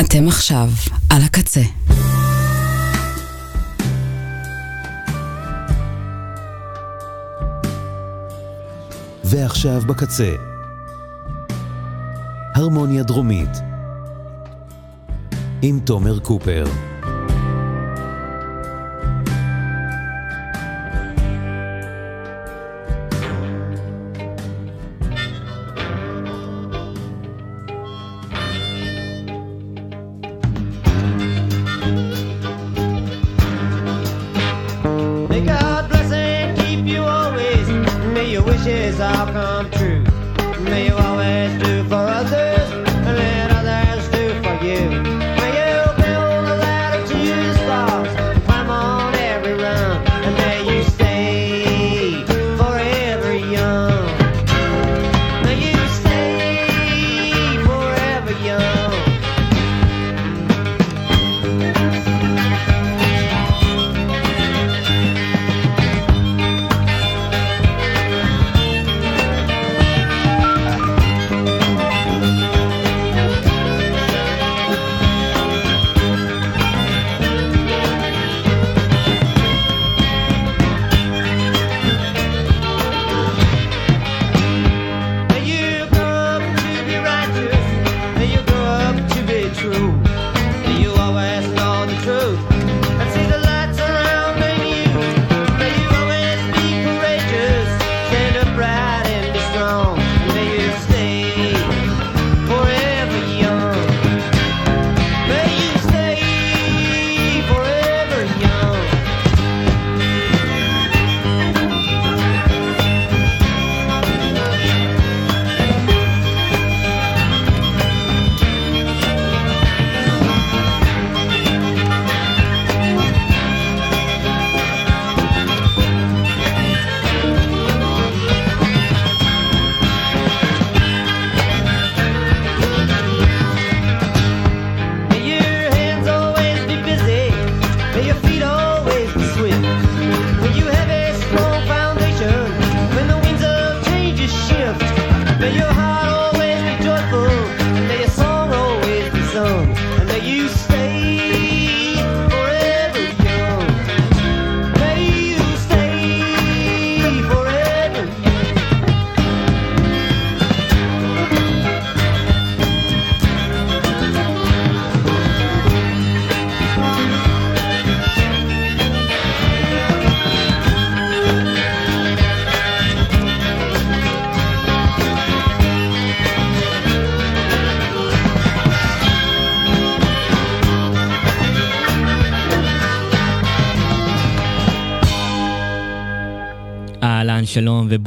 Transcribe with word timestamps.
אתם 0.00 0.28
עכשיו 0.28 0.68
על 1.10 1.22
הקצה. 1.22 1.60
ועכשיו 9.24 9.82
בקצה. 9.86 10.34
הרמוניה 12.54 13.02
דרומית 13.02 13.48
עם 15.62 15.80
תומר 15.84 16.18
קופר. 16.18 16.64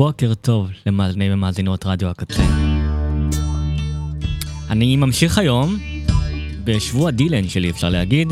ובוקר 0.01 0.34
טוב 0.34 0.69
למאזיני 0.85 1.34
ומאזינות 1.34 1.85
רדיו 1.85 2.09
הקצה. 2.09 2.44
אני 4.69 4.95
ממשיך 4.95 5.38
היום 5.38 5.78
בשבוע 6.63 7.12
דילן 7.12 7.47
שלי, 7.47 7.69
אפשר 7.69 7.89
להגיד, 7.89 8.28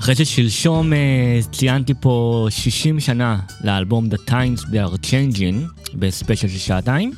אחרי 0.00 0.14
ששלשום 0.14 0.92
אה, 0.92 1.40
ציינתי 1.52 1.94
פה 2.00 2.46
60 2.50 3.00
שנה 3.00 3.38
לאלבום 3.64 4.06
The 4.06 4.30
Times 4.30 4.60
They 4.60 4.90
are 4.90 5.06
Changing 5.06 5.82
בספיישל 5.94 6.48
של 6.48 6.58
שעתיים. 6.58 7.12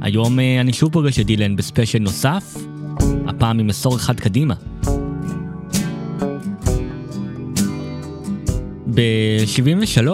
היום 0.00 0.40
אה, 0.40 0.60
אני 0.60 0.72
שוב 0.72 0.92
פוגש 0.92 1.18
את 1.18 1.26
דילן 1.26 1.56
בספיישל 1.56 1.98
נוסף, 1.98 2.56
הפעם 3.26 3.58
עם 3.58 3.70
עשור 3.70 3.96
אחד 3.96 4.20
קדימה. 4.20 4.54
ב-73 8.94 10.08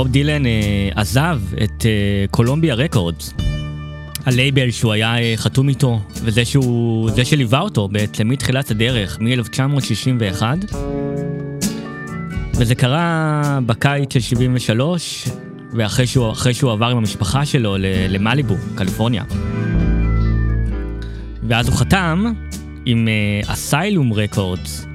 בוב 0.00 0.08
דילן 0.08 0.46
אה, 0.46 0.88
עזב 0.94 1.40
את 1.64 1.86
אה, 1.86 2.24
קולומביה 2.30 2.74
רקורדס, 2.74 3.34
הלייבל 4.26 4.70
שהוא 4.70 4.92
היה 4.92 5.18
אה, 5.18 5.32
חתום 5.36 5.68
איתו, 5.68 6.00
וזה 6.22 6.44
שהוא, 6.44 7.10
זה 7.10 7.24
שליווה 7.24 7.60
אותו 7.60 7.88
בעצם 7.88 8.28
מתחילת 8.28 8.70
הדרך, 8.70 9.18
מ-1961. 9.20 10.42
וזה 12.54 12.74
קרה 12.74 13.58
בקיץ 13.66 14.12
של 14.12 14.20
73, 14.20 15.28
ואחרי 15.72 16.06
שהוא, 16.06 16.34
שהוא 16.52 16.72
עבר 16.72 16.86
עם 16.86 16.96
המשפחה 16.96 17.46
שלו 17.46 17.76
למליבו, 18.08 18.54
קליפורניה. 18.74 19.24
ואז 21.48 21.68
הוא 21.68 21.76
חתם 21.76 22.24
עם 22.86 23.08
Asylum 23.46 24.12
Records 24.12 24.86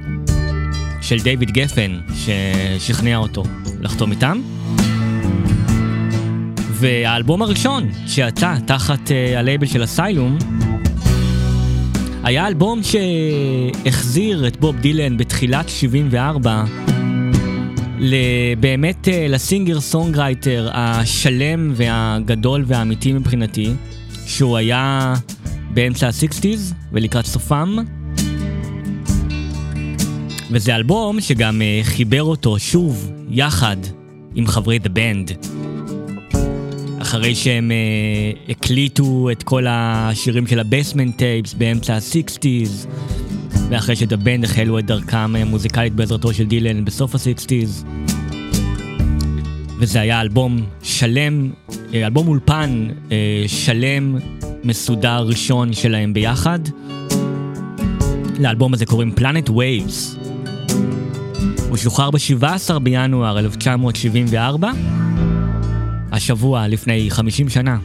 של 1.02 1.20
דיוויד 1.20 1.52
גפן, 1.52 2.00
ששכנע 2.16 3.18
אותו 3.18 3.44
לחתום 3.82 4.12
איתם. 4.12 4.42
והאלבום 6.80 7.42
הראשון 7.42 7.90
שיצא 8.08 8.56
תחת 8.66 9.08
uh, 9.08 9.38
הלייבל 9.38 9.68
של 9.68 9.84
Asylum 9.84 10.38
היה 12.24 12.48
אלבום 12.48 12.82
שהחזיר 12.84 14.48
את 14.48 14.58
בוב 14.58 14.76
דילן 14.76 15.18
בתחילת 15.18 15.70
74 15.70 16.64
באמת 18.60 19.08
uh, 19.08 19.12
ל 19.30 19.37
singer 19.37 19.80
songwriter 19.80 20.70
השלם 20.74 21.74
והגדול 21.76 22.64
והאמיתי 22.68 23.14
מבחינתי, 23.14 23.74
שהוא 24.26 24.58
היה 24.58 25.14
באמצע 25.74 26.08
ה-60's 26.08 26.74
ולקראת 26.92 27.26
סופם. 27.26 27.76
וזה 30.52 30.76
אלבום 30.76 31.22
שגם 31.22 31.62
uh, 31.62 31.86
חיבר 31.86 32.24
אותו 32.24 32.60
שוב 32.60 33.12
יחד 33.30 33.78
עם 34.36 34.48
חברי 34.48 34.80
The 34.84 34.90
Band. 34.90 35.48
אחרי 37.16 37.36
שהם 37.36 37.72
uh, 37.72 38.52
הקליטו 38.52 39.30
את 39.32 39.44
כל 39.44 39.66
השירים 39.70 40.48
של 40.48 40.60
ה 40.60 40.66
Basement 40.66 41.18
Tapes 41.18 41.54
באמצע 41.54 41.94
ה-60's, 41.94 42.88
ואחרי 43.70 43.96
ש 43.96 44.06
The 44.06 44.23
Band 44.23 44.44
החלו 44.44 44.80
את 44.80 44.86
דרכם 44.86 45.36
המוזיקלית 45.36 45.94
בעזרתו 45.94 46.34
של 46.34 46.46
דילן 46.46 46.86
בסוף 46.86 47.16
ה-60's. 47.16 47.86
וזה 49.80 50.02
היה 50.02 50.22
אלבום 50.22 50.66
שלם, 50.84 51.52
אה, 51.94 52.06
אלבום 52.06 52.28
אולפן 52.28 52.88
אה, 53.12 53.44
שלם 53.48 54.18
מסודר 54.64 55.24
ראשון 55.28 55.74
שלהם 55.74 56.14
ביחד. 56.14 56.60
לאלבום 58.40 58.74
הזה 58.74 58.86
קוראים 58.86 59.14
Planet 59.18 59.50
Waves. 59.50 60.18
הוא 61.70 61.78
שוחרר 61.78 62.12
ב-17 62.12 62.80
בינואר 62.80 63.40
1974, 63.40 64.72
השבוע 66.16 66.68
לפני 66.68 67.08
50 67.10 67.50
שנה. 67.50 67.78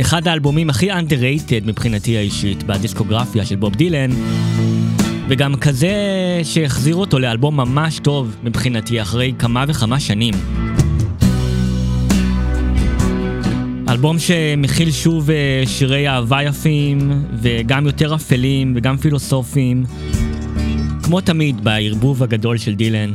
אחד 0.00 0.28
האלבומים 0.28 0.70
הכי 0.70 0.92
underrated 0.92 1.66
מבחינתי 1.66 2.16
האישית 2.16 2.62
בדיסקוגרפיה 2.62 3.44
של 3.44 3.56
בוב 3.56 3.74
דילן, 3.74 4.10
וגם 5.28 5.54
כזה 5.56 5.92
שהחזיר 6.42 6.94
אותו 6.94 7.18
לאלבום 7.18 7.56
ממש 7.56 7.98
טוב 7.98 8.36
מבחינתי 8.42 9.02
אחרי 9.02 9.32
כמה 9.38 9.64
וכמה 9.68 10.00
שנים. 10.00 10.34
אלבום 13.88 14.18
שמכיל 14.18 14.90
שוב 14.90 15.30
אה, 15.30 15.62
שירי 15.66 16.08
אהבה 16.08 16.42
יפים, 16.42 17.24
וגם 17.42 17.86
יותר 17.86 18.14
אפלים 18.14 18.72
וגם 18.76 18.96
פילוסופיים, 18.96 19.84
כמו 21.02 21.20
תמיד 21.20 21.64
בערבוב 21.64 22.22
הגדול 22.22 22.58
של 22.58 22.74
דילן. 22.74 23.10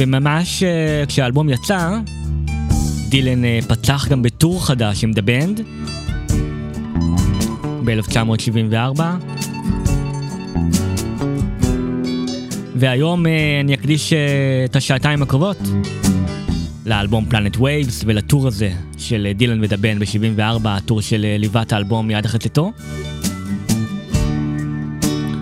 וממש 0.00 0.62
אה, 0.62 1.04
כשהאלבום 1.06 1.48
יצא, 1.48 1.98
דילן 3.08 3.44
אה, 3.44 3.58
פתח 3.68 4.06
גם 4.08 4.22
בטור 4.22 4.66
חדש 4.66 5.04
עם 5.04 5.12
The 5.12 5.22
Band 5.22 5.60
ב-1974. 7.84 9.00
והיום 12.76 13.26
אה, 13.26 13.60
אני 13.60 13.74
אקדיש 13.74 14.12
את 14.64 14.76
השעתיים 14.76 15.22
הקרובות 15.22 15.58
לאלבום 16.86 17.24
Planet 17.24 17.56
Waves 17.56 18.02
ולטור 18.06 18.46
הזה 18.46 18.72
של 18.98 19.28
דילן 19.34 19.64
ו 19.64 19.67
The 19.67 19.76
Band 19.76 20.02
ב-74, 20.02 20.68
הטור 20.68 21.00
שליווה 21.00 21.26
את 21.38 21.72
האלבום 21.72 22.06
מיד 22.06 22.24
אחרי 22.24 22.40
צאתו. 22.40 22.72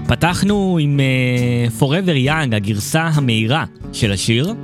פתחנו 0.09 0.79
עם 0.81 1.01
uh, 1.01 1.83
Forever 1.83 2.29
Young, 2.29 2.57
הגרסה 2.57 3.03
המהירה 3.03 3.65
של 3.93 4.13
השיר. 4.13 4.55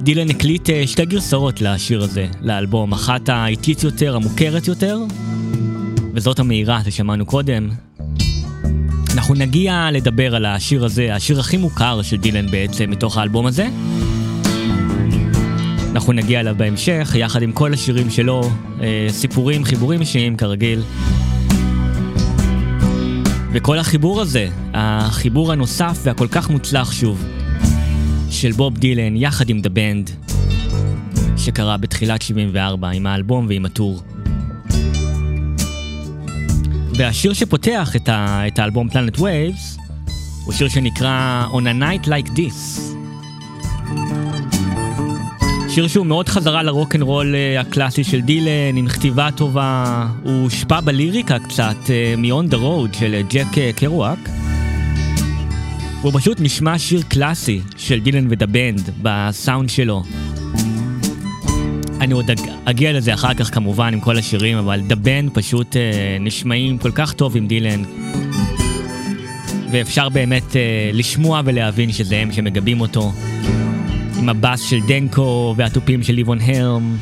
דילן 0.00 0.30
הקליט 0.30 0.68
uh, 0.68 0.72
שתי 0.86 1.04
גרסאות 1.04 1.60
לשיר 1.60 2.02
הזה, 2.02 2.26
לאלבום, 2.40 2.92
אחת 2.92 3.28
האיטית 3.28 3.82
יותר, 3.82 4.16
המוכרת 4.16 4.68
יותר, 4.68 4.98
וזאת 6.14 6.38
המהירה 6.38 6.84
ששמענו 6.84 7.26
קודם. 7.26 7.68
אנחנו 9.14 9.34
נגיע 9.34 9.88
לדבר 9.92 10.34
על 10.34 10.46
השיר 10.46 10.84
הזה, 10.84 11.14
השיר 11.14 11.40
הכי 11.40 11.56
מוכר 11.56 12.02
של 12.02 12.16
דילן 12.16 12.50
בעצם 12.50 12.90
מתוך 12.90 13.18
האלבום 13.18 13.46
הזה. 13.46 13.66
אנחנו 15.92 16.12
נגיע 16.12 16.40
אליו 16.40 16.54
בהמשך, 16.58 17.12
יחד 17.14 17.42
עם 17.42 17.52
כל 17.52 17.74
השירים 17.74 18.10
שלו, 18.10 18.50
אה, 18.80 19.06
סיפורים, 19.10 19.64
חיבורים 19.64 20.00
אישיים 20.00 20.36
כרגיל. 20.36 20.82
וכל 23.52 23.78
החיבור 23.78 24.20
הזה, 24.20 24.48
החיבור 24.74 25.52
הנוסף 25.52 25.98
והכל 26.02 26.26
כך 26.30 26.50
מוצלח 26.50 26.92
שוב, 26.92 27.24
של 28.30 28.52
בוב 28.52 28.78
דילן 28.78 29.16
יחד 29.16 29.48
עם 29.48 29.60
דה 29.60 29.68
בנד, 29.68 30.10
שקרה 31.36 31.76
בתחילת 31.76 32.22
74 32.22 32.90
עם 32.90 33.06
האלבום 33.06 33.46
ועם 33.48 33.64
הטור. 33.64 34.00
והשיר 36.94 37.32
שפותח 37.32 37.96
את, 37.96 38.08
ה- 38.08 38.46
את 38.46 38.58
האלבום 38.58 38.88
Planet 38.88 39.18
Waves 39.18 39.80
הוא 40.44 40.52
שיר 40.54 40.68
שנקרא 40.68 41.46
On 41.52 41.56
a 41.56 41.82
Night 41.82 42.06
Like 42.06 42.30
This. 42.30 42.80
שיר 45.74 45.88
שהוא 45.88 46.06
מאוד 46.06 46.28
חזרה 46.28 46.62
לרוקנרול 46.62 47.34
אה, 47.34 47.60
הקלאסי 47.60 48.04
של 48.04 48.20
דילן, 48.20 48.76
עם 48.76 48.88
כתיבה 48.88 49.28
טובה, 49.36 50.06
הוא 50.22 50.42
הושפע 50.42 50.80
בליריקה 50.80 51.38
קצת 51.38 51.76
אה, 51.90 52.14
מ-On 52.16 52.52
the 52.52 52.56
Road 52.56 52.98
של 52.98 53.14
אה, 53.14 53.22
ג'ק 53.22 53.46
קרואק. 53.76 54.18
הוא 56.02 56.12
פשוט 56.14 56.40
נשמע 56.40 56.78
שיר 56.78 57.02
קלאסי 57.08 57.60
של 57.76 58.00
דילן 58.00 58.26
ו 58.30 58.34
The 58.34 58.46
Band 58.46 58.90
בסאונד 59.02 59.70
שלו. 59.70 60.02
אני 62.00 62.14
עוד 62.14 62.30
אגיע 62.64 62.92
לזה 62.92 63.14
אחר 63.14 63.34
כך 63.34 63.54
כמובן 63.54 63.92
עם 63.92 64.00
כל 64.00 64.16
השירים, 64.16 64.58
אבל 64.58 64.80
The 64.80 64.94
Band 64.94 65.30
פשוט 65.34 65.76
נשמעים 66.20 66.78
כל 66.78 66.90
כך 66.94 67.12
טוב 67.12 67.36
עם 67.36 67.46
דילן. 67.46 67.82
ואפשר 69.72 70.08
באמת 70.08 70.56
לשמוע 70.92 71.42
ולהבין 71.44 71.92
שזה 71.92 72.16
הם 72.16 72.32
שמגבים 72.32 72.80
אותו. 72.80 73.12
עם 74.20 74.28
הבאס 74.28 74.60
של 74.60 74.80
דנקו 74.86 75.54
והתופים 75.56 76.02
של 76.02 76.12
ליבון 76.12 76.38
הלם 76.40 76.96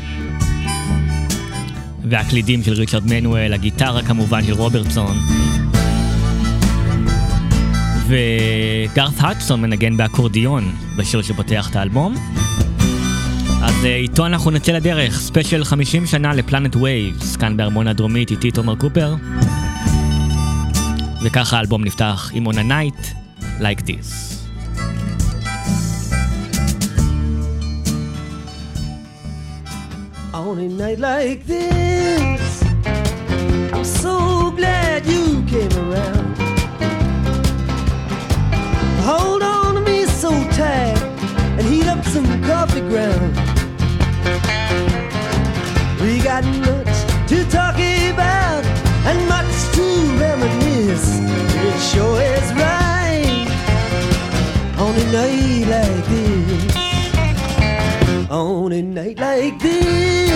והקלידים 2.04 2.62
של 2.62 2.72
ריצ'רד 2.72 3.06
מנואל, 3.06 3.52
הגיטרה 3.52 4.02
כמובן 4.02 4.44
של 4.44 4.52
רוברטסון. 4.52 5.16
וגארת' 8.06 9.12
האדסון 9.18 9.60
מנגן 9.60 9.96
באקורדיון 9.96 10.72
בשיר 10.96 11.22
שפותח 11.22 11.70
את 11.70 11.76
האלבום. 11.76 12.14
אז 13.62 13.84
אה, 13.84 13.96
איתו 13.96 14.26
אנחנו 14.26 14.50
נצא 14.50 14.72
לדרך, 14.72 15.20
ספיישל 15.20 15.64
50 15.64 16.06
שנה 16.06 16.34
ל 16.34 16.40
Planet 16.40 16.76
Waves, 16.76 17.36
כאן 17.36 17.56
ברמון 17.56 17.88
הדרומית 17.88 18.30
איתי 18.30 18.50
תומר 18.50 18.74
קופר. 18.76 19.14
וככה 21.22 21.56
האלבום 21.56 21.84
נפתח 21.84 22.30
עם 22.34 22.41
On 22.41 22.48
a 22.48 22.52
Night 22.52 23.04
Like 23.60 23.82
This 23.82 24.37
on 30.38 30.58
a 30.60 30.68
night 30.68 31.00
like 31.00 31.44
this. 31.46 32.62
I'm 33.72 33.84
so 33.84 34.52
glad 34.52 35.04
you 35.04 35.42
came 35.46 35.72
around. 35.84 36.36
Hold 39.02 39.42
on 39.42 39.74
to 39.74 39.80
me 39.80 40.04
so 40.04 40.30
tight 40.52 40.96
and 41.58 41.62
heat 41.62 41.88
up 41.88 42.04
some 42.04 42.26
coffee 42.44 42.82
ground. 42.82 43.34
We 46.00 46.20
got 46.22 46.44
much 46.68 46.96
to 47.30 47.44
talk 47.50 47.74
about 47.74 48.64
and 49.10 49.18
much 49.28 49.54
to 49.74 49.86
reminisce. 50.20 51.18
It 51.66 51.78
sure 51.90 52.20
is 52.22 52.48
right 52.54 53.48
on 54.78 54.94
a 54.94 55.12
night 55.12 55.66
like 55.66 56.06
this 56.06 56.78
on 58.30 58.72
a 58.72 58.82
night 58.82 59.18
like 59.18 59.58
this. 59.58 60.27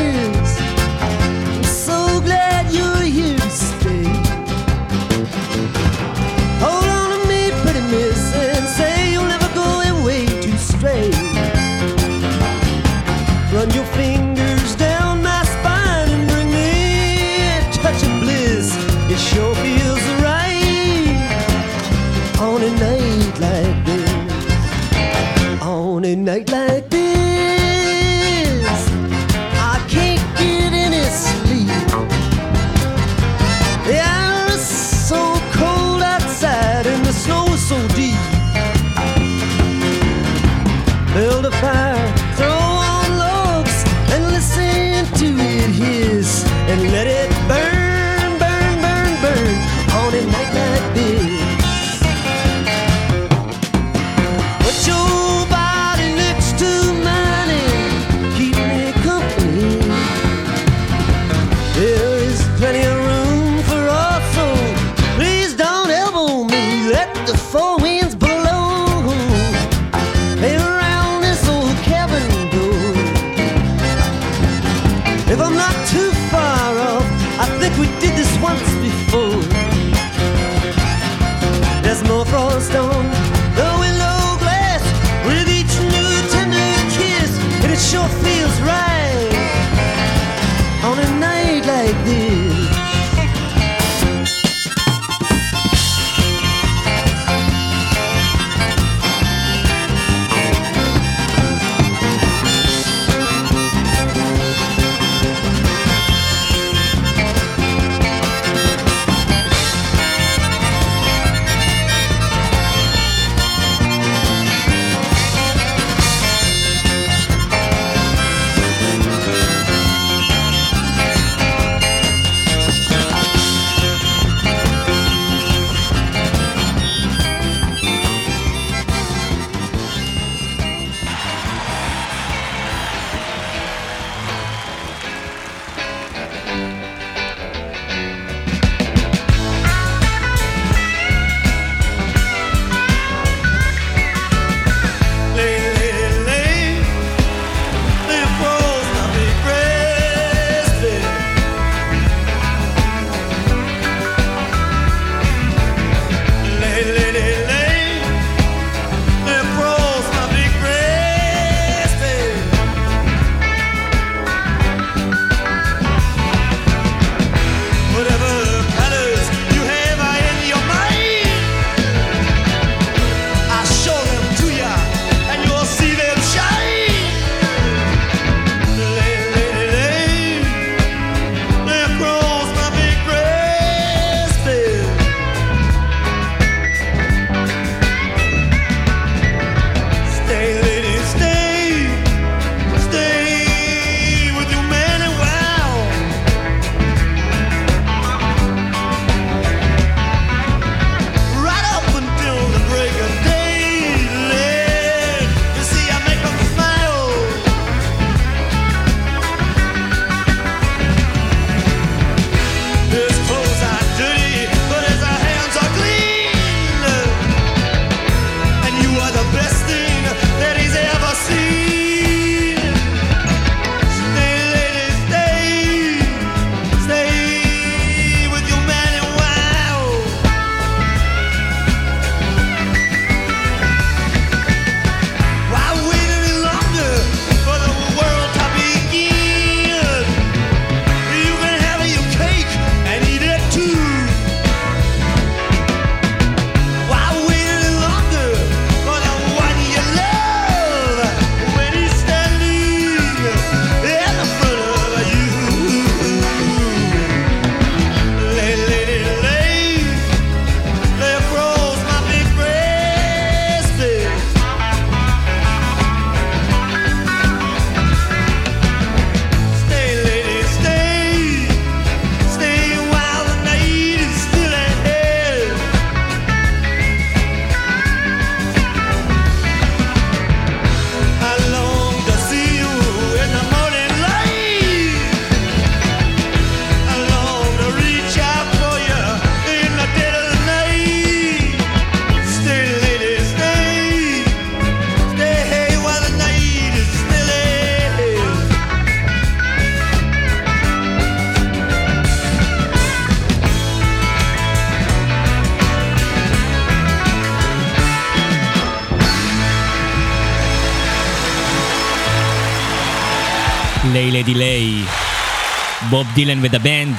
בוב 316.02 316.14
דילן 316.14 316.38
ו 316.44 316.48
The 316.48 316.58
Band, 316.58 316.96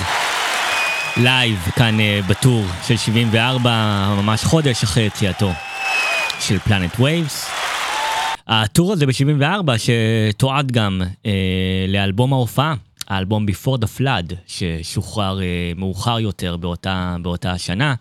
לייב 1.17 1.59
כאן 1.75 1.99
אה, 1.99 2.19
בטור 2.29 2.63
של 2.87 2.97
74, 2.97 3.69
ממש 4.17 4.43
חודש 4.43 4.83
אחרי 4.83 5.03
יציאתו 5.03 5.51
של 6.39 6.59
Planet 6.59 6.99
Waves. 6.99 7.49
הטור 8.47 8.93
הזה 8.93 9.05
ב-74 9.05 9.71
שתועד 9.77 10.71
גם 10.71 11.01
אה, 11.25 11.31
לאלבום 11.87 12.33
ההופעה, 12.33 12.75
האלבום 13.07 13.45
Before 13.45 13.77
the 13.77 13.99
Flood, 13.99 14.33
ששוחרר 14.47 15.41
אה, 15.41 15.71
מאוחר 15.75 16.19
יותר 16.19 16.57
באותה, 16.57 17.15
באותה 17.21 17.51
השנה, 17.51 17.95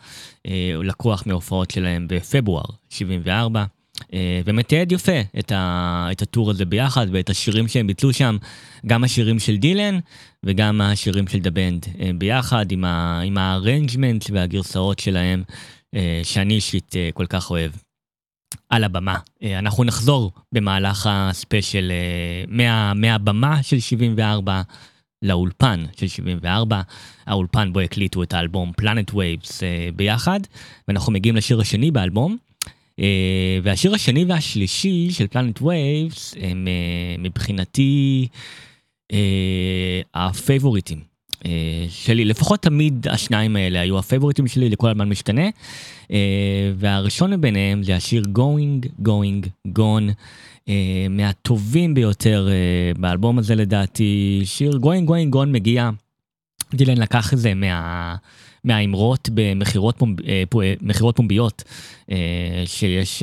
הוא 0.74 0.84
לקוח 0.84 1.22
מהופעות 1.26 1.70
שלהם 1.70 2.06
בפברואר 2.08 2.64
74. 2.90 3.64
אה, 4.14 4.40
ומתעד 4.44 4.92
יפה 4.92 5.20
את, 5.38 5.52
ה, 5.52 6.08
את 6.12 6.22
הטור 6.22 6.50
הזה 6.50 6.64
ביחד 6.64 7.06
ואת 7.12 7.30
השירים 7.30 7.68
שהם 7.68 7.86
ביצעו 7.86 8.12
שם, 8.12 8.36
גם 8.86 9.04
השירים 9.04 9.38
של 9.38 9.56
דילן 9.56 9.98
וגם 10.42 10.80
השירים 10.80 11.28
של 11.28 11.38
The 11.38 11.50
Band 11.50 11.86
אה, 12.00 12.10
ביחד 12.18 12.72
עם, 12.72 12.84
עם 13.24 13.38
ה 13.38 13.46
arrangement 13.46 14.24
והגרסאות 14.30 14.98
שלהם, 14.98 15.42
אה, 15.94 16.20
שאני 16.22 16.54
אישית 16.54 16.96
אה, 16.96 17.08
כל 17.14 17.26
כך 17.26 17.50
אוהב. 17.50 17.72
על 18.70 18.84
הבמה. 18.84 19.18
אה, 19.42 19.58
אנחנו 19.58 19.84
נחזור 19.84 20.32
במהלך 20.52 21.08
הספיישל 21.10 21.92
אה, 21.92 22.44
מה, 22.48 22.94
מהבמה 22.94 23.62
של 23.62 23.80
74 23.80 24.62
לאולפן 25.22 25.84
של 25.96 26.08
74, 26.08 26.80
האולפן 27.26 27.72
בו 27.72 27.80
הקליטו 27.80 28.22
את 28.22 28.32
האלבום 28.32 28.72
Planet 28.76 29.14
Waves 29.14 29.62
ביחד, 29.96 30.40
ואנחנו 30.88 31.12
מגיעים 31.12 31.36
לשיר 31.36 31.60
השני 31.60 31.90
באלבום. 31.90 32.36
אה, 33.02 33.58
והשיר 33.62 33.94
השני 33.94 34.24
והשלישי 34.24 35.08
של 35.10 35.26
Planet 35.26 35.62
Waves 35.62 36.34
הם 36.40 36.68
אה, 36.68 37.22
מבחינתי 37.22 38.28
אה, 39.12 40.00
הפייבוריטים 40.14 41.12
שלי, 41.88 42.24
לפחות 42.24 42.62
תמיד 42.62 43.08
השניים 43.08 43.56
האלה 43.56 43.80
היו 43.80 43.98
הפייבוריטים 43.98 44.46
שלי 44.46 44.68
לכל 44.68 44.90
הזמן 44.90 45.08
משתנה. 45.08 45.42
והראשון 46.76 47.32
מביניהם 47.32 47.82
זה 47.82 47.96
השיר 47.96 48.22
Going, 48.36 48.86
Going, 49.06 49.48
Gone, 49.78 50.12
אה, 50.68 51.06
מהטובים 51.10 51.94
ביותר 51.94 52.48
אה, 52.50 52.92
באלבום 53.00 53.38
הזה 53.38 53.54
לדעתי, 53.54 54.42
שיר 54.44 54.76
Going, 54.76 55.06
Going, 55.06 55.30
Gone 55.30 55.52
מגיע, 55.52 55.90
דילן 56.74 56.98
לקח 56.98 57.32
את 57.32 57.38
זה 57.38 57.54
מה... 57.54 58.16
מהאמרות 58.64 59.28
במכירות 59.34 59.98
פומב, 59.98 60.20
אה, 60.20 60.42
אה, 61.06 61.12
פומביות, 61.12 61.62
אה, 62.10 62.62
שיש 62.66 63.22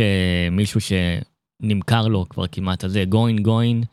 מישהו 0.51 0.79
שנמכר 0.81 2.08
לו 2.08 2.25
כבר 2.29 2.48
כמעט 2.48 2.84
הזה, 2.84 3.03
going, 3.12 3.41
going, 3.41 3.86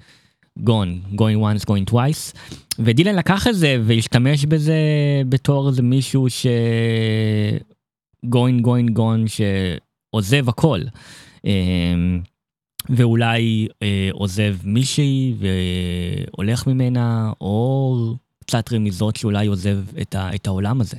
gone, 0.60 1.14
going 1.14 1.38
once, 1.40 1.64
going 1.66 1.90
twice, 1.90 2.38
ודילן 2.78 3.14
לקח 3.14 3.46
את 3.46 3.54
זה 3.54 3.76
והשתמש 3.84 4.44
בזה 4.44 4.78
בתור 5.28 5.68
איזה 5.68 5.82
מישהו 5.82 6.30
ש... 6.30 6.46
going, 8.26 8.62
going, 8.62 8.98
gone, 8.98 9.28
שעוזב 9.28 10.48
הכל. 10.48 10.80
ואולי 12.90 13.68
אה, 13.82 14.08
עוזב 14.12 14.56
מישהי 14.64 15.34
והולך 15.38 16.66
ממנה, 16.66 17.32
או 17.40 17.96
קצת 18.40 18.72
רמיזות 18.72 19.16
שאולי 19.16 19.46
עוזב 19.46 19.78
את, 20.00 20.14
ה, 20.14 20.34
את 20.34 20.46
העולם 20.46 20.80
הזה 20.80 20.96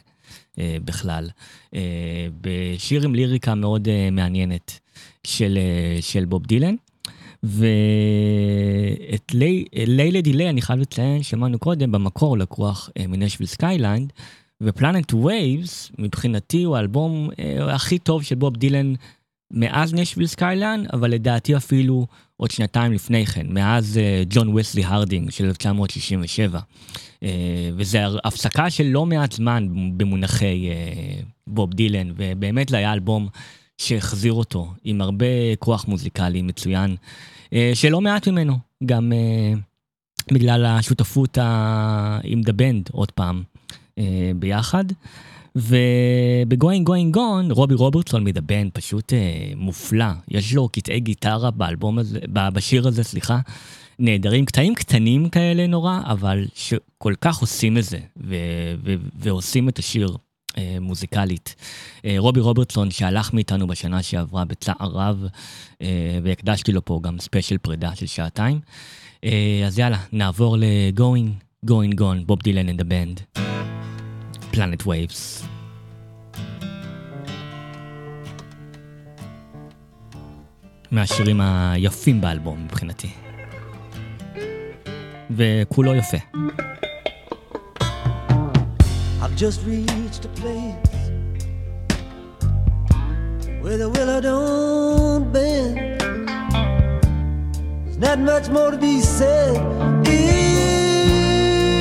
בכלל. 0.85 1.29
אה, 1.75 2.27
בשיר 2.41 3.03
עם 3.03 3.15
ליריקה 3.15 3.55
מאוד 3.55 3.87
אה, 3.87 4.09
מעניינת 4.11 4.79
של, 5.23 5.57
אה, 5.57 6.01
של 6.01 6.25
בוב 6.25 6.45
דילן. 6.45 6.75
ואת 7.43 9.33
Lay, 9.33 9.65
Lady 9.87 10.21
Lay 10.21 10.49
אני 10.49 10.61
חייב 10.61 10.79
לציין, 10.79 11.23
שמענו 11.23 11.59
קודם, 11.59 11.91
במקור 11.91 12.37
לקוח 12.37 12.89
אה, 12.99 13.07
מ 13.07 13.11
Nashville 13.11 13.47
Skyline, 13.47 14.13
ו 14.61 14.69
Planet 14.69 15.13
Waves 15.13 15.91
מבחינתי 15.97 16.63
הוא 16.63 16.77
האלבום 16.77 17.29
אה, 17.39 17.75
הכי 17.75 17.99
טוב 17.99 18.23
של 18.23 18.35
בוב 18.35 18.57
דילן 18.57 18.93
מאז 19.51 19.93
Nashville 19.93 20.27
Skyline, 20.27 20.87
אבל 20.93 21.11
לדעתי 21.11 21.57
אפילו 21.57 22.07
עוד 22.37 22.51
שנתיים 22.51 22.93
לפני 22.93 23.25
כן, 23.25 23.47
מאז 23.49 23.97
אה, 23.97 24.23
John 24.29 24.55
Wesley 24.55 24.83
Harding 24.85 25.29
של 25.29 25.45
1967. 25.45 26.59
אה, 27.23 27.29
וזה 27.77 28.03
הפסקה 28.23 28.69
של 28.69 28.83
לא 28.83 29.05
מעט 29.05 29.31
זמן 29.31 29.67
במונחי 29.97 30.69
אה, 30.69 31.21
בוב 31.47 31.73
דילן, 31.73 32.11
ובאמת 32.15 32.69
זה 32.69 32.77
היה 32.77 32.93
אלבום 32.93 33.27
שהחזיר 33.77 34.33
אותו 34.33 34.73
עם 34.83 35.01
הרבה 35.01 35.55
כוח 35.59 35.87
מוזיקלי 35.87 36.41
מצוין, 36.41 36.95
אה, 37.53 37.71
שלא 37.73 38.01
מעט 38.01 38.27
ממנו, 38.27 38.57
גם 38.85 39.13
אה, 39.13 39.53
בגלל 40.31 40.65
השותפות. 40.65 41.37
עם 42.23 42.41
The 42.41 42.53
Band, 42.53 42.89
עוד 42.91 43.11
פעם, 43.11 43.43
אה, 43.97 44.31
ביחד. 44.35 44.85
Going, 46.83 47.13
Gone, 47.13 47.51
רובי 47.51 47.75
רוברטסון 47.75 48.23
מ 48.23 48.28
The 48.28 48.41
Band 48.41 48.71
פשוט 48.71 49.13
אה, 49.13 49.51
מופלא. 49.55 50.05
יש 50.27 50.53
לו 50.53 50.69
קטעי 50.69 50.99
גיטרה 50.99 51.51
באלבום 51.51 51.99
הזה, 51.99 52.19
בשיר 52.33 52.87
הזה, 52.87 53.03
סליחה, 53.03 53.39
נהדרים, 53.99 54.45
קטעים 54.45 54.75
קטנים 54.75 55.29
כאלה 55.29 55.67
נורא, 55.67 55.99
אבל 56.05 56.45
שכל 56.55 57.13
כך 57.21 57.37
עושים 57.37 57.77
את 57.77 57.83
זה, 57.83 57.99
ו- 58.17 58.75
ו- 58.83 58.95
ועושים 59.19 59.69
את 59.69 59.79
השיר 59.79 60.17
אה, 60.57 60.77
מוזיקלית. 60.81 61.55
אה, 62.05 62.15
רובי 62.17 62.39
רוברטסון 62.39 62.91
שהלך 62.91 63.33
מאיתנו 63.33 63.67
בשנה 63.67 64.03
שעברה 64.03 64.45
בצער 64.45 64.75
רב, 64.79 65.25
אה, 65.81 66.19
והקדשתי 66.23 66.71
לו 66.71 66.85
פה 66.85 66.99
גם 67.03 67.19
ספיישל 67.19 67.57
פרידה 67.57 67.95
של 67.95 68.05
שעתיים. 68.05 68.59
אה, 69.23 69.63
אז 69.67 69.79
יאללה, 69.79 69.97
נעבור 70.11 70.57
ל-Going, 70.57 71.65
Going 71.65 71.99
Gone, 71.99 72.25
בוב 72.25 72.39
דילן 72.43 72.79
the 72.79 72.83
band. 72.83 73.39
Planet 74.57 74.83
Waves. 74.87 75.45
מהשירים 80.91 81.41
היפים 81.41 82.21
באלבום 82.21 82.63
מבחינתי. 82.65 83.09
וכולו 85.31 85.95
יפה. 85.95 86.17
I've 89.21 89.35
just 89.35 89.59
reached 89.67 90.25
a 90.25 90.31
place 90.41 90.97
where 93.61 93.77
the 93.77 93.89
willow 93.95 94.19
don't 94.29 95.31
bend. 95.33 95.77
There's 97.85 97.99
not 98.07 98.19
much 98.31 98.47
more 98.49 98.71
to 98.71 98.79
be 98.87 98.95
said. 99.17 99.55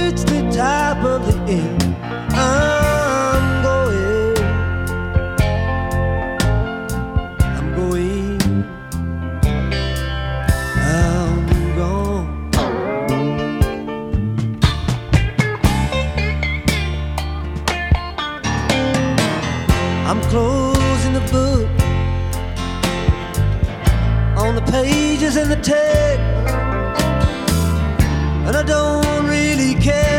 It's 0.09 0.25
the 0.33 0.43
top 0.61 0.99
of 1.15 1.21
the 1.29 1.37
end. 1.61 1.86
I'm 2.39 3.63
going. 3.63 4.37
I'm 7.57 7.75
going. 7.75 8.41
I'm 10.77 11.47
gone. 11.77 12.29
I'm 20.07 20.21
closing 20.31 21.15
the 21.15 21.25
book 21.33 21.69
on 24.37 24.55
the 24.55 24.63
pages 24.71 25.37
and 25.37 25.51
the 25.51 25.57
text, 25.57 26.21
and 28.47 28.57
I 28.57 28.63
don't 28.63 29.27
really 29.27 29.75
care. 29.75 30.16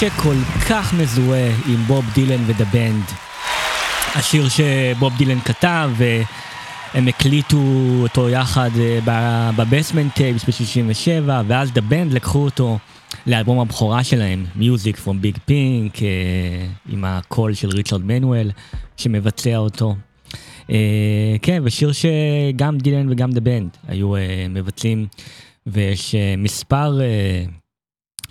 שכל 0.00 0.34
כך 0.68 0.94
מזוהה 0.94 1.50
עם 1.68 1.76
בוב 1.76 2.04
דילן 2.14 2.42
ו 2.46 2.51
The 2.51 2.64
Band. 2.64 3.04
השיר 4.14 4.48
שבוב 4.48 5.16
דילן 5.16 5.40
כתב 5.40 5.90
והם 5.96 7.08
הקליטו 7.08 7.58
אותו 8.02 8.28
יחד 8.28 8.70
אה, 8.80 9.50
ב 9.56 9.62
Basement 9.62 10.14
Tapes 10.14 10.44
ב-67 10.44 11.30
ואז 11.46 11.72
The 11.72 11.80
Band 11.80 12.12
לקחו 12.12 12.38
אותו 12.38 12.78
לאלבום 13.26 13.60
הבכורה 13.60 14.04
שלהם, 14.04 14.44
Music 14.58 14.96
from 15.04 15.24
Big 15.24 15.36
Pink, 15.48 16.02
אה, 16.02 16.66
עם 16.88 17.04
הקול 17.04 17.54
של 17.54 17.68
ריצ'רד 17.68 18.04
מנואל 18.04 18.50
שמבצע 18.96 19.56
אותו. 19.56 19.94
אה, 20.70 21.36
כן, 21.42 21.62
ושיר 21.64 21.92
שגם 21.92 22.78
דילן 22.78 23.12
וגם 23.12 23.30
The 23.30 23.40
Band 23.40 23.68
היו 23.88 24.12
מבצעים, 24.50 25.06
ויש 25.66 26.14
מספר 26.38 26.98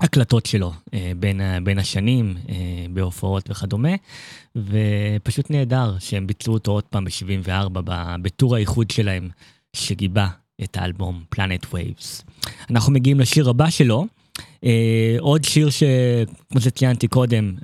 הקלטות 0.01 0.45
שלו 0.45 0.73
אה, 0.93 1.11
בין, 1.19 1.41
בין 1.63 1.79
השנים, 1.79 2.35
אה, 2.49 2.55
בהופעות 2.93 3.49
וכדומה, 3.49 3.89
ופשוט 4.55 5.49
נהדר 5.49 5.95
שהם 5.99 6.27
ביצעו 6.27 6.53
אותו 6.53 6.71
עוד 6.71 6.83
פעם 6.83 7.05
ב-74 7.05 7.69
ב- 7.69 8.15
בטור 8.21 8.55
האיחוד 8.55 8.91
שלהם, 8.91 9.29
שגיבה 9.73 10.27
את 10.63 10.77
האלבום 10.77 11.23
Planet 11.35 11.65
Waves. 11.65 12.23
אנחנו 12.69 12.93
מגיעים 12.93 13.19
לשיר 13.19 13.49
הבא 13.49 13.69
שלו, 13.69 14.05
אה, 14.63 15.15
עוד 15.19 15.43
שיר 15.43 15.69
שכמו 15.69 16.61
שציינתי 16.61 17.07
קודם, 17.07 17.55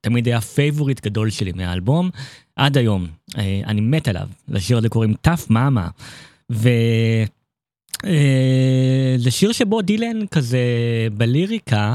תמיד 0.00 0.26
היה 0.26 0.40
פייבוריט 0.40 1.00
גדול 1.00 1.30
שלי 1.30 1.52
מהאלבום, 1.52 2.10
עד 2.56 2.78
היום, 2.78 3.06
אני 3.66 3.80
מת 3.80 4.08
עליו, 4.08 4.28
לשיר 4.48 4.78
הזה 4.78 4.88
קוראים 4.88 5.14
Tough 5.14 5.50
Mama, 5.50 5.88
ו... 6.52 6.68
אה, 8.04 9.14
זה 9.16 9.30
שיר 9.30 9.52
שבו 9.52 9.82
דילן 9.82 10.26
כזה 10.26 10.58
בליריקה 11.12 11.94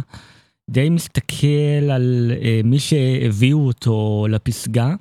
די 0.69 0.89
מסתכל 0.89 1.91
על 1.91 2.31
אה, 2.41 2.61
מי 2.63 2.79
שהביאו 2.79 3.67
אותו 3.67 4.27
לפסגה, 4.29 4.93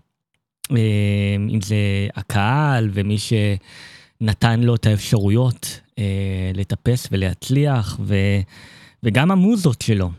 אה, 0.71 0.77
אם 1.51 1.61
זה 1.61 1.77
הקהל 2.15 2.91
ומי 2.93 3.17
שנתן 3.19 4.61
לו 4.61 4.75
את 4.75 4.87
האפשרויות 4.87 5.81
לטפס 6.55 7.09
ולהצליח, 7.13 8.01
ו, 8.01 8.15
וגם 9.03 9.31
המוזות 9.31 9.83
שלו. 9.83 10.11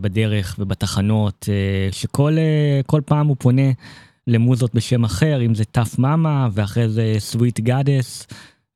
בדרך 0.00 0.56
ובתחנות, 0.58 1.48
שכל, 1.92 2.36
כל 2.86 3.00
פעם 3.06 3.26
הוא 3.26 3.36
פונה 3.38 3.70
למוזות 4.28 4.74
בשם 4.74 5.04
אחר, 5.04 5.46
אם 5.46 5.54
זה 5.54 5.64
Tough 5.64 5.98
Mama, 5.98 6.48
ואחרי 6.52 6.88
זה 6.88 7.14
Sweet 7.18 7.60
Goddess, 7.60 8.26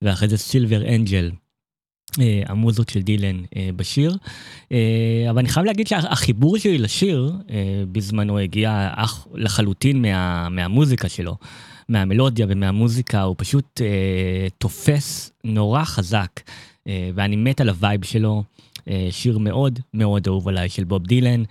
ואחרי 0.03 0.29
זה 0.29 0.37
Silver 0.37 0.95
Angel. 0.95 1.31
אה, 2.21 2.43
המוזות 2.47 2.89
של 2.89 3.01
דילן 3.01 3.43
אה, 3.57 3.71
בשיר. 3.77 4.17
אה, 4.73 5.27
אבל 5.31 5.39
אני 5.39 5.49
חייב 5.49 5.67
להגיד 5.67 5.87
שהחיבור 5.87 6.59
שלי 6.59 6.79
לשיר 6.79 7.33
אה, 7.51 7.83
בזמנו 7.93 8.39
הגיע 8.39 8.91
אך 8.97 9.27
לחלוטין 9.35 10.03
מה, 10.03 10.49
מהמוזיקה 10.49 11.09
שלו, 11.09 11.37
מהמלודיה 11.89 12.47
ומהמוזיקה, 12.49 13.23
הוא 13.23 13.35
פשוט 13.39 13.81
אה, 13.81 14.47
תופס 14.59 15.33
נורא 15.45 15.85
חזק, 15.85 16.41
אה, 16.89 17.11
ואני 17.15 17.37
מת 17.37 17.61
על 17.61 17.69
ה 17.69 17.76
vibe 17.76 18.05
שלו. 18.05 18.43
אה, 18.89 19.09
שיר 19.11 19.39
מאוד 19.39 19.79
מאוד 19.95 20.29
אהוב 20.29 20.49
עליי 20.49 20.69
של 20.69 20.85
בוב 20.85 21.07
דילן. 21.07 21.43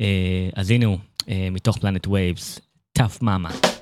אה, 0.00 0.48
אז 0.54 0.70
הנה 0.70 0.86
הוא, 0.86 0.98
אה, 1.28 1.48
מתוך 1.50 1.78
פלנט 1.78 2.06
וייבס, 2.06 2.60
טאף 2.96 3.22
מאמה. 3.22 3.75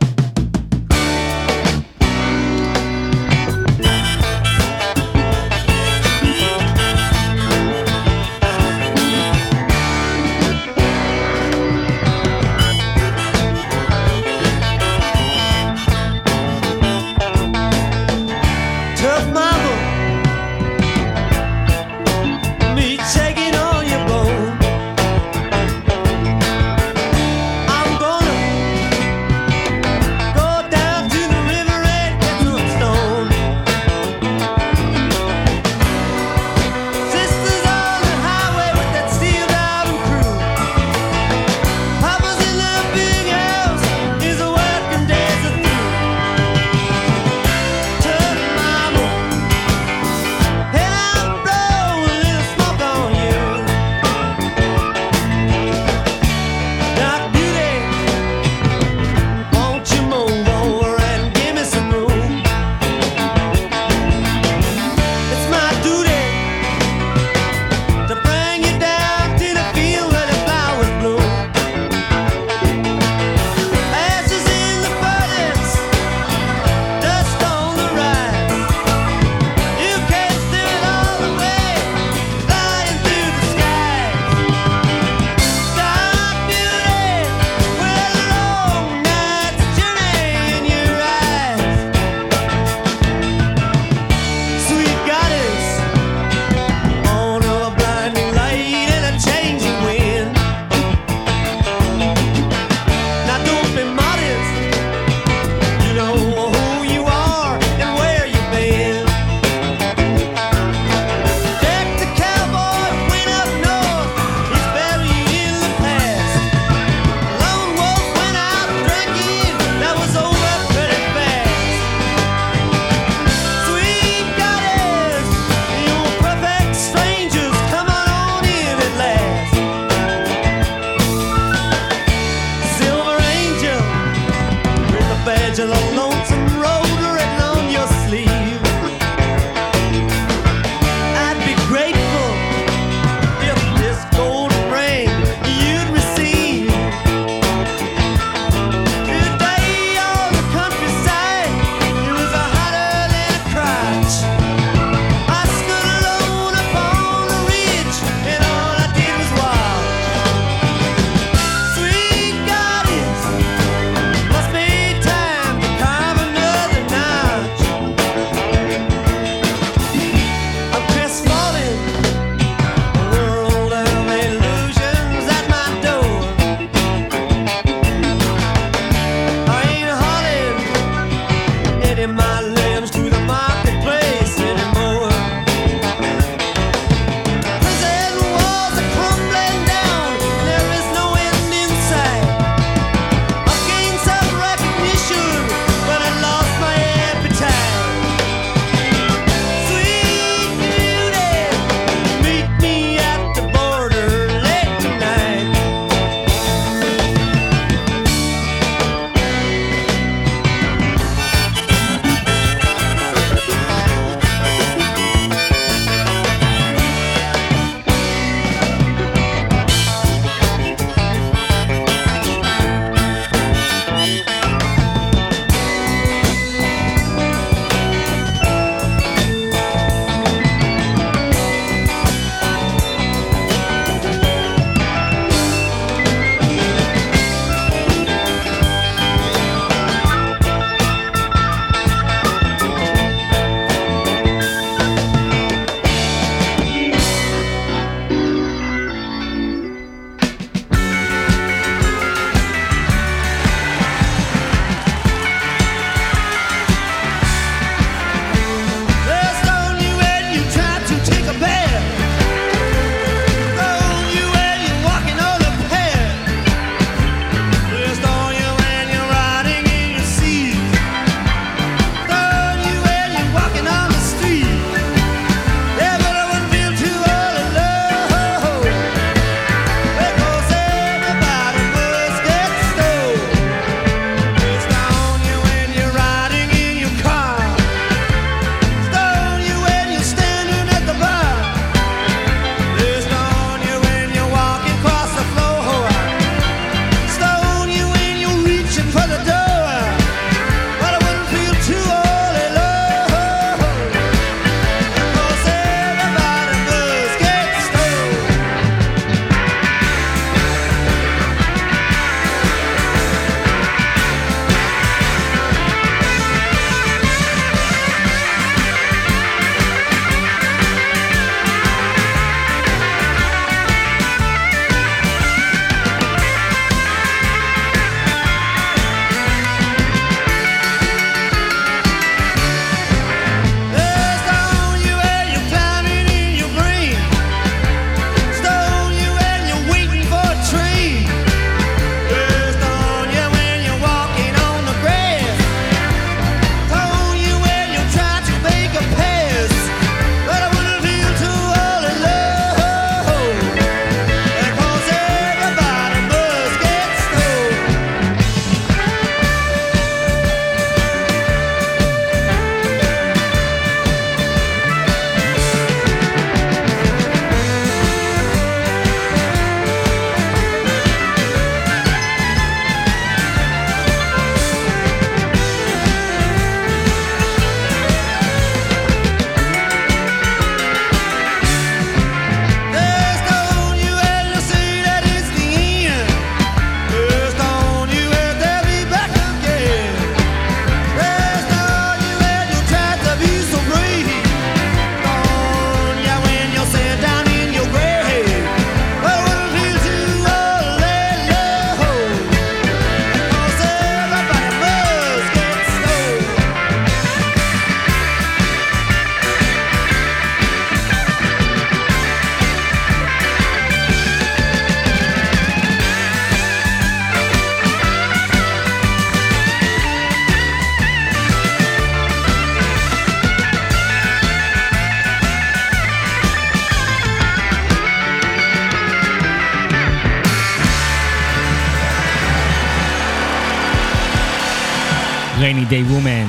Rainy 435.74 435.82
Day 435.82 435.92
Woman, 435.92 436.28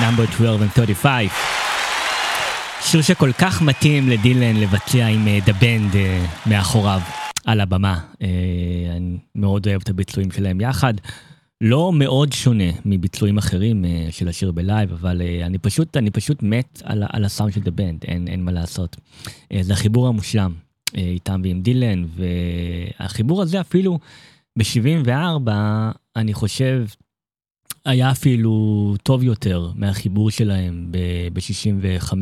number 0.00 0.26
12 0.26 0.62
and 0.62 0.70
35. 0.74 1.30
שיר 2.80 3.02
שכל 3.02 3.32
כך 3.32 3.62
מתאים 3.62 4.08
לדילן 4.08 4.56
לבצע 4.56 5.06
עם 5.06 5.28
אה, 5.28 5.38
The 5.46 5.62
Band 5.62 5.96
אה, 5.96 6.26
מאחוריו 6.46 7.00
על 7.44 7.60
הבמה. 7.60 8.00
אה, 8.22 8.28
אני 8.96 9.18
מאוד 9.34 9.68
אוהב 9.68 9.82
את 9.82 9.88
הביצועים 9.88 10.30
שלהם 10.30 10.60
יחד. 10.60 10.94
לא 11.60 11.92
מאוד 11.92 12.32
שונה 12.32 12.64
מביצועים 12.84 13.38
אחרים 13.38 13.84
אה, 13.84 14.06
של 14.10 14.28
השיר 14.28 14.52
בלייב, 14.52 14.92
אבל 14.92 15.22
אה, 15.22 15.46
אני 15.46 15.58
פשוט, 15.58 15.96
אני 15.96 16.10
פשוט 16.10 16.42
מת 16.42 16.82
על, 16.84 17.04
על 17.12 17.24
הסאונד 17.24 17.52
של 17.52 17.60
The 17.60 17.72
Band, 17.78 18.08
אין, 18.08 18.28
אין 18.28 18.44
מה 18.44 18.52
לעשות. 18.52 18.96
אה, 19.52 19.62
זה 19.62 19.72
החיבור 19.72 20.08
המושלם 20.08 20.52
אה, 20.96 21.02
איתם 21.02 21.40
ועם 21.44 21.62
דילן, 21.62 22.04
והחיבור 23.00 23.42
הזה 23.42 23.60
אפילו 23.60 23.98
ב-74, 24.58 25.50
אני 26.16 26.34
חושב, 26.34 26.84
היה 27.84 28.10
אפילו 28.10 28.94
טוב 29.02 29.22
יותר 29.22 29.70
מהחיבור 29.74 30.30
שלהם 30.30 30.86
ב-65-6, 31.32 32.14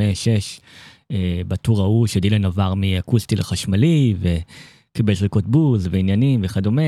בטור 1.48 1.80
ההוא 1.80 2.06
שדילן 2.06 2.44
עבר 2.44 2.74
מאקוסטי 2.74 3.36
לחשמלי 3.36 4.14
וקיבל 4.20 5.14
שריקות 5.14 5.46
בוז 5.46 5.88
ועניינים 5.90 6.40
וכדומה. 6.44 6.82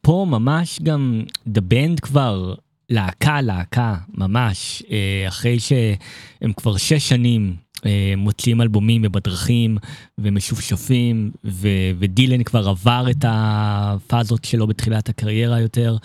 פה 0.00 0.26
ממש 0.30 0.80
גם 0.82 1.22
The 1.48 1.60
Band 1.72 2.00
כבר 2.02 2.54
להקה 2.90 3.40
להקה 3.40 3.94
ממש 4.14 4.82
אה, 4.90 5.24
אחרי 5.28 5.58
שהם 5.60 6.52
כבר 6.56 6.76
שש 6.76 7.08
שנים 7.08 7.56
אה, 7.86 8.14
מוציאים 8.16 8.60
אלבומים 8.60 9.02
ובדרכים 9.04 9.78
ומשופשפים 10.18 11.30
ו- 11.44 11.68
ודילן 11.98 12.42
כבר 12.42 12.68
עבר 12.68 13.06
את 13.10 13.24
הפאזות 13.28 14.44
שלו 14.44 14.66
בתחילת 14.66 15.08
הקריירה 15.08 15.60
יותר. 15.60 15.96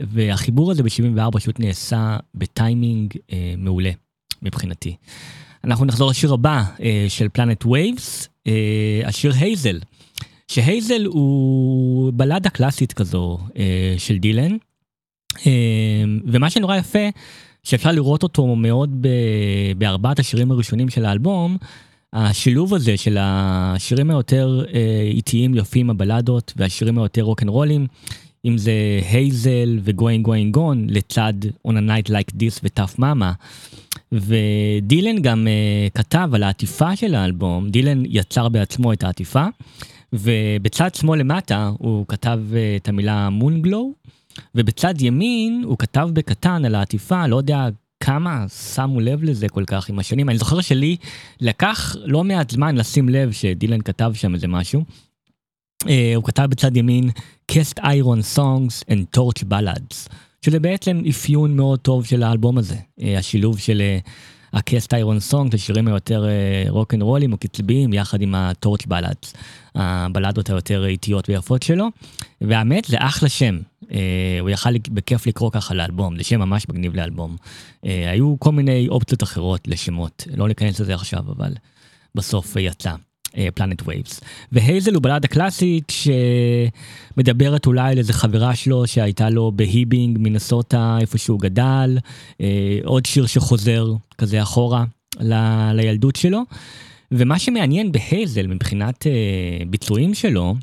והחיבור 0.00 0.70
הזה 0.70 0.82
ב-74 0.82 1.30
פשוט 1.32 1.60
נעשה 1.60 2.16
בטיימינג 2.34 3.14
אה, 3.32 3.54
מעולה 3.58 3.90
מבחינתי. 4.42 4.96
אנחנו 5.64 5.84
נחזור 5.84 6.10
לשיר 6.10 6.32
הבא 6.32 6.64
אה, 6.80 7.06
של 7.08 7.28
Planet 7.28 7.66
Waves, 7.66 8.28
אה, 8.46 9.00
השיר 9.04 9.32
Hazel. 9.34 9.78
ש 10.48 10.64
Hazel 10.64 11.04
הוא 11.04 12.12
בלדה 12.16 12.50
קלאסית 12.50 12.92
כזו 12.92 13.38
אה, 13.56 13.94
של 13.98 14.18
דילן, 14.18 14.56
אה, 15.46 16.04
ומה 16.26 16.50
שנורא 16.50 16.76
יפה, 16.76 17.08
שאפשר 17.62 17.92
לראות 17.92 18.22
אותו 18.22 18.56
מאוד 18.56 18.90
ב, 19.00 19.08
בארבעת 19.78 20.18
השירים 20.18 20.50
הראשונים 20.50 20.88
של 20.88 21.04
האלבום, 21.04 21.56
השילוב 22.12 22.74
הזה 22.74 22.96
של 22.96 23.16
השירים 23.20 24.10
היותר 24.10 24.64
אה, 24.74 25.10
איטיים 25.10 25.54
יפים 25.54 25.90
הבלדות 25.90 26.52
והשירים 26.56 26.98
היותר 26.98 27.22
רוקנרולים, 27.22 27.86
אם 28.44 28.58
זה 28.58 28.72
הייזל 29.10 29.78
ו-going 29.82 30.26
going 30.26 30.56
gone 30.56 30.78
לצד 30.88 31.32
on 31.66 31.70
a 31.70 31.88
night 31.88 32.10
like 32.10 32.32
this 32.32 32.60
ו-tough 32.64 32.98
mama. 32.98 33.34
ודילן 34.12 35.22
גם 35.22 35.46
uh, 35.46 35.98
כתב 35.98 36.30
על 36.32 36.42
העטיפה 36.42 36.96
של 36.96 37.14
האלבום, 37.14 37.70
דילן 37.70 38.02
יצר 38.06 38.48
בעצמו 38.48 38.92
את 38.92 39.04
העטיפה, 39.04 39.44
ובצד 40.12 40.94
שמאל 40.94 41.20
למטה 41.20 41.70
הוא 41.78 42.04
כתב 42.08 42.40
uh, 42.50 42.82
את 42.82 42.88
המילה 42.88 43.30
מונגלו, 43.30 43.92
ובצד 44.54 44.94
ימין 45.00 45.62
הוא 45.64 45.78
כתב 45.78 46.08
בקטן 46.12 46.64
על 46.64 46.74
העטיפה, 46.74 47.26
לא 47.26 47.36
יודע 47.36 47.68
כמה 48.00 48.48
שמו 48.48 49.00
לב 49.00 49.24
לזה 49.24 49.48
כל 49.48 49.64
כך 49.66 49.88
עם 49.88 49.98
השנים. 49.98 50.28
אני 50.28 50.38
זוכר 50.38 50.60
שלי 50.60 50.96
לקח 51.40 51.96
לא 52.04 52.24
מעט 52.24 52.50
זמן 52.50 52.76
לשים 52.76 53.08
לב 53.08 53.32
שדילן 53.32 53.80
כתב 53.80 54.12
שם 54.14 54.34
איזה 54.34 54.48
משהו. 54.48 54.84
Uh, 55.84 55.88
הוא 56.16 56.24
כתב 56.24 56.46
בצד 56.50 56.76
ימין 56.76 57.10
cast 57.52 57.78
iron 57.78 58.36
songs 58.36 58.84
and 58.90 59.18
torch 59.18 59.44
ballads, 59.50 60.08
שזה 60.42 60.60
בעצם 60.60 61.02
אפיון 61.10 61.56
מאוד 61.56 61.78
טוב 61.78 62.06
של 62.06 62.22
האלבום 62.22 62.58
הזה, 62.58 62.74
uh, 62.74 63.04
השילוב 63.18 63.58
של 63.58 63.82
ה-cast 64.52 64.88
iron 64.92 65.32
songs, 65.32 65.54
השירים 65.54 65.88
היותר 65.88 66.26
רוק 66.68 66.94
אנד 66.94 67.02
רולים 67.02 67.32
או 67.32 67.38
קצביים, 67.38 67.92
יחד 67.92 68.22
עם 68.22 68.34
ה-torch 68.34 68.86
ballads, 68.88 69.36
הבלדות 69.74 70.50
היותר 70.50 70.86
איטיות 70.86 71.28
ויפות 71.28 71.62
שלו, 71.62 71.88
והאמת 72.40 72.84
זה 72.84 72.96
אחלה 73.00 73.28
שם, 73.28 73.58
uh, 73.82 73.86
הוא 74.40 74.50
יכל 74.50 74.78
בכיף 74.78 75.26
לקרוא 75.26 75.50
ככה 75.50 75.74
לאלבום, 75.74 76.16
זה 76.16 76.24
שם 76.24 76.40
ממש 76.40 76.66
מגניב 76.68 76.94
לאלבום. 76.96 77.36
Uh, 77.36 77.88
היו 78.12 78.36
כל 78.38 78.52
מיני 78.52 78.88
אופציות 78.88 79.22
אחרות 79.22 79.68
לשמות, 79.68 80.26
לא 80.36 80.48
ניכנס 80.48 80.80
לזה 80.80 80.94
עכשיו, 80.94 81.20
אבל 81.20 81.52
בסוף 82.14 82.56
יצא. 82.56 82.94
Planet 83.54 83.82
Waves. 83.86 84.20
והייזל 84.52 84.94
הוא 84.94 85.02
בלדה 85.02 85.28
קלאסית 85.28 85.92
שמדברת 87.16 87.66
אולי 87.66 87.90
על 87.92 87.98
איזה 87.98 88.12
חברה 88.12 88.54
שלו 88.56 88.86
שהייתה 88.86 89.30
לו 89.30 89.52
בהיבינג, 89.54 90.18
מינסוטה, 90.18 90.98
איפה 91.00 91.18
שהוא 91.18 91.40
גדל, 91.40 91.98
אה, 92.40 92.78
עוד 92.84 93.06
שיר 93.06 93.26
שחוזר 93.26 93.86
כזה 94.18 94.42
אחורה 94.42 94.84
ל- 95.20 95.72
לילדות 95.74 96.16
שלו. 96.16 96.42
ומה 97.12 97.38
שמעניין 97.38 97.92
בהייזל 97.92 98.46
מבחינת 98.46 99.06
אה, 99.06 99.64
ביצועים 99.66 100.14
שלו, 100.14 100.54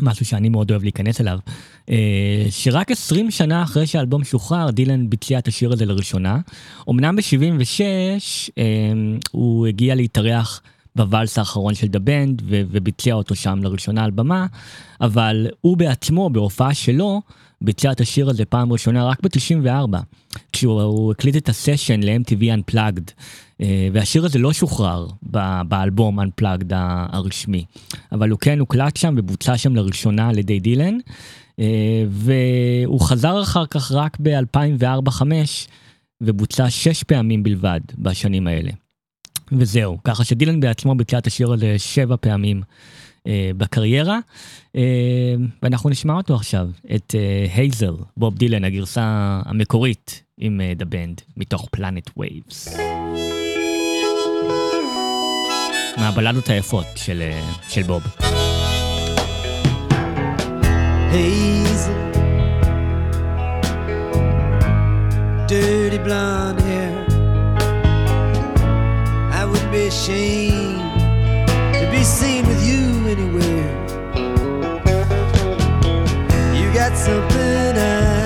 משהו 0.00 0.26
שאני 0.26 0.48
מאוד 0.48 0.70
אוהב 0.70 0.82
להיכנס 0.82 1.20
אליו, 1.20 1.38
אה, 1.90 2.46
שרק 2.50 2.90
20 2.90 3.30
שנה 3.30 3.62
אחרי 3.62 3.86
שהאלבום 3.86 4.24
שוחרר, 4.24 4.70
דילן 4.70 5.10
ביצע 5.10 5.38
את 5.38 5.48
השיר 5.48 5.72
הזה 5.72 5.86
לראשונה. 5.86 6.38
אמנם 6.90 7.16
ב-76 7.16 7.80
אה, 8.58 8.64
הוא 9.30 9.66
הגיע 9.66 9.94
להתארח 9.94 10.62
בוואלס 10.96 11.38
האחרון 11.38 11.74
של 11.74 11.86
דה 11.86 11.98
בנד 11.98 12.42
וביצע 12.46 13.12
אותו 13.12 13.34
שם 13.34 13.58
לראשונה 13.62 14.04
על 14.04 14.10
במה, 14.10 14.46
אבל 15.00 15.46
הוא 15.60 15.76
בעצמו 15.76 16.30
בהופעה 16.30 16.74
שלו 16.74 17.22
ביצע 17.60 17.92
את 17.92 18.00
השיר 18.00 18.30
הזה 18.30 18.44
פעם 18.44 18.72
ראשונה 18.72 19.04
רק 19.04 19.20
ב-94, 19.22 19.96
כשהוא 20.52 21.12
הקליט 21.12 21.36
את 21.36 21.48
הסשן 21.48 22.00
ל-MTV 22.02 22.42
Unplugged, 22.42 23.10
אה, 23.60 23.88
והשיר 23.92 24.24
הזה 24.24 24.38
לא 24.38 24.52
שוחרר 24.52 25.06
באלבום 25.68 26.20
Unplugged 26.20 26.72
הרשמי, 26.72 27.64
אבל 28.12 28.30
הוא 28.30 28.38
כן 28.38 28.58
הוקלט 28.58 28.96
שם 28.96 29.14
ובוצע 29.18 29.58
שם 29.58 29.76
לראשונה 29.76 30.28
על 30.28 30.38
ידי 30.38 30.60
דילן, 30.60 30.98
אה, 31.58 32.04
והוא 32.08 33.00
חזר 33.00 33.42
אחר 33.42 33.66
כך 33.66 33.92
רק 33.92 34.16
ב-2004-2005 34.22 35.22
ובוצע 36.20 36.70
שש 36.70 37.02
פעמים 37.02 37.42
בלבד 37.42 37.80
בשנים 37.98 38.46
האלה. 38.46 38.70
וזהו, 39.52 39.98
ככה 40.04 40.24
שדילן 40.24 40.60
בעצמו 40.60 40.94
ביצע 40.94 41.18
את 41.18 41.26
השיר 41.26 41.52
הזה 41.52 41.78
שבע 41.78 42.16
פעמים 42.20 42.62
אה, 43.26 43.50
בקריירה, 43.56 44.18
אה, 44.76 44.82
ואנחנו 45.62 45.90
נשמע 45.90 46.14
אותו 46.14 46.34
עכשיו, 46.34 46.68
את 46.94 47.14
אה, 47.18 47.46
הייזל, 47.54 47.94
בוב 48.16 48.38
דילן, 48.38 48.64
הגרסה 48.64 49.02
המקורית 49.44 50.22
עם 50.40 50.60
The 50.76 50.84
uh, 50.84 50.88
Band, 50.88 51.20
מתוך 51.36 51.68
Planet 51.70 52.10
Waves. 52.16 52.76
מהבלדות 55.96 56.48
היפות 56.48 56.86
של, 56.96 57.22
uh, 57.30 57.70
של 57.70 57.82
בוב. 57.82 58.02
Hazel, 61.12 61.96
dirty 65.48 65.98
blonde 66.04 66.60
hair. 66.60 66.87
Would 69.68 69.74
be 69.74 69.86
ashamed 69.88 70.80
to 71.74 71.88
be 71.90 72.02
seen 72.02 72.46
with 72.46 72.66
you 72.66 73.06
anywhere. 73.06 73.70
You 76.54 76.72
got 76.72 76.96
something 76.96 77.76
I 77.76 78.17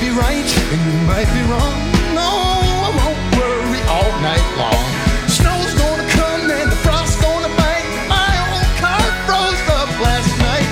Be 0.00 0.10
right 0.10 0.46
and 0.70 0.80
you 0.86 0.94
might 1.10 1.26
be 1.34 1.42
wrong. 1.50 1.74
No, 2.14 2.30
I 2.86 2.90
won't 2.98 3.18
worry 3.34 3.82
all 3.90 4.12
night 4.22 4.46
long. 4.56 4.86
Snow's 5.26 5.74
gonna 5.74 6.06
come 6.14 6.48
and 6.48 6.70
the 6.70 6.76
frost's 6.86 7.20
gonna 7.20 7.50
bite. 7.58 7.88
My 8.06 8.30
old 8.46 8.70
car 8.78 9.02
froze 9.26 9.58
up 9.74 9.90
last 9.98 10.30
night. 10.38 10.68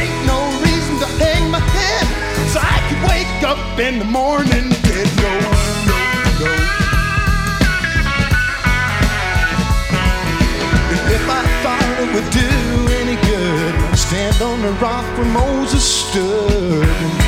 Ain't 0.00 0.24
no 0.24 0.40
reason 0.64 0.96
to 0.96 1.06
hang 1.20 1.50
my 1.50 1.60
head, 1.60 2.06
so 2.48 2.58
I 2.58 2.80
could 2.88 3.02
wake 3.04 3.42
up 3.44 3.60
in 3.78 3.98
the 3.98 4.06
morning 4.06 4.72
dead. 4.88 5.08
No, 5.20 5.32
no, 5.84 5.98
no. 6.40 6.50
If 11.16 11.24
I 11.28 11.42
thought 11.62 11.84
it 12.00 12.08
would 12.14 12.30
do 12.32 12.48
any 12.96 13.16
good, 13.28 13.98
stand 13.98 14.40
on 14.40 14.62
the 14.62 14.72
rock 14.80 15.04
where 15.18 15.26
Moses 15.26 15.84
stood. 15.84 17.19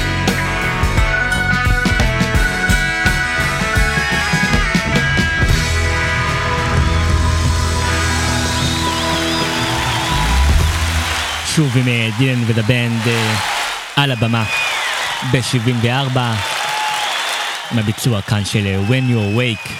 שוב 11.57 11.77
עם 11.77 11.89
אה, 11.89 12.09
דילן 12.19 12.43
ו 12.47 12.51
The 12.51 12.63
Band 12.63 13.01
אה, 13.07 13.37
על 13.97 14.11
הבמה 14.11 14.45
ב-74 15.33 16.19
עם 17.73 17.79
הביצוע 17.79 18.21
כאן 18.23 18.45
של 18.45 18.67
אה, 18.67 18.89
When 18.89 19.13
You 19.13 19.37
Awake 19.37 19.71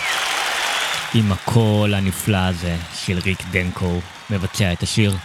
עם 1.15 1.33
הקול 1.33 1.95
הנפלא 1.95 2.37
הזה 2.37 2.77
של 2.95 3.19
ריק 3.19 3.39
דנקו 3.51 4.01
מבצע 4.31 4.73
את 4.73 4.83
השיר. 4.83 5.17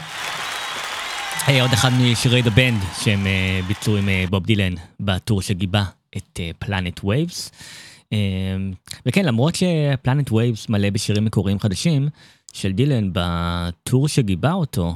אה, 1.48 1.62
עוד 1.62 1.74
אחד 1.74 1.90
משירי 1.94 2.42
The 2.42 2.50
Band 2.50 2.82
שהם 3.04 3.28
ביצעו 3.68 3.98
עם 3.98 4.10
בוב 4.30 4.46
דילן 4.46 4.74
ב 5.00 5.08
tour 5.08 5.42
שגיבה 5.42 5.84
את 6.18 6.40
Planet 6.60 7.04
Waves. 7.04 7.52
וכן 9.06 9.26
למרות 9.26 9.56
ש 9.56 9.75
Planet 9.75 10.32
Waves 10.32 10.70
מלא 10.70 10.90
בשירים 10.90 11.26
מקוריים 11.26 11.60
חדשים 11.60 12.10
של 12.54 12.72
דילן 12.72 13.10
בטור 13.14 14.08
שגיבה 14.08 14.52
אותו 14.52 14.96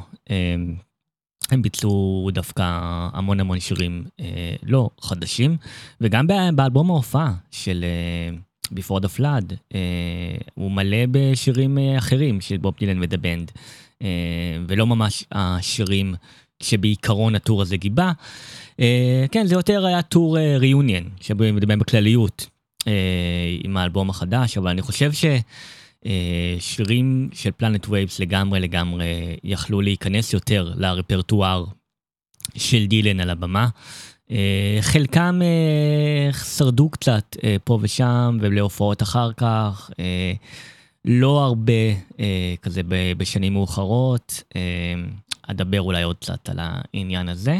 הם 1.52 1.62
ביצעו 1.62 2.30
דווקא 2.34 2.64
המון 3.14 3.40
המון 3.40 3.60
שירים 3.60 4.04
אה, 4.20 4.56
לא 4.64 4.90
חדשים, 5.02 5.58
וגם 6.02 6.28
באלבום 6.56 6.90
ההופעה 6.90 7.34
של 7.52 7.84
אה, 7.84 8.38
Before 8.76 9.02
the 9.02 9.20
Flood, 9.20 9.54
אה, 9.76 9.80
הוא 10.54 10.72
מלא 10.72 10.98
בשירים 11.12 11.78
אה, 11.78 11.98
אחרים 11.98 12.42
של 12.42 12.58
בוב 12.58 12.74
דילן 12.80 13.04
ודה 13.04 13.18
בנד, 13.18 13.52
אה, 14.02 14.08
ולא 14.68 14.88
ממש 14.88 15.26
השירים 15.32 16.16
שבעיקרון 16.64 17.36
הטור 17.36 17.62
הזה 17.62 17.78
גיבה. 17.78 18.12
אה, 18.80 19.26
כן, 19.32 19.48
זה 19.48 19.56
יותר 19.56 19.86
היה 19.86 20.02
טור 20.02 20.38
ריוניון, 20.38 21.10
שמדבר 21.22 21.76
בכלליות 21.76 22.48
אה, 22.88 22.94
עם 23.64 23.78
האלבום 23.78 24.10
החדש, 24.10 24.58
אבל 24.58 24.70
אני 24.70 24.82
חושב 24.82 25.12
ש... 25.12 25.26
אה, 25.26 25.40
שירים 26.60 27.30
של 27.34 27.52
פלנט 27.52 27.88
וייבס 27.90 28.20
לגמרי 28.20 28.60
לגמרי 28.60 29.06
יכלו 29.44 29.82
להיכנס 29.82 30.34
יותר 30.34 30.74
לרפרטואר 30.76 31.66
של 32.56 32.86
דילן 32.86 33.20
על 33.20 33.30
הבמה. 33.30 33.68
אה, 34.32 34.78
חלקם 34.82 35.40
אה, 35.44 36.34
שרדו 36.34 36.90
קצת 36.90 37.38
אה, 37.44 37.56
פה 37.64 37.80
ושם 37.82 38.38
ולהופעות 38.42 39.02
אחר 39.02 39.34
כך, 39.34 39.92
אה, 40.00 40.34
לא 41.06 41.44
הרבה 41.46 41.74
אה, 42.20 42.54
כזה 42.62 42.82
בשנים 43.18 43.54
מאוחרות, 43.54 44.44
אה, 44.56 44.62
אדבר 45.48 45.82
אולי 45.82 46.04
עוד 46.04 46.16
קצת 46.16 46.50
על 46.50 46.60
העניין 46.60 47.30
הזה. 47.30 47.60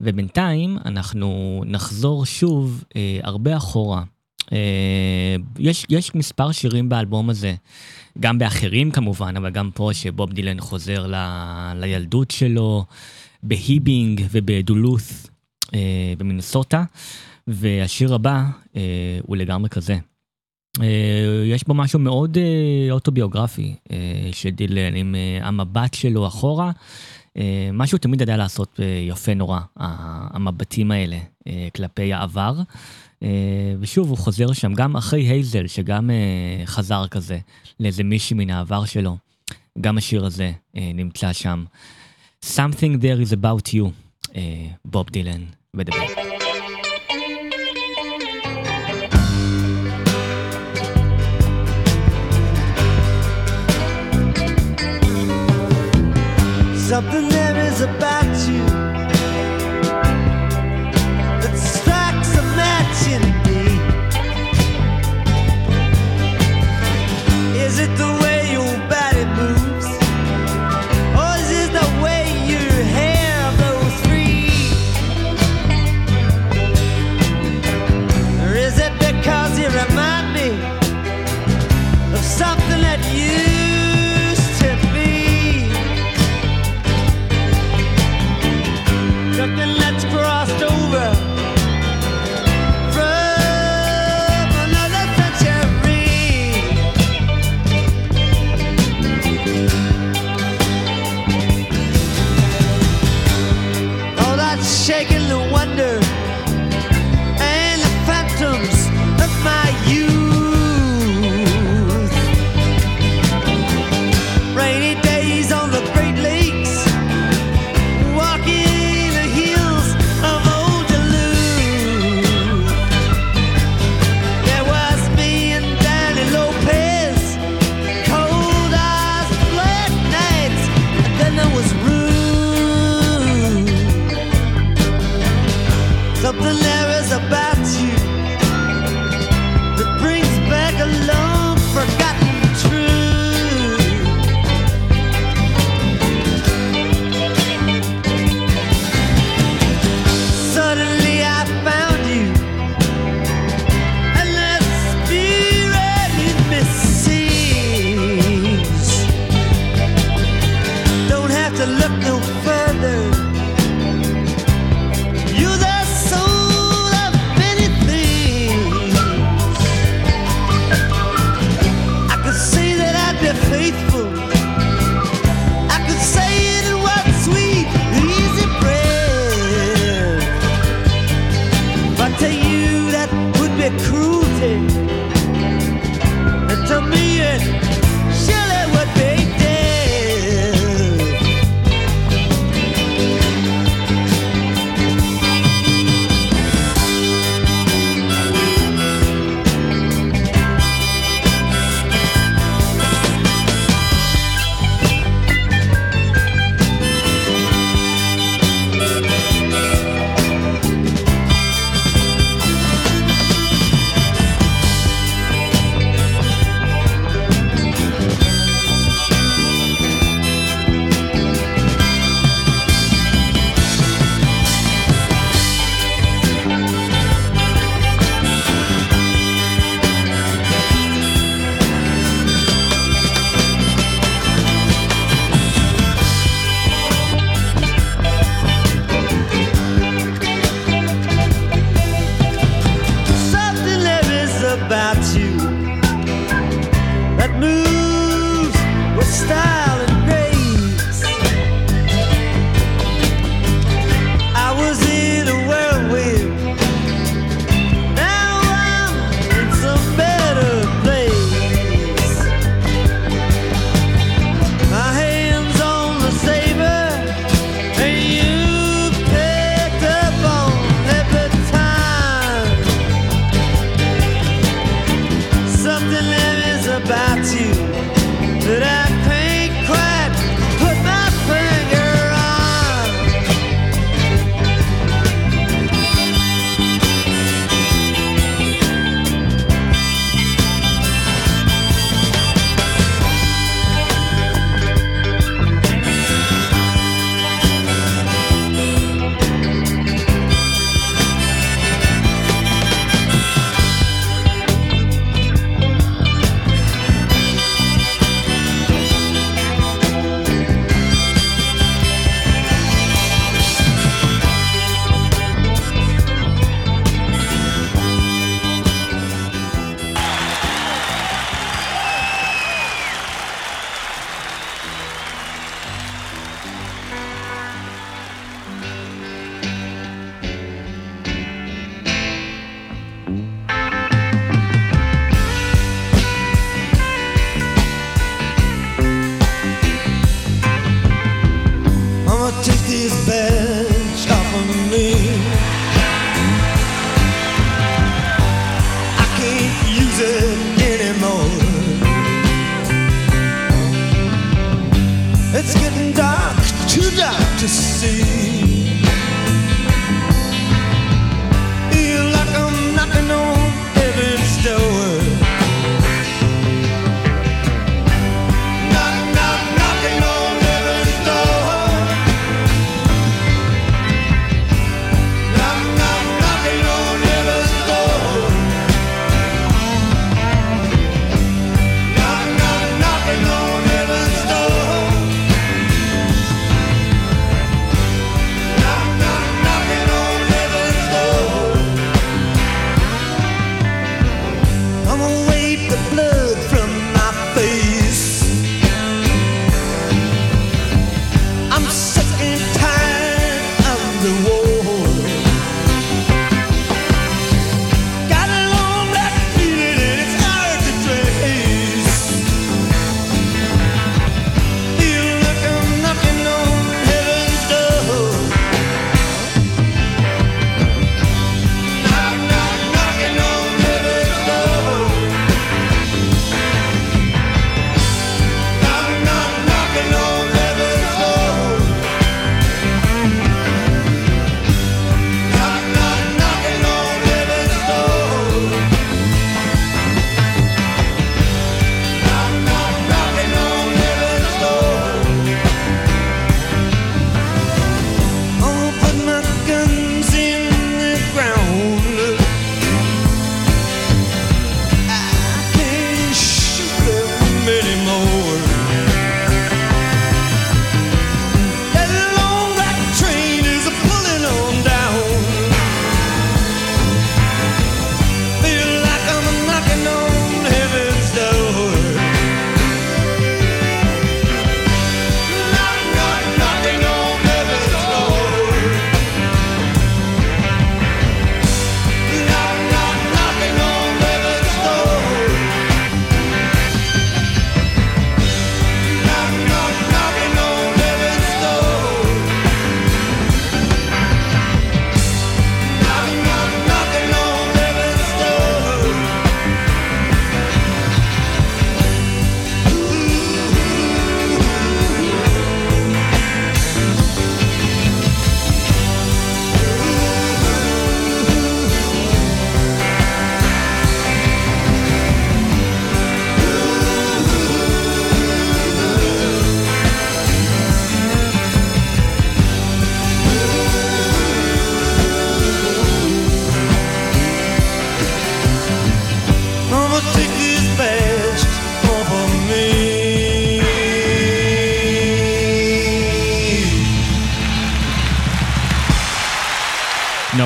ובינתיים 0.00 0.78
אנחנו 0.84 1.62
נחזור 1.66 2.26
שוב 2.26 2.84
אה, 2.96 3.20
הרבה 3.22 3.56
אחורה. 3.56 4.02
אה, 4.52 5.36
יש, 5.58 5.86
יש 5.90 6.14
מספר 6.14 6.52
שירים 6.52 6.88
באלבום 6.88 7.30
הזה, 7.30 7.54
גם 8.20 8.38
באחרים 8.38 8.90
כמובן, 8.90 9.36
אבל 9.36 9.50
גם 9.50 9.70
פה 9.74 9.90
שבוב 9.92 10.32
דילן 10.32 10.60
חוזר 10.60 11.06
ל, 11.06 11.14
לילדות 11.74 12.30
שלו, 12.30 12.84
בהיבינג 13.42 14.26
ובדולות' 14.30 15.30
אה, 15.74 16.12
במינסוטה, 16.18 16.84
והשיר 17.46 18.14
הבא 18.14 18.44
אה, 18.76 19.18
הוא 19.22 19.36
לגמרי 19.36 19.68
כזה. 19.68 19.98
אה, 20.80 21.44
יש 21.46 21.66
בו 21.66 21.74
משהו 21.74 21.98
מאוד 21.98 22.38
אה, 22.38 22.92
אוטוביוגרפי 22.92 23.74
אה, 23.92 23.96
של 24.32 24.50
דילן 24.50 24.94
עם 24.94 25.14
אה, 25.14 25.46
המבט 25.46 25.94
שלו 25.94 26.26
אחורה. 26.26 26.70
אה, 27.36 27.70
מה 27.72 27.86
שהוא 27.86 27.98
תמיד 27.98 28.20
ידע 28.20 28.36
לעשות 28.36 28.80
אה, 28.80 29.04
יפה 29.08 29.34
נורא, 29.34 29.60
המבטים 29.76 30.90
האלה 30.90 31.18
אה, 31.46 31.68
כלפי 31.74 32.12
העבר. 32.12 32.54
אה, 33.22 33.28
ושוב, 33.80 34.08
הוא 34.08 34.18
חוזר 34.18 34.52
שם 34.52 34.74
גם 34.74 34.96
אחרי 34.96 35.22
הייזל, 35.22 35.66
שגם 35.66 36.10
אה, 36.10 36.66
חזר 36.66 37.06
כזה 37.06 37.38
לאיזה 37.80 38.04
מישהי 38.04 38.36
מן 38.36 38.50
העבר 38.50 38.84
שלו. 38.84 39.16
גם 39.80 39.98
השיר 39.98 40.24
הזה 40.24 40.52
אה, 40.76 40.90
נמצא 40.94 41.32
שם. 41.32 41.64
Something 42.44 42.96
there 43.00 43.28
is 43.28 43.32
about 43.32 43.74
you, 43.74 44.38
בוב 44.84 45.06
דילן. 45.10 45.44
Something 56.90 57.28
there 57.28 57.58
is 57.68 57.78
about 57.82 58.27
it 67.80 67.96
the 67.96 68.17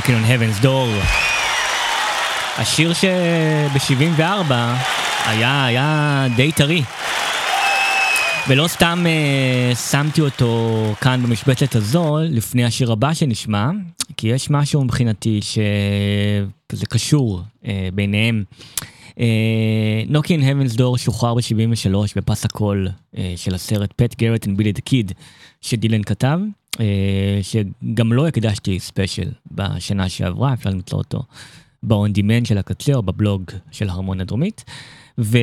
Knocking 0.03 0.15
on 0.15 0.25
Heaven's 0.25 0.65
Door. 0.65 1.07
השיר 2.59 2.93
שב-74 2.93 4.53
היה, 5.27 5.65
היה 5.65 6.27
די 6.37 6.53
טרי. 6.53 6.83
ולא 8.49 8.69
סתם 8.69 9.05
uh, 9.05 9.77
שמתי 9.77 10.21
אותו 10.21 10.95
כאן 11.01 11.23
במשבצת 11.23 11.77
הזו 11.77 12.19
לפני 12.31 12.65
השיר 12.65 12.93
הבא 12.93 13.15
שנשמע, 13.15 13.71
כי 14.17 14.29
יש 14.29 14.51
משהו 14.51 14.85
מבחינתי 14.85 15.41
שזה 15.43 16.87
קשור 16.87 17.41
uh, 17.63 17.67
ביניהם. 17.95 18.45
נוקי 20.09 20.37
Heaven's 20.37 20.77
Door 20.79 20.99
שוחרר 20.99 21.35
ב-73 21.35 21.97
בפס 22.17 22.45
הקול 22.45 22.89
uh, 22.89 23.19
של 23.37 23.55
הסרט 23.55 23.93
פט 23.97 24.19
גרט 24.19 24.45
and 24.45 24.51
בילי 24.57 24.73
דה 24.73 24.81
קיד 24.81 25.13
שדילן 25.61 26.03
כתב, 26.03 26.39
שגם 27.43 28.13
לו 28.13 28.27
הקדשתי 28.27 28.81
ספיישל 28.81 29.29
בשנה 29.51 30.09
שעברה, 30.09 30.53
אפשר 30.53 30.71
למצוא 30.71 30.99
אותו 30.99 31.23
ב-on 31.83 32.19
demand 32.19 32.49
של 32.49 32.59
הקצה 32.59 32.95
או 32.95 33.03
בבלוג 33.03 33.43
של 33.71 33.89
הרמוניה 33.89 34.23
הדרומית. 34.23 34.65
ו... 35.19 35.39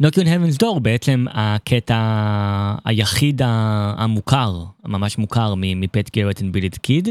Knockin' 0.00 0.21
on 0.21 0.26
Heaven's 0.26 0.56
Door 0.62 0.80
בעצם 0.80 1.26
הקטע 1.30 1.98
היחיד 2.84 3.42
המוכר, 3.44 4.64
ממש 4.84 5.18
מוכר 5.18 5.54
מ 5.56 5.71
Pat 5.71 6.16
Garrett 6.16 6.40
and 6.40 6.44
Billy 6.50 6.65
the 6.65 6.74
Kid, 6.74 7.08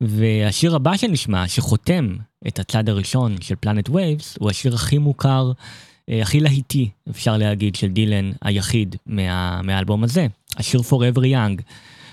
והשיר 0.00 0.76
הבא 0.76 0.96
שנשמע, 0.96 1.48
שחותם 1.48 2.16
את 2.48 2.58
הצד 2.58 2.88
הראשון 2.88 3.36
של 3.40 3.54
Planet 3.60 3.88
Waves, 3.88 4.36
הוא 4.40 4.50
השיר 4.50 4.74
הכי 4.74 4.98
מוכר, 4.98 5.52
אה, 6.10 6.22
הכי 6.22 6.40
להיטי, 6.40 6.88
אפשר 7.10 7.36
להגיד, 7.36 7.74
של 7.74 7.88
דילן 7.88 8.30
היחיד 8.42 8.96
מה, 9.06 9.62
מהאלבום 9.62 10.04
הזה, 10.04 10.26
השיר 10.56 10.80
Forever 10.80 11.22
Young, 11.22 11.62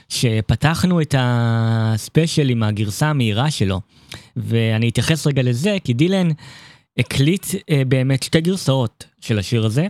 שפתחנו 0.10 1.02
את 1.02 1.16
הספיישל 1.18 2.50
עם 2.50 2.64
הגרסה 2.64 3.08
המהירה 3.08 3.52
שלו, 3.52 3.82
ואני 4.36 4.90
אתייחס 4.90 5.28
רגע 5.28 5.44
לזה, 5.44 5.78
כי 5.84 5.94
דילן 5.94 6.28
הקליט 6.98 7.46
אה, 7.70 7.82
באמת 7.88 8.24
שתי 8.24 8.42
גרסאות 8.42 9.06
של 9.22 9.40
השיר 9.40 9.66
הזה. 9.66 9.88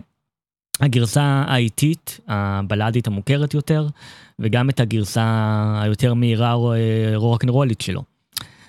הגרסה 0.80 1.44
האיטית, 1.46 2.20
הבלאדית 2.28 3.06
המוכרת 3.06 3.54
יותר, 3.54 3.86
וגם 4.38 4.70
את 4.70 4.80
הגרסה 4.80 5.80
היותר 5.82 6.14
מהירה 6.14 6.54
אה, 6.54 7.12
רוקנרולית 7.14 7.80
שלו. 7.80 8.02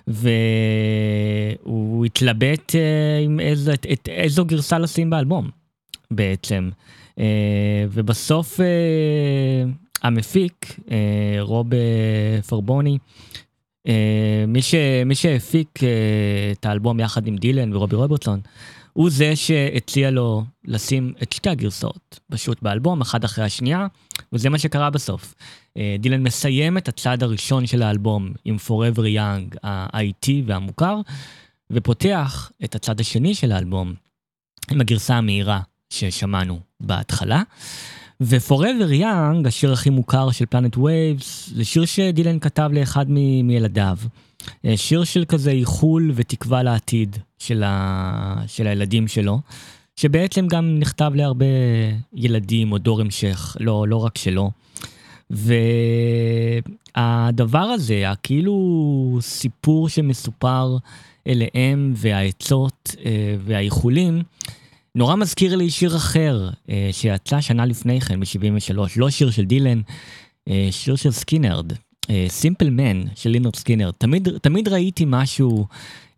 והוא 0.08 2.06
התלבט 2.06 2.76
אה, 2.76 3.20
עם 3.24 3.39
איזו, 3.39 3.74
את, 3.74 3.86
את, 3.93 4.10
איזו 4.10 4.45
גרסה 4.45 4.80
לשים 4.80 5.10
באלבום 5.10 5.50
בעצם. 6.12 6.70
אה, 7.20 7.86
ובסוף 7.91 8.60
אה, 8.60 8.66
המפיק, 10.04 10.80
אה, 10.91 11.38
רוב 11.39 11.68
פרבוני, 12.47 12.97
אה, 13.88 14.45
מי, 14.47 14.62
ש, 14.62 14.76
מי 15.06 15.16
שהפיק 15.16 15.84
אה, 15.84 15.89
את 16.52 16.66
האלבום 16.66 17.00
יחד 17.00 17.28
עם 17.28 17.38
דילן 17.38 17.74
ורובי 17.74 17.95
רוברטסון, 17.95 18.39
הוא 18.93 19.10
זה 19.10 19.36
שהציע 19.36 20.12
לו 20.12 20.43
לשים 20.66 21.14
את 21.24 21.34
שתי 21.34 21.50
הגרסאות 21.50 22.20
פשוט 22.32 22.62
באלבום, 22.62 23.02
אחת 23.02 23.26
אחרי 23.26 23.45
השנייה, 23.45 23.88
וזה 24.34 24.50
מה 24.50 24.60
שקרה 24.60 24.89
בסוף. 24.89 25.36
אה, 25.78 25.95
דילן 26.00 26.24
מסיים 26.24 26.78
את 26.78 26.88
הצעד 26.88 27.24
הראשון 27.24 27.66
של 27.66 27.82
האלבום 27.84 28.32
עם 28.45 28.58
Forever 28.68 29.18
Young 29.18 29.58
האיטי 29.64 30.43
והמוכר, 30.45 30.95
ופותח 31.72 32.52
את 32.64 32.76
הצד 32.76 33.00
השני 33.00 33.36
של 33.36 33.52
האלבום 33.52 33.93
עם 34.72 34.82
הגרסה 34.82 35.16
המהירה 35.16 35.62
ששמענו 35.89 36.60
בהתחלה. 36.80 37.41
ו-Forever 38.22 39.01
Young, 39.01 39.47
השיר 39.47 39.74
הכי 39.74 39.89
מוכר 39.89 40.32
של 40.32 40.45
פלנט 40.45 40.78
וייבס, 40.78 41.49
זה 41.55 41.65
שיר 41.65 41.86
שדילן 41.86 42.39
כתב 42.39 42.70
לאחד 42.74 43.05
מ- 43.09 43.47
מילדיו. 43.47 43.97
אה, 44.65 44.78
שיר 44.78 45.03
של 45.03 45.26
כזה 45.28 45.51
איחול 45.51 46.11
ותקווה 46.15 46.63
לעתיד 46.63 47.17
של, 47.38 47.63
ה... 47.65 48.41
של 48.47 48.67
הילדים 48.67 49.07
שלו, 49.07 49.39
שבעצם 49.95 50.47
גם 50.47 50.80
נכתב 50.80 51.11
להרבה 51.15 51.45
ילדים 52.13 52.72
או 52.72 52.78
דור 52.78 53.01
המשך, 53.01 53.57
לא, 53.59 53.86
לא 53.88 53.97
רק 53.97 54.17
שלו. 54.17 54.51
והדבר 56.97 57.59
הזה, 57.59 58.09
הכאילו 58.09 59.17
סיפור 59.22 59.89
שמסופר 59.89 60.78
אליהם 61.28 61.93
והעצות 61.95 62.95
אה, 63.05 63.36
והאיחולים, 63.39 64.24
נורא 64.96 65.16
מזכיר 65.16 65.56
לי 65.56 65.70
שיר 65.70 65.96
אחר 65.96 66.50
אה, 66.70 66.90
שיצא 66.92 67.42
שנה 67.42 67.66
לפני 67.66 68.02
כן, 68.02 68.20
ב-73, 68.20 68.78
לא 68.96 69.10
שיר 69.10 69.32
של 69.32 69.46
דילן, 69.46 69.82
שיר 70.72 70.96
של 70.96 71.12
סקינרד, 71.12 71.74
Simple 72.28 72.70
Man 72.70 73.04
של 73.16 73.30
לינרד 73.30 73.56
סקינר, 73.56 73.92
תמיד, 73.92 74.30
תמיד 74.42 74.68
ראיתי 74.68 75.04
משהו 75.08 75.66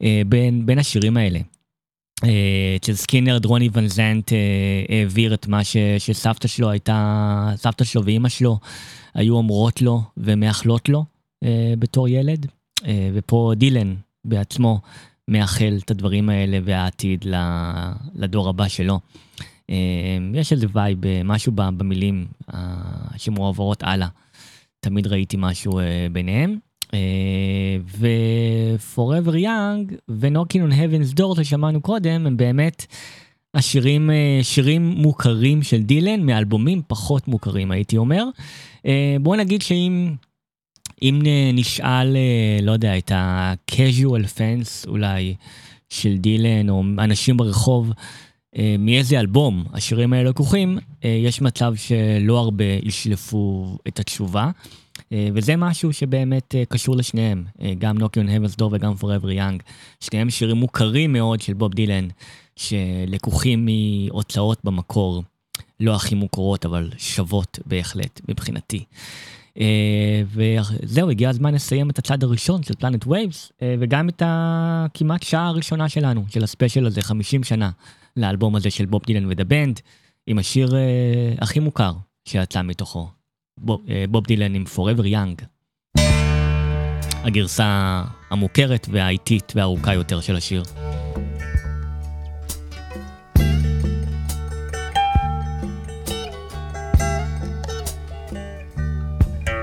uh, 0.02 0.06
בין, 0.28 0.66
בין 0.66 0.80
השירים 0.80 1.18
האלה. 1.18 1.40
Uh, 1.40 2.28
אצל 2.76 2.94
סקינר 2.94 3.38
רוני 3.38 3.70
ון 3.74 3.88
זנט 3.88 4.30
uh, 4.30 4.34
העביר 4.90 5.34
את 5.34 5.48
מה 5.48 5.64
ש, 5.64 5.78
שסבתא 5.98 6.48
שלו 6.48 6.70
הייתה, 6.70 7.52
סבתא 7.56 7.84
שלו 7.84 8.06
ואימא 8.06 8.30
שלו 8.30 8.60
היו 9.14 9.36
אומרות 9.36 9.82
לו 9.82 10.02
ומאחלות 10.18 10.90
לו 10.90 11.06
uh, 11.44 11.48
בתור 11.80 12.08
ילד, 12.08 12.46
uh, 12.46 12.86
ופה 13.14 13.54
דילן 13.56 13.96
בעצמו 14.26 14.82
מאחל 15.32 15.80
את 15.86 15.92
הדברים 15.92 16.30
האלה 16.30 16.60
והעתיד 16.64 17.26
לדור 18.16 18.50
הבא 18.50 18.68
שלו. 18.68 19.00
Uh, 19.40 19.74
יש 20.34 20.52
איזה 20.52 20.68
וייב, 20.74 20.98
משהו 21.26 21.52
במילים 21.56 22.26
uh, 22.50 22.56
שמועברות 23.18 23.84
הלאה. 23.84 24.08
תמיד 24.80 25.08
ראיתי 25.08 25.38
משהו 25.40 25.80
ביניהם. 26.12 26.58
ו-Forever 27.98 29.34
Young 29.34 29.94
ו-Knocking 30.10 30.70
on 30.70 30.74
Heaven's 30.74 31.20
Door 31.20 31.44
ששמענו 31.44 31.82
קודם 31.82 32.28
הם 32.28 32.38
באמת 32.38 32.86
השירים, 33.54 34.10
שירים 34.42 34.86
מוכרים 34.86 35.64
של 35.64 35.82
דילן 35.84 36.26
מאלבומים 36.26 36.82
פחות 36.88 37.28
מוכרים 37.28 37.72
הייתי 37.72 37.98
אומר. 37.98 38.26
Uh, 38.78 38.84
בוא 39.22 39.36
נגיד 39.36 39.62
שאם 39.62 40.16
אם 41.02 41.22
נשאל, 41.54 42.16
uh, 42.16 42.66
לא 42.66 42.72
יודע, 42.72 42.98
את 42.98 43.12
ה-casual 43.12 44.38
fans 44.38 44.88
אולי 44.88 45.36
של 45.90 46.18
דילן 46.18 46.70
או 46.70 46.84
אנשים 47.00 47.38
ברחוב, 47.38 47.92
uh, 47.92 48.60
מאיזה 48.80 49.20
אלבום 49.20 49.66
השירים 49.74 50.14
האלה 50.14 50.30
לקוחים, 50.30 50.78
uh, 50.78 51.08
יש 51.08 51.42
מצב 51.42 51.74
שלא 51.76 52.40
הרבה 52.40 52.66
ישלפו 52.84 53.78
את 53.88 54.00
התשובה. 54.00 54.52
אה, 55.14 55.28
וזה 55.34 55.56
משהו 55.56 55.94
שבאמת 55.94 56.56
אה, 56.56 56.64
קשור 56.66 56.96
לשניהם, 56.96 57.46
אה, 57.62 57.74
גם 57.78 57.98
נוקיון 57.98 58.28
Heaven's 58.30 58.56
Door 58.62 58.70
וגם 58.72 58.94
Forever 59.02 59.26
Young. 59.26 59.64
שניהם 60.00 60.30
שירים 60.30 60.58
מוכרים 60.58 61.14
מאוד 61.14 61.42
של 61.42 61.54
בוב 61.54 61.74
דילן, 61.74 62.08
שלקוחים 62.56 63.66
מהוצאות 63.66 64.60
במקור, 64.64 65.24
לא 65.80 65.96
הכי 65.96 66.16
מוכרות, 66.16 66.66
אבל 66.66 66.90
שוות 66.98 67.60
בהחלט, 67.66 68.22
מבחינתי. 68.28 68.84
וזהו, 70.26 71.10
הגיע 71.10 71.30
הזמן 71.30 71.54
לסיים 71.54 71.90
את 71.90 72.00
הצד 72.00 72.24
הראשון 72.24 72.64
של 72.64 72.74
Planet 72.74 73.08
Waves, 73.08 73.52
וגם 73.80 74.10
את 74.10 74.22
הכמעט 74.26 75.24
שעה 75.24 75.48
הראשונה 75.48 75.90
שלנו, 75.90 76.26
של 76.30 76.44
הספיישל 76.44 76.86
הזה, 76.86 77.02
50 77.02 77.44
שנה 77.44 77.70
לאלבום 78.18 78.56
הזה 78.56 78.70
של 78.70 78.86
בוב 78.86 79.02
דילן 79.08 79.26
ו 79.30 79.33
The 79.33 79.44
Band, 79.44 79.80
עם 80.28 80.40
השיר 80.40 80.76
הכי 81.42 81.60
מוכר 81.60 81.94
שיצא 82.26 82.62
מתוכו, 82.62 83.10
בוב, 83.58 83.82
אה, 83.90 84.06
בוב 84.10 84.26
דילן 84.26 84.56
עם 84.56 84.64
Forever 84.76 85.06
Young. 85.06 85.46
הגרסה 87.24 88.04
המוכרת 88.30 88.88
והאיטית 88.92 89.54
והארוכה 89.56 89.94
יותר 89.94 90.22
של 90.22 90.36
השיר. 90.36 90.64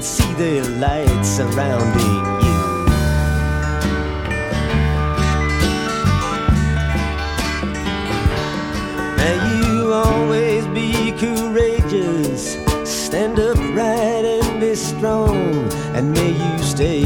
and 0.00 0.06
see 0.06 0.32
the 0.32 0.62
light 0.78 1.22
surrounding 1.22 2.24
you. 2.40 2.60
May 9.18 9.36
you 9.50 9.92
always 9.92 10.66
be 10.68 11.12
courageous, 11.18 12.56
stand 12.84 13.38
upright 13.38 14.24
and 14.24 14.58
be 14.58 14.74
strong, 14.74 15.70
and 15.94 16.12
may 16.12 16.30
you 16.30 16.58
stay. 16.62 17.04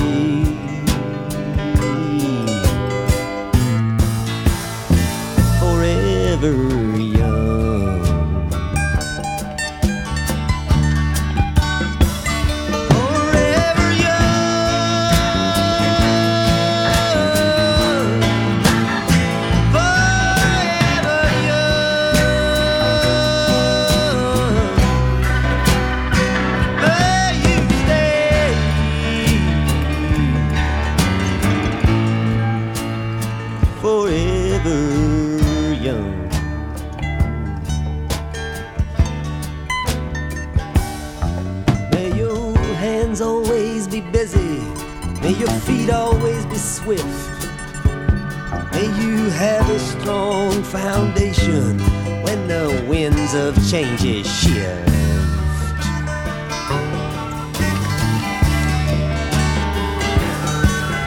Forever. 5.59 6.74
have 49.35 49.68
a 49.68 49.78
strong 49.80 50.62
foundation 50.62 51.78
when 52.22 52.47
the 52.47 52.87
winds 52.89 53.35
of 53.35 53.55
change 53.68 54.05
is 54.05 54.26
shift. 54.26 54.89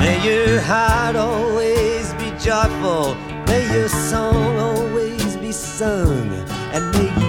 May 0.01 0.19
your 0.27 0.59
heart 0.59 1.15
always 1.15 2.13
be 2.15 2.29
joyful, 2.37 3.15
may 3.47 3.63
your 3.73 3.87
song 3.87 4.57
always 4.57 5.37
be 5.37 5.53
sung, 5.53 6.29
and 6.73 6.91
may 6.91 7.26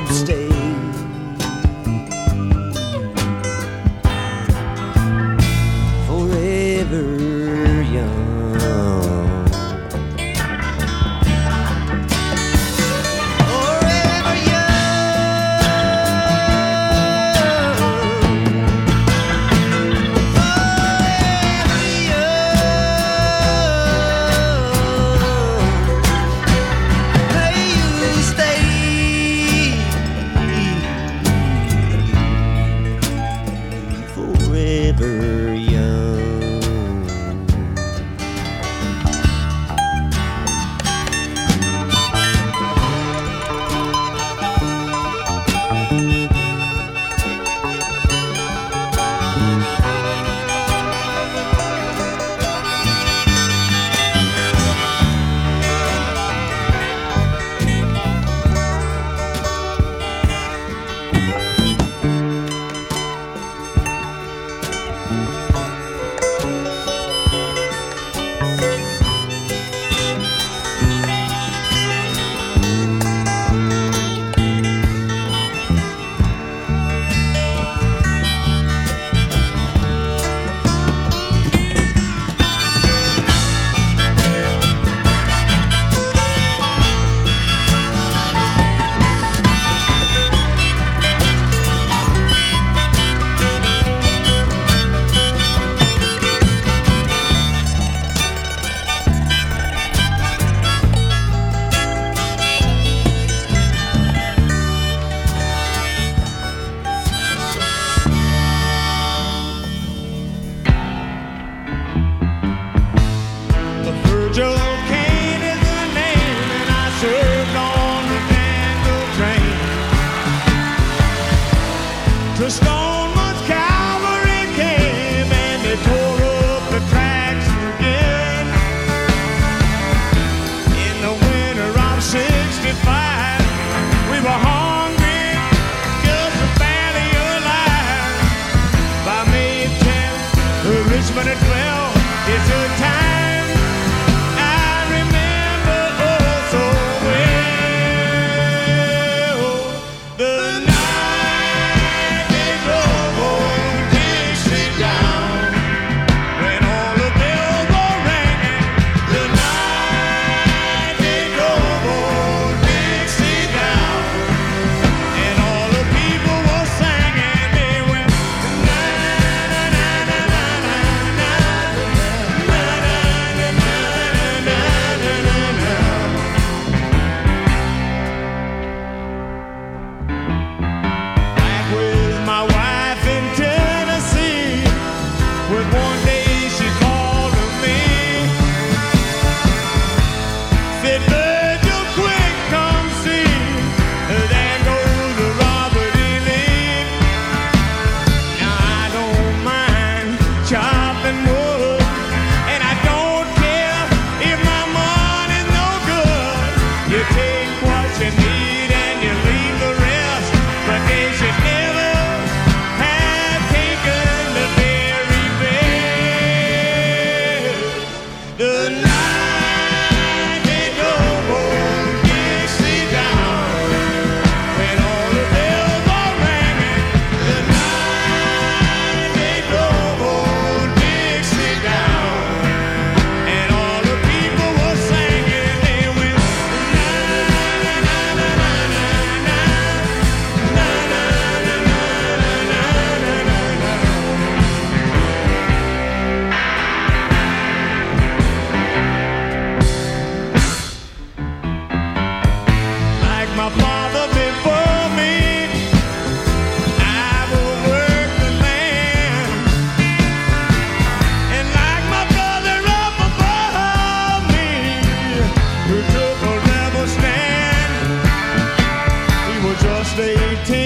they 269.98 270.14
take. 270.44 270.57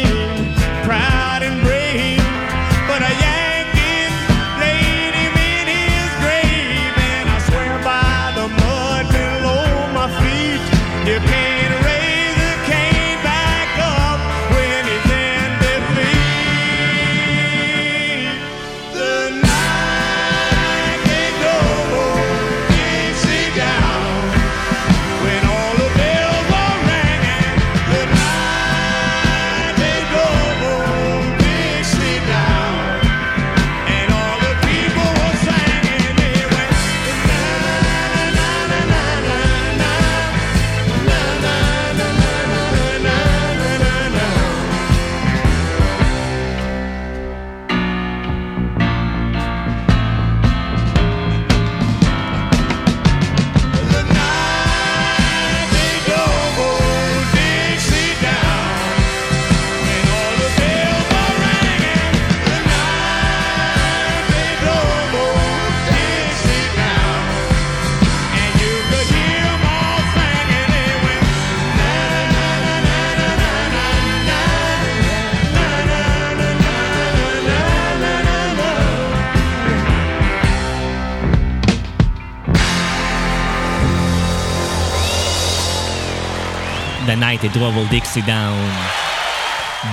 Drove 87.49 87.77
Old 87.77 87.93
Dixie 87.93 88.27
Down. 88.27 88.73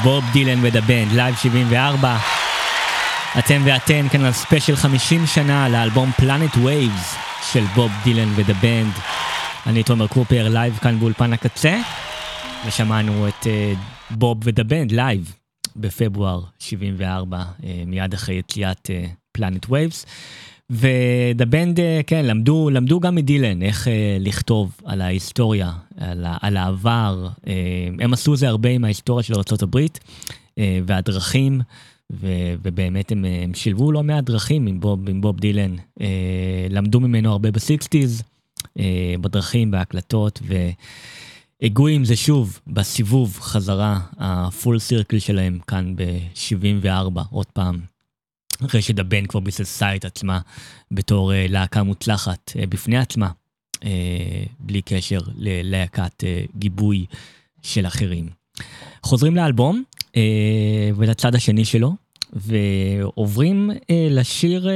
בוב 0.04 0.24
דילן 0.34 0.60
ו 0.62 0.67
The 0.67 0.84
Band, 0.84 1.12
לייב 1.12 1.36
74. 1.36 2.18
אתם 3.40 3.62
ואתן 3.66 4.10
כאן 4.10 4.26
על 4.26 4.32
ספיישל 4.32 4.76
50 4.76 5.28
שנה 5.28 5.70
לאלבום 5.70 6.12
Planet 6.12 6.58
Waves 6.58 7.16
של 7.52 7.64
בוב 7.76 7.92
דילן 8.04 8.30
ו 8.36 8.42
The 8.42 8.61
Band. 8.61 8.94
אני 9.68 9.84
תומר 9.84 10.08
קופר, 10.08 10.50
לייב 10.50 10.78
כאן 10.82 11.00
באולפן 11.00 11.34
הקצה, 11.34 11.82
ושמענו 12.66 13.28
את 13.28 13.48
אה, 13.48 13.74
בוב 14.10 14.38
ו 14.44 14.50
The 14.50 14.68
Band 14.68 14.92
לייב 14.92 15.36
בפברואר 15.76 16.42
74, 16.60 17.38
אה, 17.38 17.44
מיד 17.88 18.14
אחרי 18.14 18.36
יציאת 18.36 18.90
Planet 19.32 19.66
Waves. 19.70 20.06
ו 20.70 20.89
The 20.89 21.46
Band, 21.46 21.80
אה, 21.80 22.02
כן, 22.08 22.26
למדו, 22.26 22.70
למדו 22.70 23.00
גם 23.00 23.16
מדילן 23.16 23.62
איך 23.62 23.88
אה, 23.88 24.18
לכתוב 24.20 24.78
על 24.86 25.02
ההיסטוריה, 25.02 25.72
על, 25.98 26.26
על 26.42 26.58
העבר. 26.58 27.28
אה, 27.48 27.54
הם 28.00 28.14
עשו 28.14 28.36
זה 28.36 28.48
הרבה 28.48 28.70
עם 28.70 28.86
ההיסטוריה 28.86 29.24
של 29.24 29.34
ארה"ב 29.34 29.78
אה, 30.60 30.80
והדרכים, 30.86 31.62
ו, 32.12 32.28
ובאמת 32.62 33.12
הם, 33.12 33.26
הם 33.44 33.54
שילבו 33.54 33.92
לא 33.92 34.04
מעט 34.04 34.24
דרכים 34.24 34.68
עם 34.68 34.80
בוב, 34.80 35.10
עם 35.10 35.22
בוב 35.22 35.40
דילן. 35.40 35.76
אה, 36.02 36.68
למדו 36.70 37.00
ממנו 37.00 37.32
הרבה 37.32 37.52
בסיקסטיז, 37.52 38.24
אה, 38.80 39.16
בדרכים, 39.22 39.72
בהקלטות, 39.72 40.42
והגו 41.62 41.88
עם 41.88 42.06
זה 42.06 42.16
שוב 42.16 42.60
בסיבוב 42.68 43.38
חזרה, 43.40 44.00
הפול 44.18 44.80
סירקל 44.80 45.20
שלהם 45.20 45.60
כאן 45.68 45.96
ב-74, 45.96 47.22
עוד 47.30 47.46
פעם. 47.46 47.99
אחרי 48.66 48.82
שדבן 48.82 49.26
כבר 49.26 49.40
ביססה 49.40 49.96
את 49.96 50.06
עצמה 50.06 50.40
בתור 50.92 51.34
אה, 51.34 51.46
להקה 51.50 51.84
מוצלחת 51.84 52.52
אה, 52.60 52.68
בפני 52.68 52.98
עצמה, 52.98 53.30
אה, 53.84 54.44
בלי 54.60 54.82
קשר 54.82 55.20
ללהקת 55.36 56.24
גיבוי 56.58 57.06
של 57.62 57.88
אחרים. 57.88 58.30
חוזרים 59.04 59.36
לאלבום 59.36 59.84
ולצד 60.96 61.36
השני 61.36 61.66
שלו, 61.66 61.96
ועוברים 62.34 63.72
לשיר 63.90 64.70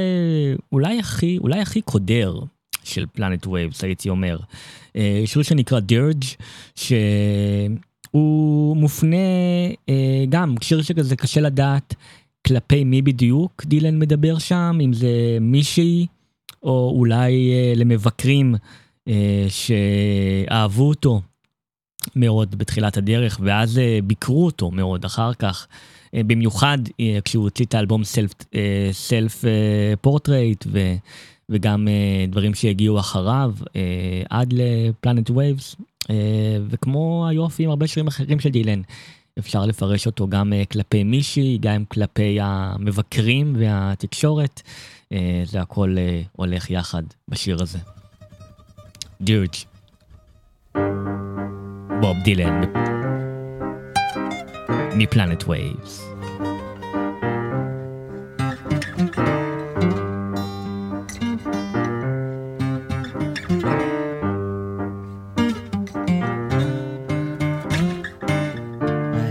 אולי 0.72 0.98
הכי, 0.98 1.38
אולי 1.38 1.60
הכי 1.60 1.80
קודר 1.80 2.38
של 2.84 3.06
Planet 3.12 3.46
Waves, 3.46 3.84
הייתי 3.84 4.08
אומר. 4.08 4.38
שיר 5.24 5.42
שנקרא 5.42 5.80
Dirge, 5.80 6.24
שהוא 6.74 7.76
מופנה 8.76 9.16
אה, 9.88 10.24
גם, 10.28 10.54
שיר 10.60 10.82
שכזה 10.82 11.16
קשה 11.16 11.40
לדעת 11.40 11.94
כלפי 12.46 12.84
מי 12.84 13.02
בדיוק 13.02 13.64
דילן 13.64 13.98
מדבר 13.98 14.38
שם, 14.38 14.78
אם 14.84 14.92
זה 14.92 15.38
מישהי, 15.40 16.06
או 16.62 16.92
אולי 16.96 17.52
אה, 17.52 17.72
למבקרים 17.76 18.54
אה, 19.08 19.46
שאהבו 19.48 20.88
אותו 20.88 21.20
מאוד 22.16 22.58
בתחילת 22.58 22.96
הדרך, 22.96 23.40
ואז 23.42 23.78
אה, 23.78 23.98
ביקרו 24.04 24.44
אותו 24.44 24.70
מאוד 24.70 25.04
אחר 25.04 25.34
כך. 25.34 25.66
אה, 26.14 26.20
במיוחד 26.26 26.78
אה, 27.00 27.18
כשהוא 27.24 27.44
הוציא 27.44 27.64
את 27.64 27.74
האלבום 27.74 28.04
Self, 28.04 28.32
אה, 28.54 28.88
Self 28.92 29.44
אה, 29.44 29.96
פורטרייט, 30.00 30.64
ו, 30.72 30.94
וגם 31.48 31.88
אה, 31.88 32.26
דברים 32.28 32.54
שהגיעו 32.54 32.98
אחריו, 32.98 33.54
אה, 33.76 34.22
עד 34.30 34.52
ל 34.52 34.63
Planet 34.63 35.30
Waves, 35.30 35.76
אה, 36.10 36.58
וכמו 36.68 37.26
היופי 37.28 37.64
עם 37.64 37.70
הרבה 37.70 37.86
שירים 37.86 38.06
אחרים 38.06 38.40
של 38.40 38.48
דילן. 38.48 38.80
אפשר 39.38 39.66
לפרש 39.66 40.06
אותו 40.06 40.28
גם 40.28 40.52
אה, 40.52 40.62
כלפי 40.64 41.04
מישהי, 41.04 41.58
גם 41.60 41.84
כלפי 41.84 42.38
המבקרים 42.40 43.56
והתקשורת. 43.58 44.62
אה, 45.12 45.42
זה 45.44 45.60
הכל 45.60 45.94
אה, 45.98 46.22
הולך 46.32 46.70
יחד 46.70 47.02
בשיר 47.28 47.62
הזה. 47.62 47.78
דירג' 49.20 49.54
בוב 52.00 52.16
דילן 52.24 52.60
מפלנט 54.96 55.44
וייבס. 55.48 56.13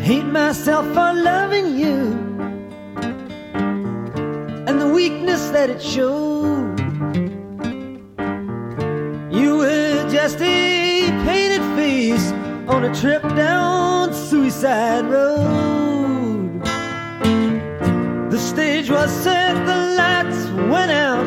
Hate 0.03 0.25
myself 0.25 0.85
for 0.87 1.13
loving 1.13 1.79
you 1.79 2.11
and 4.67 4.81
the 4.81 4.91
weakness 4.93 5.47
that 5.51 5.69
it 5.69 5.81
showed. 5.81 6.77
You 9.31 9.59
were 9.59 10.09
just 10.11 10.41
a 10.41 11.07
painted 11.23 11.63
face 11.77 12.33
on 12.67 12.83
a 12.83 12.93
trip 12.93 13.21
down 13.43 14.13
Suicide 14.13 15.05
Road. 15.05 16.61
The 18.29 18.39
stage 18.39 18.89
was 18.89 19.09
set, 19.09 19.53
the 19.65 19.95
lights 20.01 20.49
went 20.69 20.91
out 20.91 21.22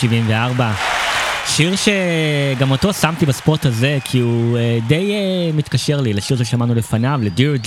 74. 0.00 0.72
שיר 1.46 1.74
שגם 1.76 2.70
אותו 2.70 2.92
שמתי 2.92 3.26
בספוט 3.26 3.66
הזה, 3.66 3.98
כי 4.04 4.18
הוא 4.18 4.58
אה, 4.58 4.78
די 4.88 5.12
אה, 5.12 5.50
מתקשר 5.56 6.00
לי 6.00 6.12
לשיר 6.12 6.36
ששמענו 6.36 6.74
לפניו, 6.74 7.20
לדירג' 7.22 7.66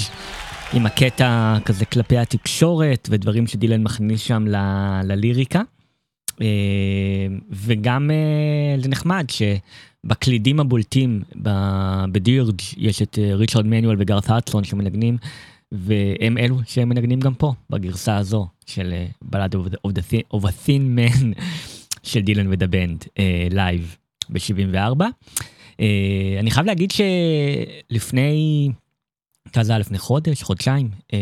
עם 0.73 0.85
הקטע 0.85 1.57
כזה 1.65 1.85
כלפי 1.85 2.17
התקשורת 2.17 3.07
ודברים 3.11 3.47
שדילן 3.47 3.83
מכניס 3.83 4.21
שם 4.21 4.45
ל- 4.47 5.01
לליריקה. 5.03 5.61
אה, 6.41 6.47
וגם 7.51 8.11
אה, 8.11 8.81
זה 8.81 8.89
נחמד 8.89 9.25
שבקלידים 9.29 10.59
הבולטים 10.59 11.21
בדירג' 12.11 12.61
יש 12.77 13.01
את 13.01 13.19
אה, 13.21 13.35
ריצ'רד 13.35 13.65
מנואל 13.65 13.95
וגארת 13.99 14.29
האטסון 14.29 14.63
שמנגנים, 14.63 15.17
והם 15.71 16.37
אלו 16.37 16.57
שמנגנים 16.65 17.19
גם 17.19 17.33
פה, 17.33 17.53
בגרסה 17.69 18.17
הזו 18.17 18.47
של 18.65 18.93
Ballad 19.21 19.55
of 20.33 20.39
a 20.39 20.51
Thin 20.65 20.97
Man 20.97 21.41
של 22.03 22.19
דילן 22.19 22.47
ו 22.53 22.57
The 22.57 22.67
Band 22.67 23.03
לייב 23.51 23.95
ב-74. 24.29 25.03
אני 26.39 26.51
חייב 26.51 26.65
להגיד 26.65 26.91
שלפני, 26.91 28.69
כזה 29.53 29.77
לפני 29.77 29.97
חודש, 29.97 30.43
חודשיים, 30.43 30.89
אה, 31.13 31.19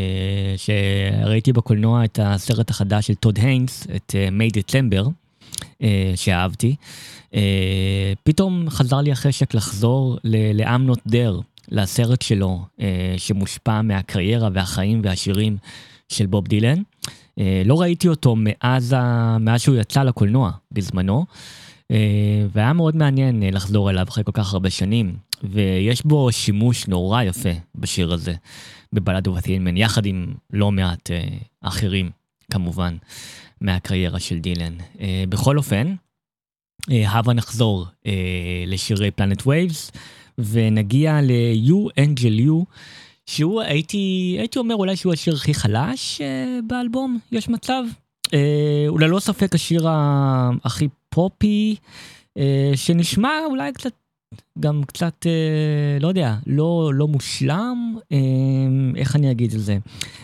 שראיתי 0.57 1.53
בקולנוע 1.53 2.05
את 2.05 2.19
הסרט 2.21 2.69
החדש 2.69 3.07
של 3.07 3.15
טוד 3.15 3.37
היינס, 3.37 3.87
את 3.95 4.15
May 4.31 4.49
December, 4.49 5.07
שאהבתי. 6.15 6.75
אה, 7.35 8.13
פתאום 8.23 8.69
חזר 8.69 9.01
לי 9.01 9.11
החשק 9.11 9.53
לחזור 9.53 10.17
ל-I'm 10.23 10.91
Not 10.91 11.11
There, 11.11 11.41
לסרט 11.71 12.21
שלו, 12.21 12.65
אה, 12.81 13.13
שמושפע 13.17 13.81
מהקריירה 13.81 14.49
והחיים 14.53 15.01
והשירים 15.03 15.57
של 16.09 16.25
בוב 16.25 16.47
דילן. 16.47 16.81
אה, 17.41 17.61
לא 17.65 17.81
ראיתי 17.81 18.07
אותו 18.07 18.35
מאז, 18.37 18.95
ה... 18.97 19.37
מאז 19.39 19.61
שהוא 19.61 19.75
יצא 19.75 20.03
לקולנוע 20.03 20.51
בזמנו, 20.71 21.25
אה, 21.91 22.45
והיה 22.51 22.73
מאוד 22.73 22.95
מעניין 22.95 23.43
אה, 23.43 23.51
לחזור 23.51 23.89
אליו 23.89 24.05
אחרי 24.09 24.23
כל 24.23 24.31
כך 24.31 24.53
הרבה 24.53 24.69
שנים, 24.69 25.15
ויש 25.43 26.05
בו 26.05 26.31
שימוש 26.31 26.87
נורא 26.87 27.23
יפה 27.23 27.49
בשיר 27.75 28.13
הזה, 28.13 28.33
בבלד 28.93 29.27
ובתינמן, 29.27 29.77
יחד 29.77 30.05
עם 30.05 30.33
לא 30.53 30.71
מעט 30.71 31.11
אחרים, 31.61 32.09
כמובן, 32.51 32.95
מהקריירה 33.61 34.19
של 34.19 34.39
דילן. 34.39 34.73
בכל 35.29 35.57
אופן, 35.57 35.95
הבה 36.89 37.33
נחזור 37.33 37.85
לשירי 38.67 39.11
Planet 39.11 39.47
Waves, 39.47 39.91
ונגיע 40.37 41.21
ל-You 41.21 41.89
Angel 41.99 42.47
You, 42.47 42.65
שהוא 43.25 43.61
הייתי, 43.61 44.35
הייתי 44.39 44.59
אומר 44.59 44.75
אולי 44.75 44.95
שהוא 44.95 45.13
השיר 45.13 45.33
הכי 45.33 45.53
חלש 45.53 46.21
אה, 46.21 46.59
באלבום, 46.67 47.19
יש 47.31 47.49
מצב. 47.49 47.83
אה, 48.33 48.85
הוא 48.87 48.99
ללא 48.99 49.19
ספק 49.19 49.55
השיר 49.55 49.87
הכי 50.63 50.87
פופי, 51.09 51.75
אה, 52.37 52.71
שנשמע 52.75 53.29
אולי 53.45 53.73
קצת, 53.73 53.91
גם 54.59 54.83
קצת, 54.87 55.25
אה, 55.25 55.99
לא 55.99 56.07
יודע, 56.07 56.35
לא, 56.47 56.91
לא 56.93 57.07
מושלם, 57.07 57.97
אה, 58.11 58.17
איך 58.95 59.15
אני 59.15 59.31
אגיד 59.31 59.53
את 59.53 59.59
זה? 59.59 59.77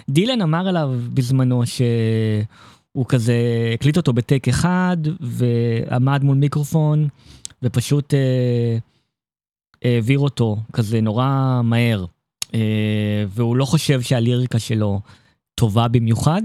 דילן 0.09 0.41
אמר 0.41 0.67
עליו 0.67 0.91
בזמנו 1.13 1.61
שהוא 1.65 3.05
כזה 3.07 3.35
הקליט 3.73 3.97
אותו 3.97 4.13
בטייק 4.13 4.47
אחד, 4.47 4.97
ועמד 5.19 6.23
מול 6.23 6.37
מיקרופון, 6.37 7.07
ופשוט 7.63 8.13
אה, 8.13 8.77
העביר 9.83 10.19
אותו 10.19 10.57
כזה 10.73 11.01
נורא 11.01 11.61
מהר. 11.63 12.05
אה, 12.53 13.25
והוא 13.29 13.55
לא 13.55 13.65
חושב 13.65 14.01
שהליריקה 14.01 14.59
שלו 14.59 15.01
טובה 15.55 15.87
במיוחד. 15.87 16.41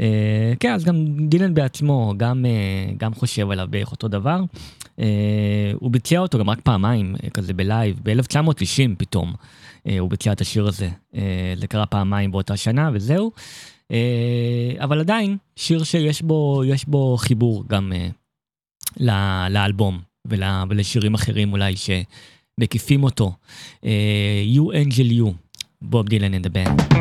אה, 0.00 0.52
כן, 0.60 0.72
אז 0.72 0.84
גם 0.84 1.28
דילן 1.28 1.54
בעצמו 1.54 2.14
גם, 2.16 2.46
אה, 2.46 2.92
גם 2.96 3.14
חושב 3.14 3.50
עליו 3.50 3.66
בערך 3.70 3.92
אותו 3.92 4.08
דבר. 4.08 4.40
הוא 5.74 5.90
ביצע 5.90 6.18
אותו 6.18 6.38
גם 6.38 6.50
רק 6.50 6.60
פעמיים, 6.60 7.16
כזה 7.34 7.54
בלייב, 7.54 8.00
ב-1990 8.02 8.90
פתאום. 8.98 9.32
הוא 9.98 10.10
ביצע 10.10 10.32
את 10.32 10.40
השיר 10.40 10.66
הזה. 10.66 10.88
זה 11.56 11.66
קרה 11.68 11.86
פעמיים 11.86 12.32
באותה 12.32 12.56
שנה 12.56 12.90
וזהו. 12.92 13.32
אבל 14.78 15.00
עדיין, 15.00 15.36
שיר 15.56 15.84
שיש 15.84 16.22
בו, 16.22 16.62
בו 16.86 17.16
חיבור 17.16 17.64
גם 17.68 17.92
לאלבום 19.50 20.00
ול, 20.26 20.42
ולשירים 20.68 21.14
אחרים 21.14 21.52
אולי 21.52 21.74
שמקיפים 22.60 23.04
אותו. 23.04 23.32
אה, 23.84 23.90
You 24.54 24.62
Angel 24.72 25.12
You, 25.20 25.32
בוב 25.82 26.08
דילן 26.08 26.34
and 26.34 26.46
the 26.46 26.50
band. 26.50 26.96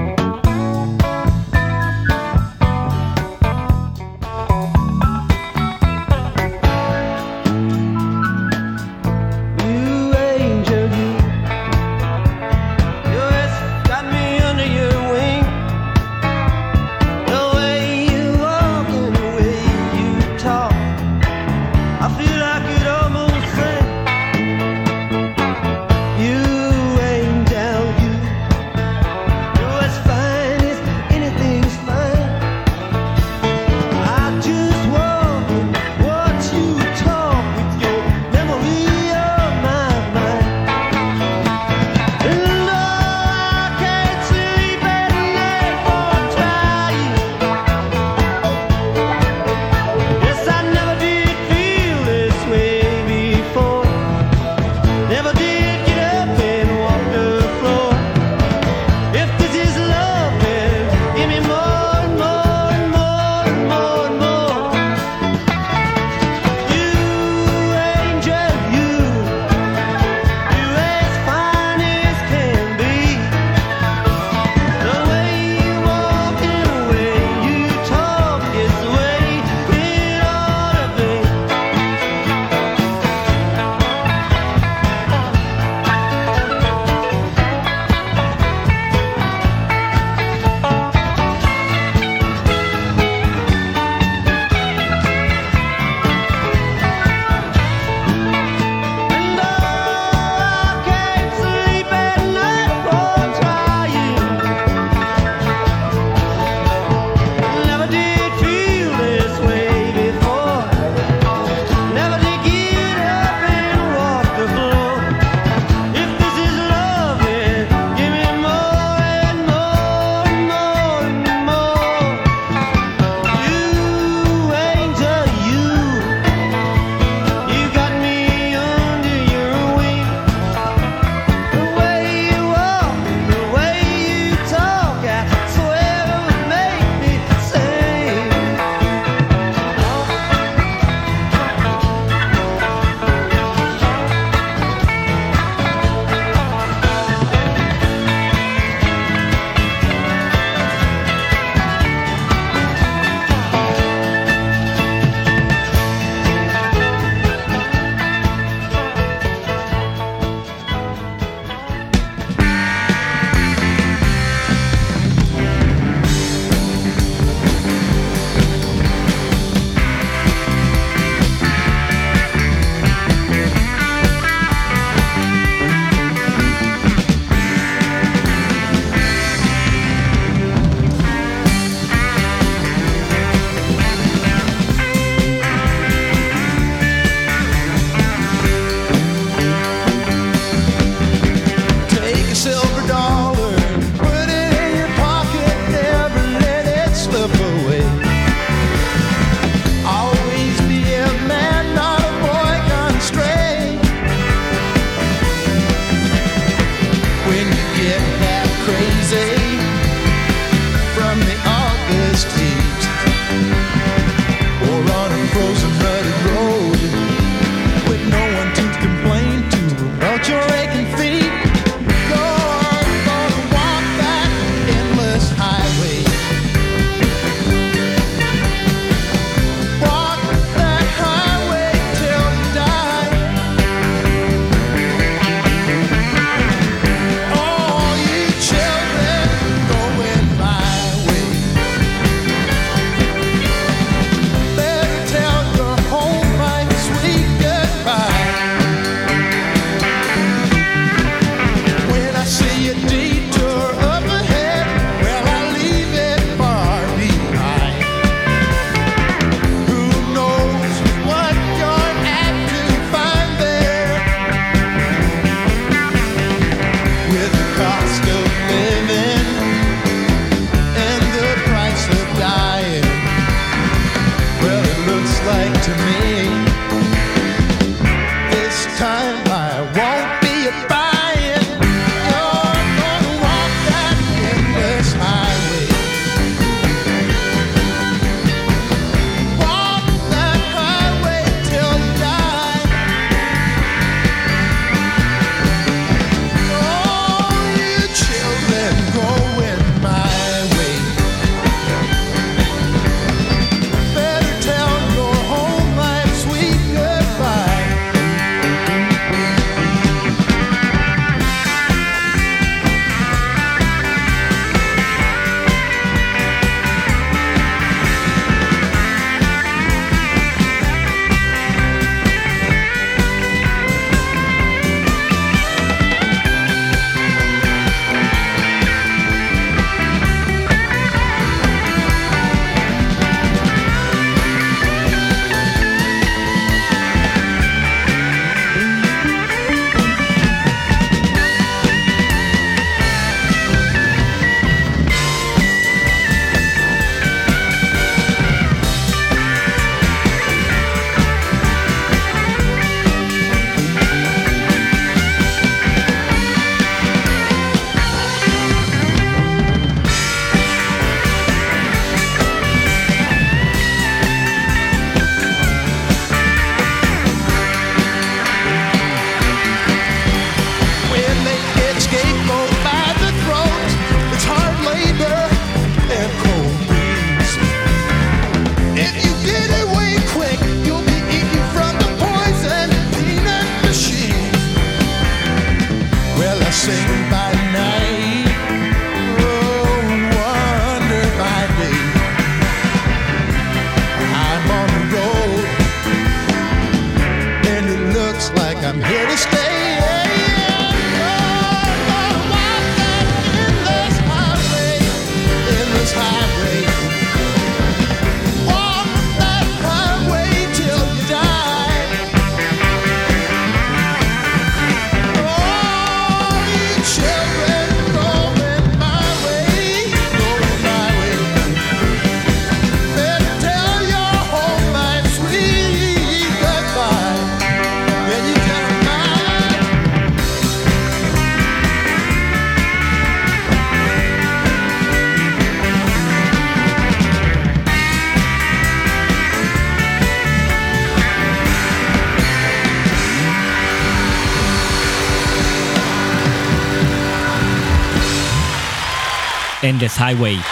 Endless 449.76 450.00
Highway. 450.00 450.48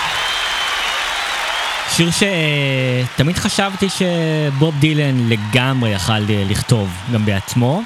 שיר 1.89 2.09
שתמיד 2.11 3.35
חשבתי 3.35 3.87
שבוב 3.89 4.79
דילן 4.79 5.29
לגמרי 5.29 5.89
יכל 5.89 6.11
אה, 6.13 6.43
לכתוב 6.49 6.89
גם 7.13 7.25
בעצמו, 7.25 7.81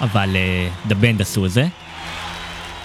אבל 0.00 0.36
אה, 0.36 0.68
The 0.88 0.92
Band 0.92 1.22
עשו 1.22 1.46
את 1.46 1.50
זה. 1.50 1.66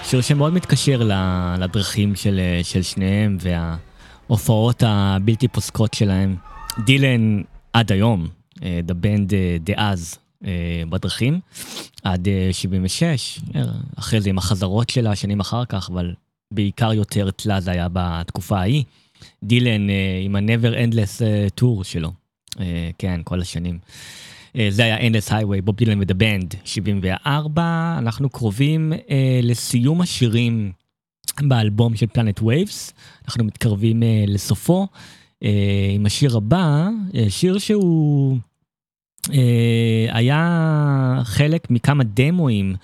שיר 0.04 0.20
שמאוד 0.20 0.52
מתקשר 0.52 1.10
לדרכים 1.58 2.14
של, 2.14 2.40
אה, 2.40 2.60
של 2.64 2.82
שניהם 2.82 3.36
וההופעות 3.40 4.82
הבלתי 4.86 5.48
פוסקות 5.48 5.94
שלהם. 5.94 6.36
דילן 6.84 7.40
עד 7.72 7.92
היום, 7.92 8.28
אה, 8.62 8.80
אה, 9.04 9.56
דאז 9.60 10.18
אה, 10.46 10.82
בדרכים, 10.88 11.40
עד 12.04 12.28
אה, 12.28 12.48
76, 12.52 13.40
אה, 13.54 13.62
אחרי 13.98 14.20
זה 14.20 14.30
עם 14.30 14.38
החזרות 14.38 14.90
שלה 14.90 15.16
שנים 15.16 15.40
אחר 15.40 15.64
כך, 15.64 15.90
אבל 15.92 16.14
בעיקר 16.54 16.92
יותר 16.92 17.30
תלה 17.30 17.60
זה 17.60 17.70
היה 17.70 17.86
בתקופה 17.92 18.58
ההיא. 18.58 18.84
דילן 19.42 19.90
אה, 19.90 20.20
עם 20.22 20.36
ה-never 20.36 20.74
endless 20.74 21.24
אה, 21.24 21.46
tour 21.60 21.84
שלו, 21.84 22.12
אה, 22.60 22.90
כן, 22.98 23.20
כל 23.24 23.40
השנים. 23.40 23.78
זה 24.68 24.84
היה 24.84 24.98
endless 24.98 25.30
highway, 25.30 25.62
בוב 25.64 25.76
דילן 25.76 26.00
ו-The 26.00 26.14
Band, 26.14 26.54
74. 26.64 27.94
אנחנו 27.98 28.30
קרובים 28.30 28.92
לסיום 29.42 30.00
השירים 30.00 30.72
באלבום 31.40 31.96
של 31.96 32.06
Planet 32.06 32.42
Waves, 32.42 32.92
אנחנו 33.24 33.44
מתקרבים 33.44 34.02
לסופו. 34.26 34.86
עם 35.94 36.06
השיר 36.06 36.36
הבא, 36.36 36.88
שיר 37.28 37.58
שהוא 37.58 38.38
היה 40.08 41.20
חלק 41.24 41.70
מכמה 41.70 42.04
דמואים 42.04 42.74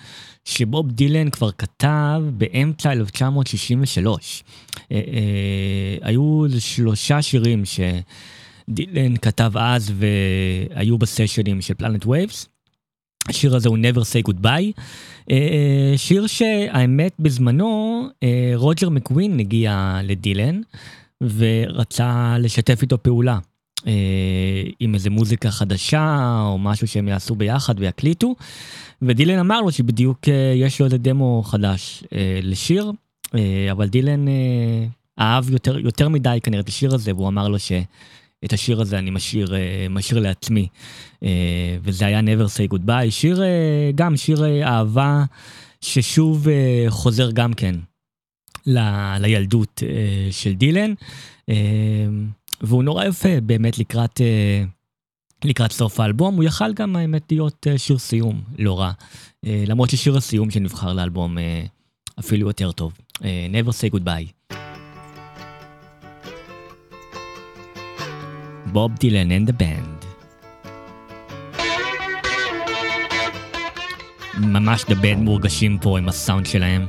שבוב 0.45 0.91
דילן 0.91 1.31
כבר 1.31 1.51
כתב 1.51 2.23
באמצע 2.37 2.93
1963. 2.93 4.45
אה, 4.93 4.97
אה, 4.97 6.09
היו 6.09 6.45
שלושה 6.59 7.23
שירים 7.23 7.63
שדילן 7.65 9.17
כתב 9.17 9.53
אז 9.57 9.93
והיו 9.97 10.99
בסשנים 10.99 11.61
של 11.61 11.75
Planet 11.75 12.07
Waves. 12.07 12.49
השיר 13.29 13.57
הזה 13.57 13.69
הוא 13.69 13.79
never 13.79 14.01
say 14.01 14.31
goodbye. 14.31 14.81
אה, 15.31 15.93
שיר 15.97 16.27
שהאמת 16.27 17.13
בזמנו 17.19 18.03
רוג'ר 18.55 18.89
מקגווין 18.89 19.41
הגיע 19.41 20.01
לדילן 20.03 20.61
ורצה 21.21 22.37
לשתף 22.39 22.83
איתו 22.83 23.03
פעולה. 23.03 23.39
אה, 23.87 23.93
עם 24.81 24.95
איזה 24.95 25.11
מוזיקה 25.11 25.51
חדשה 25.51 26.39
או 26.47 26.59
משהו 26.59 26.89
שהם 26.89 27.09
יעשו 27.09 27.35
ביחד 27.35 27.75
ויקליטו. 27.79 28.35
ודילן 29.03 29.39
אמר 29.39 29.61
לו 29.61 29.73
שבדיוק 29.73 30.29
אה, 30.29 30.53
יש 30.57 30.81
לו 30.81 30.87
איזה 30.87 30.99
דמו 30.99 31.43
חדש 31.47 32.05
אה, 32.15 32.41
לשיר, 32.43 32.93
אה, 33.35 33.69
אבל 33.73 33.89
דילן 33.89 34.29
אה, 34.29 34.33
אהב 35.21 35.51
יותר, 35.51 35.79
יותר 35.79 36.09
מדי 36.09 36.39
כנראה 36.43 36.61
את 36.61 36.69
השיר 36.69 36.95
הזה, 36.95 37.15
והוא 37.15 37.29
אמר 37.29 37.49
לו 37.49 37.59
שאת 37.59 37.83
השיר 38.53 38.81
הזה 38.81 38.99
אני 38.99 39.11
משאיר, 39.11 39.55
אה, 39.55 39.87
משאיר 39.91 40.21
לעצמי. 40.21 40.69
אה, 41.23 41.29
וזה 41.83 42.07
היה 42.07 42.21
never 42.21 42.49
say 42.49 42.75
goodbye, 42.75 43.11
שיר, 43.11 43.43
אה, 43.43 43.49
גם 43.95 44.17
שיר 44.17 44.45
אה, 44.45 44.69
אהבה 44.69 45.25
ששוב 45.81 46.49
אה, 46.49 46.87
חוזר 46.89 47.31
גם 47.31 47.53
כן 47.55 47.75
ל- 48.67 49.17
לילדות 49.21 49.83
אה, 49.87 49.93
של 50.33 50.53
דילן. 50.53 50.93
והוא 52.67 52.85
נורא 52.85 53.05
יפה 53.05 53.41
באמת 53.43 53.79
לקראת, 53.79 54.21
אה, 54.21 54.65
לקראת 55.45 55.73
סוף 55.73 56.01
האלבום, 56.01 56.35
הוא 56.35 56.45
יכל 56.45 56.73
גם 56.73 56.97
האמת 56.97 57.23
להיות 57.33 57.67
אה, 57.71 57.79
שיר 57.79 57.99
סיום, 57.99 58.41
לא 58.59 58.81
רע. 58.81 58.93
אה, 59.47 59.65
למרות 59.67 59.91
ששיר 59.91 60.17
הסיום 60.17 60.51
שנבחר 60.51 60.93
לאלבום 60.93 61.37
אפילו 62.19 62.47
יותר 62.47 62.73
טוב. 62.73 62.93
never 63.19 63.71
say 63.71 63.95
goodbye. 63.95 64.55
בוב 68.73 68.93
דילן 68.95 69.31
and 69.31 69.49
the 69.49 69.53
band. 69.53 70.07
ממש 74.39 74.83
the 74.83 74.95
band 74.95 75.19
מורגשים 75.19 75.79
פה 75.79 75.99
עם 75.99 76.09
הסאונד 76.09 76.47
שלהם. 76.47 76.87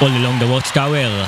All 0.00 0.04
Along 0.04 0.38
the 0.42 0.46
Watchtower. 0.46 1.26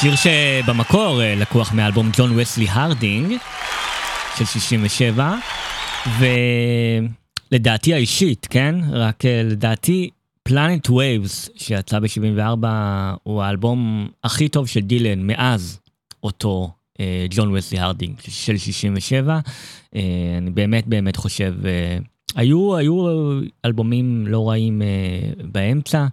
שיר 0.00 0.14
שבמקור 0.16 1.22
אה, 1.22 1.34
לקוח 1.34 1.72
מאלבום 1.72 2.10
ג'ון 2.16 2.38
וסלי 2.38 2.66
הרדינג 2.68 3.36
של 4.36 4.44
67, 4.44 5.34
ולדעתי 7.50 7.94
האישית, 7.94 8.46
כן? 8.50 8.74
רק 8.90 9.24
אה, 9.24 9.42
לדעתי 9.44 10.10
Planet 10.42 10.90
Waves 10.90 11.48
שיצא 11.56 11.98
ב-74 11.98 12.66
הוא 13.22 13.42
האלבום 13.42 14.08
הכי 14.24 14.48
טוב 14.48 14.66
של 14.66 14.80
דילן 14.80 15.26
מאז 15.26 15.80
אותו 16.22 16.70
אה, 17.00 17.26
ג'ון 17.30 17.54
וסלי 17.54 17.78
הרדינג 17.78 18.14
של 18.28 18.58
67. 18.58 19.40
אה, 19.96 20.00
אני 20.38 20.50
באמת 20.50 20.86
באמת 20.86 21.16
חושב, 21.16 21.54
היו, 22.34 22.76
היו 22.76 23.06
אלבומים 23.64 24.26
לא 24.26 24.48
רעים 24.48 24.82
אה, 24.82 24.88
באמצע, 25.44 26.06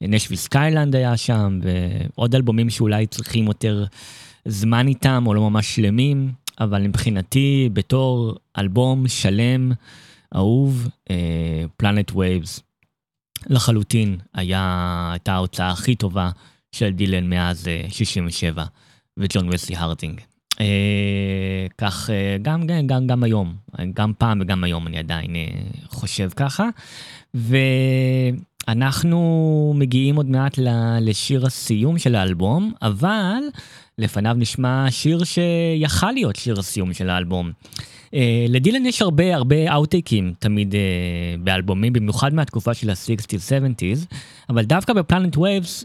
Nashville 0.00 0.38
Skyline 0.38 0.96
היה 0.96 1.16
שם, 1.16 1.60
ועוד 1.62 2.34
אלבומים 2.34 2.70
שאולי 2.70 3.06
צריכים 3.06 3.46
יותר 3.46 3.84
זמן 4.44 4.88
איתם, 4.88 5.24
או 5.26 5.34
לא 5.34 5.50
ממש 5.50 5.76
שלמים, 5.76 6.32
אבל 6.60 6.82
מבחינתי, 6.82 7.68
בתור 7.72 8.34
אלבום 8.58 9.08
שלם, 9.08 9.72
אהוב, 10.36 10.88
Planet 11.76 12.10
uh, 12.10 12.16
Waves 12.16 12.60
לחלוטין 13.46 14.18
היה, 14.34 15.08
הייתה 15.12 15.32
ההוצאה 15.32 15.70
הכי 15.70 15.94
טובה 15.94 16.30
של 16.72 16.90
דילן 16.90 17.30
מאז 17.30 17.66
uh, 17.88 17.92
67, 17.94 18.64
וג'ון 19.16 19.48
וסלי 19.52 19.76
הרדינג. 19.76 20.20
Uh, 20.54 20.58
כך 21.78 22.10
uh, 22.10 22.12
גם, 22.42 22.66
גם, 22.66 22.86
גם, 22.86 23.06
גם 23.06 23.22
היום, 23.22 23.54
גם 23.94 24.12
פעם 24.18 24.40
וגם 24.40 24.64
היום 24.64 24.86
אני 24.86 24.98
עדיין 24.98 25.30
uh, 25.30 25.38
חושב 25.88 26.30
ככה. 26.36 26.68
ואנחנו 28.68 29.18
מגיעים 29.76 30.16
עוד 30.16 30.30
מעט 30.30 30.58
לשיר 31.00 31.46
הסיום 31.46 31.98
של 31.98 32.14
האלבום, 32.14 32.72
אבל 32.82 33.38
לפניו 33.98 34.34
נשמע 34.38 34.86
שיר 34.90 35.24
שיכל 35.24 36.10
להיות 36.10 36.36
שיר 36.36 36.58
הסיום 36.58 36.92
של 36.92 37.10
האלבום. 37.10 37.50
Uh, 38.06 38.16
לדילן 38.48 38.86
יש 38.86 39.02
הרבה 39.02 39.34
הרבה 39.34 39.72
אאוטטייקים 39.72 40.34
תמיד 40.38 40.74
באלבומים, 41.40 41.92
במיוחד 41.92 42.34
מהתקופה 42.34 42.74
של 42.74 42.90
ה-60's-70's, 42.90 44.06
אבל 44.48 44.64
דווקא 44.64 44.92
בפלנט 44.92 45.36
וייבס 45.36 45.84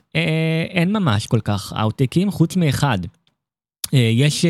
אין 0.69 0.93
ממש 0.93 1.27
כל 1.27 1.39
כך 1.39 1.73
אאוטטייקים, 1.79 2.31
חוץ 2.31 2.55
מאחד. 2.55 2.99
Uh, 3.89 3.95
יש 3.95 4.45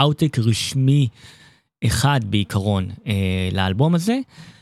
אאוטטייק 0.00 0.38
uh, 0.38 0.40
רשמי 0.40 1.08
אחד 1.84 2.20
בעיקרון 2.24 2.88
uh, 2.90 3.08
לאלבום 3.52 3.94
הזה, 3.94 4.18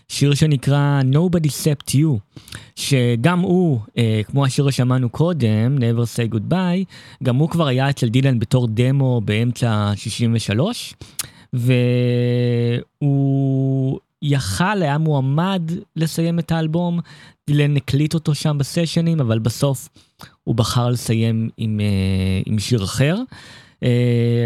שיר 0.08 0.34
שנקרא 0.34 1.00
Nobody 1.12 1.46
Except 1.48 1.90
You, 1.90 2.18
שגם 2.76 3.40
הוא, 3.40 3.80
כמו 4.26 4.44
השיר 4.44 4.70
ששמענו 4.70 5.08
קודם, 5.08 5.78
Never 5.78 6.04
Say 6.16 6.34
Goodbye, 6.34 6.84
גם 7.22 7.36
הוא 7.36 7.48
כבר 7.50 7.66
היה 7.66 7.90
אצל 7.90 8.08
דילן 8.08 8.38
בתור 8.38 8.68
דמו 8.70 9.20
באמצע 9.24 9.92
63, 9.96 10.94
והוא 13.02 13.98
יכל, 14.22 14.82
היה 14.82 14.98
מועמד 14.98 15.62
לסיים 15.96 16.38
את 16.38 16.52
האלבום, 16.52 17.00
דילן 17.46 17.76
הקליט 17.76 18.14
אותו 18.14 18.34
שם 18.34 18.58
בסשנים, 18.58 19.20
אבל 19.20 19.38
בסוף 19.38 19.88
הוא 20.44 20.54
בחר 20.54 20.88
לסיים 20.88 21.50
עם, 21.56 21.80
עם 22.46 22.58
שיר 22.58 22.84
אחר. 22.84 23.16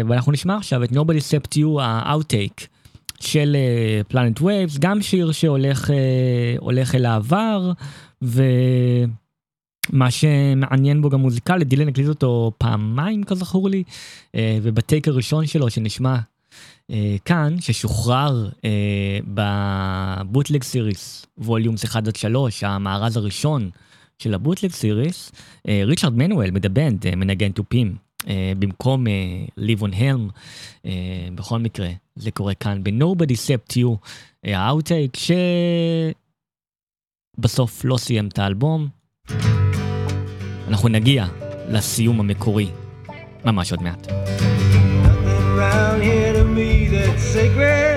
ואנחנו 0.07 0.31
נשמע 0.31 0.57
עכשיו 0.57 0.83
את 0.83 0.91
Nobody 0.91 1.19
Except 1.19 1.57
You, 1.57 1.81
ה-outtake 1.81 2.67
של 3.19 3.57
Planet 4.07 4.39
uh, 4.39 4.43
Waves, 4.43 4.77
גם 4.77 5.01
שיר 5.01 5.31
שהולך 5.31 5.89
uh, 5.89 6.95
אל 6.95 7.05
העבר, 7.05 7.71
ומה 8.21 10.11
שמעניין 10.11 11.01
בו 11.01 11.09
גם 11.09 11.19
מוזיקלית, 11.19 11.67
דילן 11.67 11.87
הקליט 11.87 12.07
אותו 12.07 12.51
פעמיים 12.57 13.23
כזכור 13.23 13.69
לי, 13.69 13.83
ובטייק 14.37 15.07
הראשון 15.07 15.45
שלו 15.45 15.69
שנשמע 15.69 16.17
כאן, 17.25 17.55
ששוחרר 17.59 18.49
בבוטלג 19.27 20.63
סיריס, 20.63 21.25
ווליומס 21.37 21.85
1 21.85 22.07
עד 22.07 22.15
3, 22.15 22.63
המארז 22.63 23.17
הראשון 23.17 23.69
של 24.19 24.33
הבוטלג 24.33 24.71
סיריס, 24.71 25.31
ריצ'רד 25.67 26.17
מנואל 26.17 26.51
מ-The 26.51 26.83
Band, 26.83 27.15
מנגן 27.15 27.51
תופים. 27.51 28.06
Uh, 28.27 28.29
במקום 28.59 29.05
ליבון 29.57 29.93
הלם, 29.93 30.27
בכל 31.35 31.59
מקרה, 31.59 31.89
זה 32.15 32.31
קורה 32.31 32.53
כאן 32.53 32.83
ב-Nobody 32.83 33.31
Except 33.31 33.73
You, 33.77 33.97
ה-outtake 34.43 35.17
שבסוף 37.37 37.85
לא 37.85 37.97
סיים 37.97 38.27
את 38.27 38.39
האלבום. 38.39 38.87
אנחנו 40.67 40.89
נגיע 40.89 41.25
לסיום 41.69 42.19
המקורי, 42.19 42.69
ממש 43.45 43.71
עוד 43.71 43.83
מעט. 43.83 44.07
Around 44.07 46.01
here 46.01 46.33
to 46.37 46.43
me 46.43 46.87
that's 46.91 47.23
sacred 47.33 47.96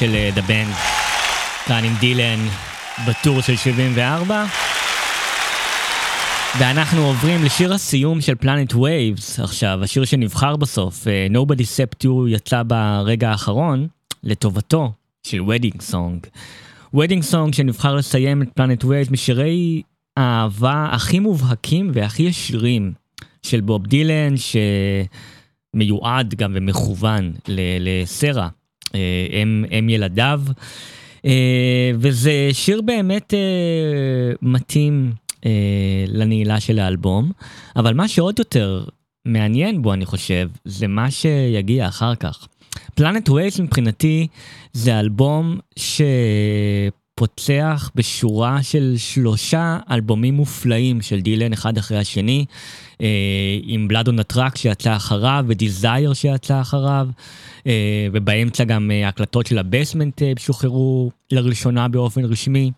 של 0.00 0.14
אה, 0.14 0.30
The 0.34 0.42
Band, 0.42 0.74
כאן 1.66 1.84
עם 1.84 1.92
דילן 2.00 2.38
ב-tour 3.08 3.40
של 3.40 3.56
74. 3.56 4.44
ואנחנו 6.58 7.06
עוברים 7.06 7.44
לשיר 7.44 7.74
הסיום 7.74 8.20
של 8.20 8.34
Planet 8.34 8.74
Waves 8.74 9.40
עכשיו, 9.40 9.80
השיר 9.82 10.04
שנבחר 10.04 10.56
בסוף, 10.56 11.08
אה, 11.08 11.26
Nobody 11.32 11.60
Except 11.60 12.04
You 12.04 12.28
יצא 12.28 12.62
ברגע 12.66 13.30
האחרון, 13.30 13.88
לטובתו 14.24 14.92
של 15.22 15.42
Wedding 15.42 15.80
Song. 15.82 16.26
Wedding 16.94 17.22
Song 17.22 17.54
שנבחר 17.54 17.94
לסיים 17.94 18.42
את 18.42 18.48
Planet 18.54 18.84
Waves 18.84 19.10
משירי 19.10 19.82
האהבה 20.16 20.88
הכי 20.92 21.18
מובהקים 21.18 21.90
והכי 21.94 22.22
ישירים 22.22 22.92
של 23.42 23.60
בוב 23.60 23.86
דילן, 23.86 24.36
ש... 24.36 24.56
מיועד 25.74 26.34
גם 26.34 26.52
ומכוון 26.54 27.32
לסרה, 27.48 28.48
אה, 28.94 29.26
הם, 29.32 29.64
הם 29.70 29.88
ילדיו. 29.88 30.42
אה, 31.24 31.90
וזה 31.98 32.48
שיר 32.52 32.82
באמת 32.82 33.34
אה, 33.34 34.32
מתאים 34.42 35.12
לנעילה 36.08 36.60
של 36.60 36.78
האלבום, 36.78 37.32
אבל 37.76 37.94
מה 37.94 38.08
שעוד 38.08 38.38
יותר 38.38 38.84
מעניין 39.24 39.82
בו, 39.82 39.92
אני 39.92 40.06
חושב, 40.06 40.48
זה 40.64 40.86
מה 40.86 41.10
שיגיע 41.10 41.88
אחר 41.88 42.14
כך. 42.14 42.48
פלנט 42.94 43.28
ווייז 43.28 43.60
מבחינתי 43.60 44.26
זה 44.72 45.00
אלבום 45.00 45.58
ש... 45.76 46.02
פותח 47.20 47.90
בשורה 47.94 48.62
של 48.62 48.94
שלושה 48.96 49.78
אלבומים 49.90 50.34
מופלאים 50.34 51.02
של 51.02 51.20
דילן 51.20 51.52
אחד 51.52 51.78
אחרי 51.78 51.98
השני, 51.98 52.44
אה, 53.00 53.06
עם 53.62 53.88
Blood 53.88 54.09
on 54.09 54.18
the 54.18 54.31
Tracks 54.31 54.56
שיצא 54.56 54.96
אחריו, 54.96 55.44
ו-Desire 55.48 56.12
שיצא 56.12 56.60
אחריו, 56.60 57.08
אה, 57.66 58.06
ובאמצע 58.12 58.64
גם 58.64 58.90
אה, 58.90 59.08
הקלטות 59.08 59.46
של 59.46 59.58
ה-Basement 59.58 60.22
אה, 60.22 60.32
שוחררו 60.38 61.10
לראשונה 61.30 61.88
באופן 61.88 62.24
רשמי. 62.24 62.70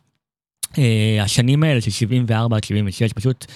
אה, 0.78 1.18
השנים 1.22 1.62
האלה 1.62 1.80
של 1.80 1.90
74 1.90 2.56
עד 2.56 2.64
76 2.64 3.12
פשוט 3.12 3.46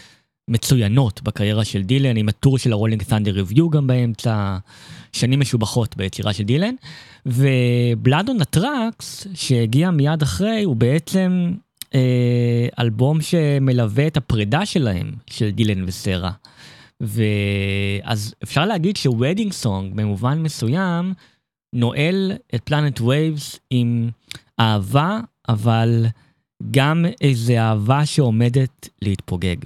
מצוינות 0.49 1.23
בקריירה 1.23 1.65
של 1.65 1.83
דילן, 1.83 2.17
עם 2.17 2.29
ה-tour 2.29 2.59
של 2.59 2.73
ה-Rolling 2.73 3.03
Thunder 3.03 3.31
Revue 3.31 3.71
גם 3.71 3.87
באמצע, 3.87 4.57
שנים 5.13 5.41
משובחות 5.41 5.97
ביצירה 5.97 6.33
של 6.33 6.43
דילן. 6.43 6.75
ו-Blood 7.27 8.15
on 8.15 8.41
the 8.41 8.66
Tracks, 8.66 9.27
שהגיע 9.35 9.91
מיד 9.91 10.23
אחרי, 10.23 10.63
הוא 10.63 10.77
בעצם 10.77 11.53
אה, 11.95 12.69
אלבום 12.79 13.21
שמלווה 13.21 14.07
את 14.07 14.17
הפרידה 14.17 14.67
שלהם, 14.67 15.13
של 15.31 15.51
דילן 15.51 15.85
וסרה. 15.87 16.31
ואז 17.01 18.35
אפשר 18.43 18.65
להגיד 18.65 18.97
ש-Wedding 18.97 19.53
Song 19.53 19.95
במובן 19.95 20.43
מסוים 20.43 21.15
נועל 21.73 22.33
את 22.55 22.61
Planet 22.65 23.01
Waves 23.01 23.59
עם 23.71 24.11
אהבה, 24.61 25.21
אבל 25.49 26.07
גם 26.71 27.05
איזה 27.21 27.63
אהבה 27.63 28.07
שעומדת 28.07 28.89
להתפוגג 29.03 29.57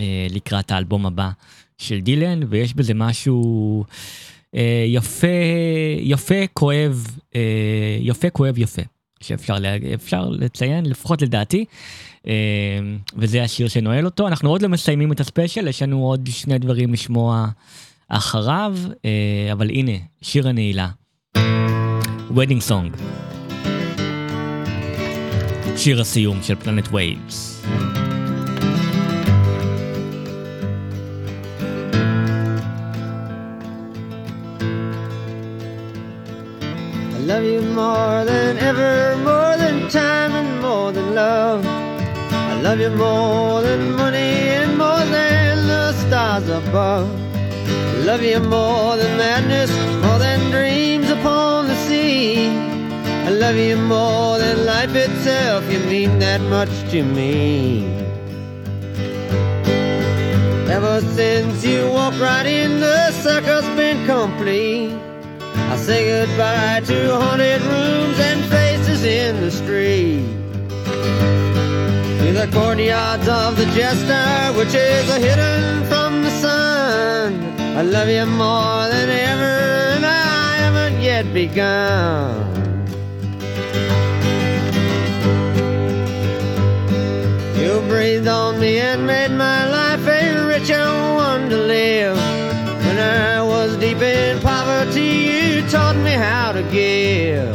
אה, 0.00 0.26
לקראת 0.30 0.70
האלבום 0.70 1.06
הבא 1.06 1.30
של 1.78 2.00
דילן, 2.00 2.40
ויש 2.48 2.74
בזה 2.74 2.94
משהו... 2.94 3.84
אה, 3.84 4.31
יפה, 4.86 5.26
יפה, 6.00 6.46
כואב, 6.52 7.06
אה, 7.34 7.40
יפה, 8.00 8.30
כואב, 8.30 8.58
יפה, 8.58 8.82
שאפשר. 9.20 9.56
אפשר 9.94 10.28
לציין, 10.30 10.86
לפחות 10.86 11.22
לדעתי. 11.22 11.64
אה, 12.26 12.32
וזה 13.16 13.42
השיר 13.42 13.68
שנועל 13.68 14.04
אותו. 14.04 14.28
אנחנו 14.28 14.50
עוד 14.50 14.62
לא 14.62 14.68
מסיימים 14.68 15.12
את 15.12 15.20
הספיישל, 15.20 15.68
יש 15.68 15.82
לנו 15.82 16.04
עוד 16.04 16.28
שני 16.32 16.58
דברים 16.58 16.92
לשמוע 16.92 17.46
אחריו, 18.08 18.76
אה, 19.04 19.52
אבל 19.52 19.70
הנה, 19.70 19.92
שיר 20.22 20.48
הנעילה. 20.48 20.88
Wedding 22.30 22.68
Song. 22.68 22.98
שיר 25.76 26.00
הסיום 26.00 26.42
של 26.42 26.54
פלנט 26.54 26.88
וייבס. 26.92 27.62
Love 37.26 37.44
you 37.44 37.62
more 37.62 38.24
than 38.24 38.58
ever, 38.58 39.16
more 39.18 39.56
than 39.56 39.88
time 39.88 40.32
and 40.32 40.60
more 40.60 40.90
than 40.90 41.14
love. 41.14 41.64
I 41.64 42.60
love 42.60 42.80
you 42.80 42.90
more 42.90 43.62
than 43.62 43.92
money 43.92 44.34
and 44.58 44.76
more 44.76 45.04
than 45.16 45.68
the 45.68 45.92
stars 45.92 46.48
above. 46.48 47.08
I 47.66 47.98
love 48.04 48.22
you 48.22 48.40
more 48.40 48.96
than 48.96 49.16
madness, 49.16 49.70
more 50.04 50.18
than 50.18 50.50
dreams 50.50 51.08
upon 51.10 51.68
the 51.68 51.76
sea. 51.86 52.48
I 52.48 53.30
love 53.30 53.56
you 53.56 53.76
more 53.76 54.38
than 54.38 54.66
life 54.66 54.94
itself, 54.96 55.70
you 55.70 55.78
mean 55.80 56.18
that 56.18 56.40
much 56.40 56.74
to 56.90 57.04
me. 57.04 57.86
Ever 60.68 61.00
since 61.02 61.64
you 61.64 61.88
walked 61.88 62.18
right 62.18 62.46
in, 62.46 62.80
the 62.80 63.12
circle's 63.12 63.68
been 63.76 64.04
complete. 64.06 65.11
I 65.72 65.76
say 65.76 66.04
goodbye 66.04 66.82
to 66.84 67.16
haunted 67.16 67.62
rooms 67.62 68.18
and 68.20 68.44
faces 68.52 69.04
in 69.04 69.40
the 69.40 69.50
street. 69.50 70.20
To 72.20 72.32
the 72.40 72.46
courtyards 72.52 73.26
of 73.26 73.56
the 73.56 73.64
jester, 73.74 74.58
which 74.58 74.74
is 74.74 75.08
hidden 75.16 75.82
from 75.84 76.24
the 76.24 76.30
sun. 76.42 77.42
I 77.74 77.80
love 77.80 78.10
you 78.10 78.26
more 78.26 78.84
than 78.92 79.08
ever, 79.08 79.54
and 79.96 80.04
I 80.04 80.56
haven't 80.62 81.00
yet 81.00 81.32
begun. 81.32 82.52
You 87.56 87.80
breathed 87.88 88.28
on 88.28 88.60
me 88.60 88.78
and 88.78 89.06
made 89.06 89.30
my 89.30 89.66
life 89.70 90.06
a 90.06 90.46
richer 90.46 90.84
one 91.14 91.48
to 91.48 91.56
live. 91.56 92.18
When 92.84 92.98
I 92.98 93.40
was 93.42 93.74
deep 93.78 94.02
in 94.02 94.38
poverty, 94.40 95.31
taught 95.72 95.96
me 95.96 96.10
how 96.10 96.52
to 96.52 96.62
give. 96.64 97.54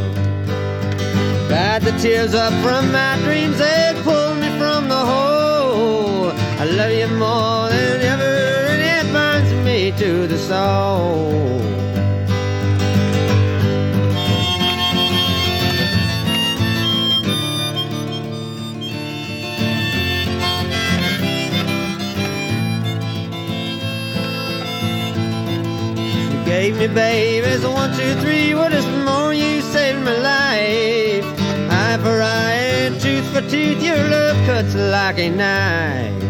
Dried 1.48 1.84
the 1.84 1.92
tears 2.02 2.34
up 2.34 2.52
from 2.64 2.92
my 2.92 3.16
dreams 3.24 3.62
and 3.62 3.96
pulled 4.04 4.40
me 4.40 4.50
from 4.58 4.90
the 4.90 4.98
hole. 5.12 6.32
I 6.60 6.66
love 6.66 6.94
you 6.94 7.10
more 7.10 7.70
than 7.70 8.02
ever, 8.02 8.36
and 8.74 8.82
it 8.82 9.14
burns 9.14 9.54
me 9.64 9.92
to 10.00 10.26
the 10.26 10.40
soul. 10.40 11.67
You 26.88 26.94
gave 26.94 27.44
me 27.44 27.50
babies, 27.52 27.66
one, 27.68 27.92
two, 27.98 28.14
three. 28.22 28.56
What 28.56 28.72
is 28.72 28.86
more? 29.04 29.34
You 29.34 29.62
saved 29.62 30.00
my 30.00 30.16
life. 30.16 31.26
Eye 31.70 31.98
for 32.02 32.22
eye 32.22 32.98
tooth 33.02 33.28
for 33.34 33.42
tooth. 33.42 33.84
Your 33.84 33.98
love 34.08 34.38
cuts 34.46 34.74
like 34.74 35.20
a 35.20 35.30
knife. 35.30 36.22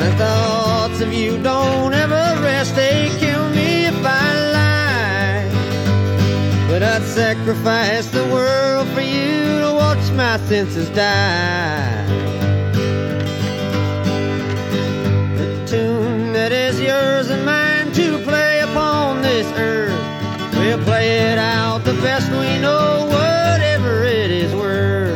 The 0.00 0.14
thoughts 0.18 1.00
of 1.00 1.12
you 1.12 1.40
don't 1.42 1.94
ever 1.94 2.42
rest. 2.42 2.74
They 2.74 3.08
kill 3.20 3.48
me 3.50 3.86
if 3.86 4.04
I 4.04 4.50
lie. 4.58 5.48
But 6.68 6.82
I'd 6.82 7.02
sacrifice 7.02 8.08
the 8.10 8.24
world 8.24 8.88
for 8.88 9.02
you 9.02 9.60
to 9.60 9.72
watch 9.74 10.10
my 10.12 10.38
senses 10.48 10.88
die. 10.90 12.04
The 15.36 15.66
tune 15.68 16.32
that 16.32 16.50
is 16.50 16.80
yours 16.80 17.30
and 17.30 17.46
mine 17.46 17.61
We'll 20.74 20.84
play 20.84 21.32
it 21.32 21.36
out 21.36 21.84
the 21.84 21.92
best 22.00 22.30
we 22.30 22.58
know, 22.58 23.04
whatever 23.04 24.04
it 24.04 24.30
is 24.30 24.54
worth. 24.54 25.12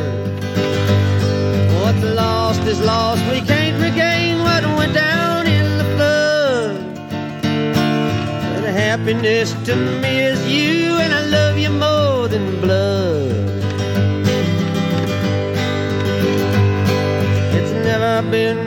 What's 1.81 2.03
lost 2.03 2.61
is 2.67 2.79
lost, 2.79 3.23
we 3.31 3.41
can't 3.41 3.81
regain 3.81 4.37
what 4.43 4.63
went 4.77 4.93
down 4.93 5.47
in 5.47 5.79
the 5.79 5.87
flood. 5.95 6.75
But 8.53 8.69
happiness 8.69 9.53
to 9.65 9.75
me 9.75 10.19
is 10.19 10.39
you, 10.47 10.93
and 11.03 11.11
I 11.11 11.21
love 11.25 11.57
you 11.57 11.71
more 11.71 12.27
than 12.27 12.61
blood. 12.61 13.31
It's 17.57 17.71
never 17.83 18.21
been 18.29 18.66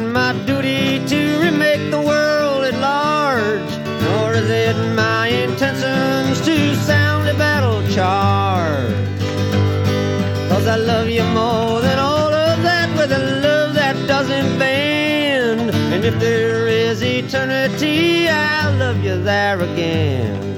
if 16.11 16.21
there 16.21 16.67
is 16.67 17.03
eternity, 17.03 18.29
I'll 18.29 18.77
love 18.77 19.03
you 19.05 19.23
there 19.23 19.61
again. 19.61 20.50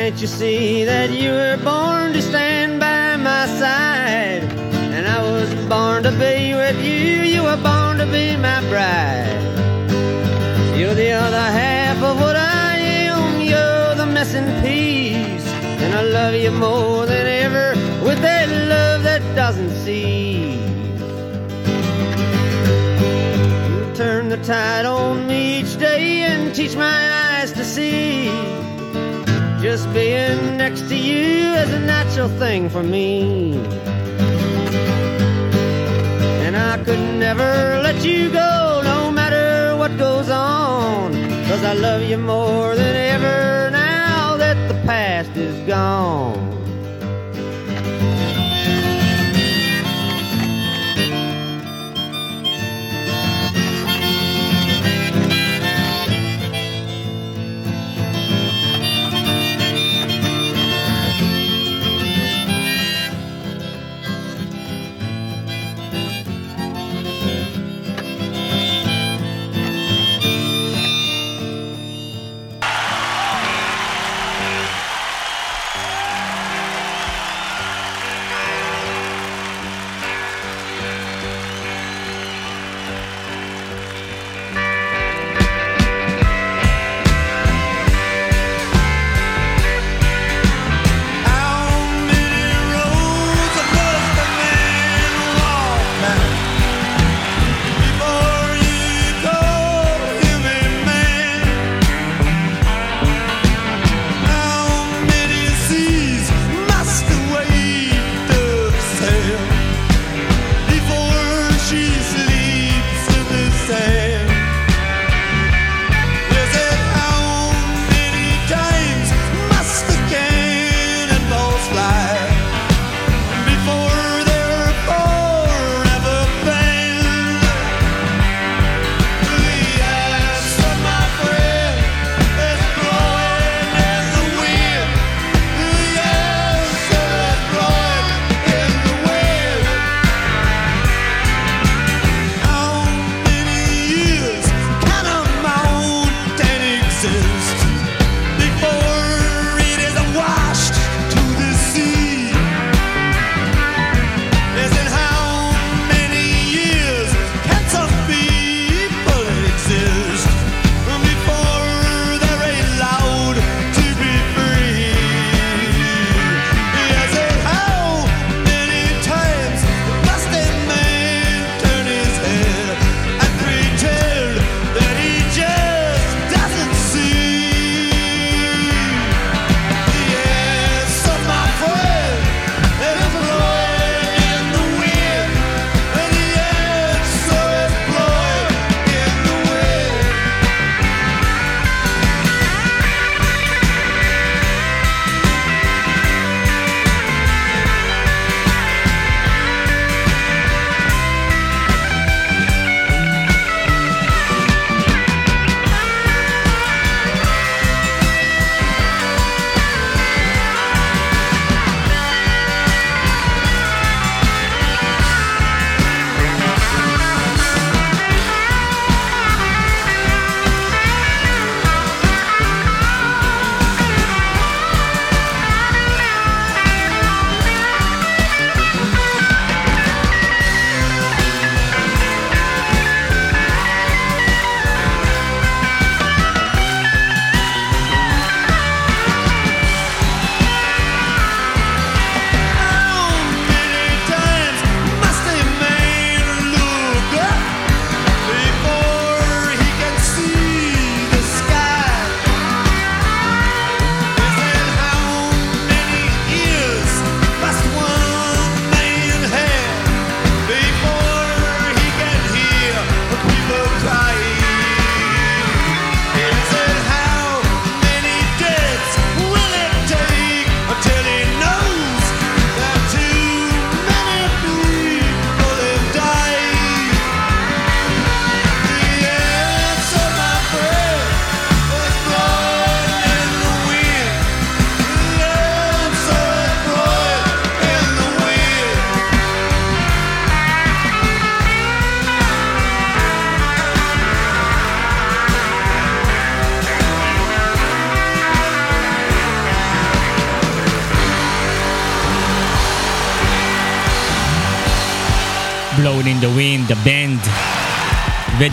Can't 0.00 0.18
you 0.22 0.26
see 0.26 0.82
that 0.84 1.10
you 1.10 1.30
were 1.30 1.58
born 1.62 2.14
to 2.14 2.22
stand 2.22 2.80
by 2.80 3.16
my 3.16 3.44
side? 3.60 4.44
And 4.96 5.06
I 5.06 5.20
was 5.30 5.50
born 5.66 6.04
to 6.04 6.10
be 6.12 6.54
with 6.54 6.78
you, 6.82 7.20
you 7.34 7.42
were 7.42 7.60
born 7.68 7.98
to 7.98 8.06
be 8.06 8.34
my 8.36 8.60
bride. 8.70 9.42
You're 10.74 10.94
the 10.94 11.12
other 11.12 11.46
half 11.60 11.98
of 12.02 12.18
what 12.18 12.34
I 12.34 12.78
am, 13.10 13.42
you're 13.42 13.94
the 13.94 14.06
missing 14.06 14.48
piece. 14.62 15.46
And 15.82 15.94
I 15.94 16.02
love 16.18 16.34
you 16.34 16.50
more 16.50 17.04
than 17.04 17.26
ever 17.44 17.68
with 18.02 18.22
that 18.22 18.48
love 18.48 19.02
that 19.02 19.22
doesn't 19.36 19.74
cease. 19.84 20.56
You 23.68 23.94
turn 23.94 24.30
the 24.30 24.38
tide 24.38 24.86
on 24.86 25.26
me 25.26 25.60
each 25.60 25.78
day 25.78 26.22
and 26.22 26.54
teach 26.54 26.74
my 26.74 26.98
eyes 27.26 27.52
to 27.52 27.64
see. 27.66 28.59
Just 29.70 29.94
being 29.94 30.56
next 30.56 30.88
to 30.88 30.96
you 30.96 31.54
is 31.62 31.72
a 31.72 31.78
natural 31.78 32.28
thing 32.40 32.68
for 32.68 32.82
me. 32.82 33.52
And 36.44 36.56
I 36.56 36.82
could 36.84 36.98
never 37.20 37.80
let 37.80 38.04
you 38.04 38.32
go, 38.32 38.80
no 38.82 39.12
matter 39.12 39.76
what 39.76 39.96
goes 39.96 40.28
on. 40.28 41.12
Cause 41.46 41.62
I 41.62 41.74
love 41.74 42.02
you 42.02 42.18
more 42.18 42.74
than 42.74 42.96
ever 43.14 43.70
now 43.70 44.36
that 44.38 44.56
the 44.66 44.74
past 44.88 45.36
is 45.36 45.54
gone. 45.68 46.29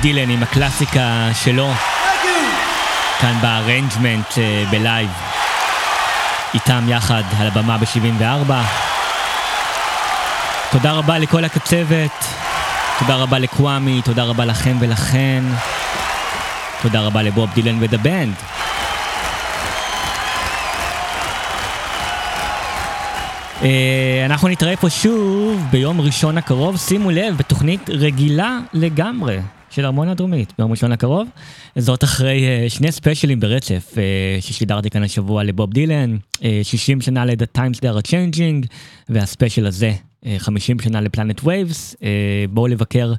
ודילן 0.07 0.29
עם 0.29 0.43
הקלאסיקה 0.43 1.29
שלו, 1.43 1.71
כאן 3.19 3.38
ב-arrangement 3.41 4.38
אה, 4.38 4.63
ב-live, 4.71 5.09
איתם 6.53 6.85
יחד 6.88 7.23
על 7.39 7.47
הבמה 7.47 7.77
ב-74. 7.77 8.51
תודה 10.71 10.91
רבה 10.91 11.17
לכל 11.17 11.45
הקצבת, 11.45 12.25
תודה 12.99 13.15
רבה 13.15 13.39
לקוואמי, 13.39 14.01
תודה 14.01 14.23
רבה 14.23 14.45
לכם 14.45 14.77
ולכן, 14.79 15.43
תודה 16.81 17.01
רבה 17.01 17.21
לבוב 17.21 17.49
דילן 17.53 17.77
ו-The 17.79 17.97
Band. 17.97 18.35
אה, 23.63 24.23
אנחנו 24.25 24.47
נתראה 24.47 24.75
פה 24.75 24.89
שוב 24.89 25.67
ביום 25.71 26.01
ראשון 26.01 26.38
הקרוב, 26.38 26.77
שימו 26.77 27.11
לב, 27.11 27.38
בתוכנית 27.38 27.89
רגילה 27.89 28.57
לגמרי 28.73 29.38
של 29.77 29.85
ארמון 29.85 30.09
הדרומית 30.09 30.53
ביום 30.57 30.71
ראשון 30.71 30.91
הקרוב. 30.91 31.27
זאת 31.75 32.03
אחרי 32.03 32.45
אה, 32.45 32.69
שני 32.69 32.91
ספיישלים 32.91 33.39
ברצף 33.39 33.93
אה, 33.97 34.41
ששידרתי 34.41 34.89
כאן 34.89 35.03
השבוע 35.03 35.43
לבוב 35.43 35.73
דילן, 35.73 36.17
אה, 36.43 36.59
60 36.63 37.01
שנה 37.01 37.25
ל-The 37.25 37.57
Times 37.57 37.77
They 37.77 37.97
are 37.97 38.07
Changing, 38.07 38.67
והספיישל 39.09 39.65
הזה, 39.65 39.91
אה, 40.25 40.35
50 40.37 40.79
שנה 40.79 41.01
ל-Planet 41.01 41.41
Waves. 41.43 41.95
אה, 42.03 42.09
בואו 42.49 42.67
לבקר 42.67 43.13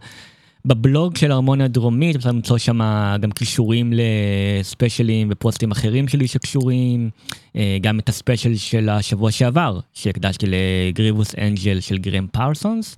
בבלוג 0.64 1.16
של 1.16 1.32
ארמון 1.32 1.60
הדרומית, 1.60 2.16
אפשר 2.16 2.28
למצוא 2.28 2.58
שם 2.58 2.80
גם 3.20 3.30
קישורים 3.30 3.92
לספיישלים 3.96 5.28
ופוסטים 5.30 5.70
אחרים 5.70 6.08
שלי 6.08 6.28
שקשורים, 6.28 7.10
אה, 7.56 7.78
גם 7.80 7.98
את 7.98 8.08
הספיישל 8.08 8.56
של 8.56 8.88
השבוע 8.88 9.30
שעבר, 9.30 9.80
שהקדשתי 9.94 10.46
ל-Grievous 10.48 11.34
Angel 11.38 11.80
של 11.80 11.98
גרם 11.98 12.26
פרסונס, 12.32 12.96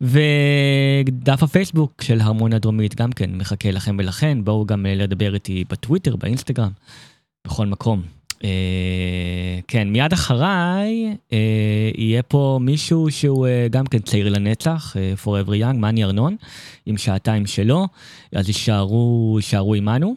ודף 0.00 1.42
הפייסבוק 1.42 2.02
של 2.02 2.20
הרמון 2.20 2.52
הדרומית 2.52 2.94
גם 2.94 3.12
כן 3.12 3.30
מחכה 3.34 3.70
לכם 3.70 3.96
ולכן, 3.98 4.44
בואו 4.44 4.66
גם 4.66 4.86
אה, 4.86 4.94
לדבר 4.94 5.34
איתי 5.34 5.64
בטוויטר, 5.70 6.16
באינסטגרם, 6.16 6.70
בכל 7.46 7.66
מקום. 7.66 8.02
אה, 8.44 9.58
כן, 9.68 9.88
מיד 9.88 10.12
אחריי 10.12 11.16
אה, 11.32 11.90
יהיה 11.94 12.22
פה 12.22 12.58
מישהו 12.62 13.10
שהוא 13.10 13.46
אה, 13.46 13.66
גם 13.70 13.86
כן 13.86 13.98
צעיר 13.98 14.28
לנצח, 14.28 14.96
אה, 14.96 15.14
Forever 15.24 15.50
Young, 15.50 15.76
מאני 15.76 16.04
ארנון, 16.04 16.36
עם 16.86 16.96
שעתיים 16.96 17.46
שלו, 17.46 17.86
אז 18.32 18.48
יישארו, 18.48 19.34
יישארו 19.38 19.74
עמנו. 19.74 20.14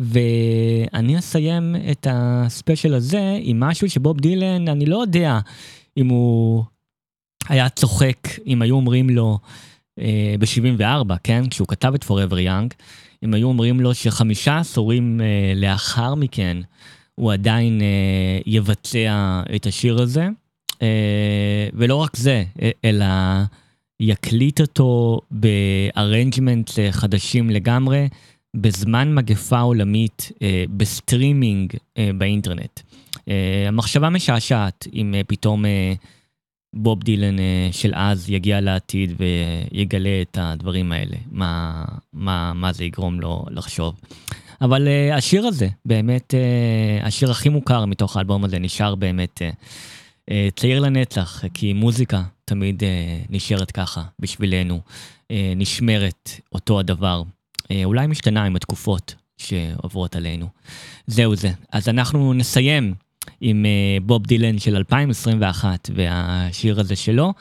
ואני 0.00 1.18
אסיים 1.18 1.76
את 1.90 2.06
הספיישל 2.10 2.94
הזה 2.94 3.38
עם 3.40 3.60
משהו 3.60 3.90
שבוב 3.90 4.20
דילן, 4.20 4.68
אני 4.68 4.86
לא 4.86 4.96
יודע 4.96 5.38
אם 5.96 6.08
הוא 6.08 6.64
היה 7.48 7.68
צוחק, 7.68 8.28
אם 8.46 8.62
היו 8.62 8.76
אומרים 8.76 9.10
לו 9.10 9.38
אה, 9.98 10.34
ב-74, 10.38 11.14
כן? 11.24 11.48
כשהוא 11.50 11.68
כתב 11.68 11.94
את 11.94 12.04
Forever 12.04 12.46
Young, 12.46 12.74
אם 13.24 13.34
היו 13.34 13.48
אומרים 13.48 13.80
לו 13.80 13.94
שחמישה 13.94 14.58
עשורים 14.58 15.20
אה, 15.20 15.52
לאחר 15.56 16.14
מכן, 16.14 16.56
הוא 17.14 17.32
עדיין 17.32 17.80
אה, 17.82 18.38
יבצע 18.46 19.42
את 19.56 19.66
השיר 19.66 20.02
הזה. 20.02 20.28
אה, 20.82 21.68
ולא 21.72 21.96
רק 21.96 22.16
זה, 22.16 22.44
אה, 22.62 22.70
אלא 22.84 23.04
יקליט 24.00 24.60
אותו 24.60 25.20
ב 25.30 25.42
arrangement 25.42 26.70
אה, 26.78 26.92
חדשים 26.92 27.50
לגמרי, 27.50 28.08
בזמן 28.56 29.14
מגפה 29.14 29.60
עולמית, 29.60 30.32
אה, 30.42 30.64
בסטרימינג 30.76 31.72
אה, 31.98 32.10
באינטרנט. 32.18 32.80
אה, 33.28 33.64
המחשבה 33.68 34.10
משעשעת 34.10 34.86
אם 34.94 35.14
אה, 35.14 35.20
פתאום 35.26 35.64
אה, 35.64 35.92
בוב 36.74 37.02
דילן 37.02 37.38
אה, 37.38 37.68
של 37.72 37.92
אז 37.94 38.30
יגיע 38.30 38.60
לעתיד 38.60 39.12
ויגלה 39.18 40.22
את 40.22 40.38
הדברים 40.40 40.92
האלה, 40.92 41.16
מה, 41.30 41.84
מה, 42.12 42.52
מה 42.52 42.72
זה 42.72 42.84
יגרום 42.84 43.20
לו 43.20 43.44
לחשוב. 43.50 43.94
אבל 44.60 44.88
uh, 44.88 45.14
השיר 45.14 45.46
הזה, 45.46 45.68
באמת, 45.84 46.34
uh, 46.34 47.06
השיר 47.06 47.30
הכי 47.30 47.48
מוכר 47.48 47.84
מתוך 47.84 48.16
האלבום 48.16 48.44
הזה, 48.44 48.58
נשאר 48.58 48.94
באמת 48.94 49.42
צעיר 50.56 50.80
לנצח, 50.80 51.42
כי 51.54 51.72
מוזיקה 51.72 52.22
תמיד 52.44 52.82
נשארת 53.30 53.70
ככה 53.70 54.02
בשבילנו, 54.18 54.80
נשמרת 55.56 56.30
אותו 56.52 56.80
הדבר. 56.80 57.22
אולי 57.84 58.06
משתנה 58.06 58.44
עם 58.44 58.56
התקופות 58.56 59.14
שעוברות 59.38 60.16
עלינו. 60.16 60.48
זהו 61.06 61.36
זה. 61.36 61.50
אז 61.72 61.88
אנחנו 61.88 62.34
נסיים 62.34 62.94
עם 63.40 63.64
אה, 63.64 64.02
בוב 64.04 64.26
דילן 64.26 64.58
של 64.58 64.76
2021 64.76 65.90
והשיר 65.94 66.80
הזה 66.80 66.96
שלו. 66.96 67.32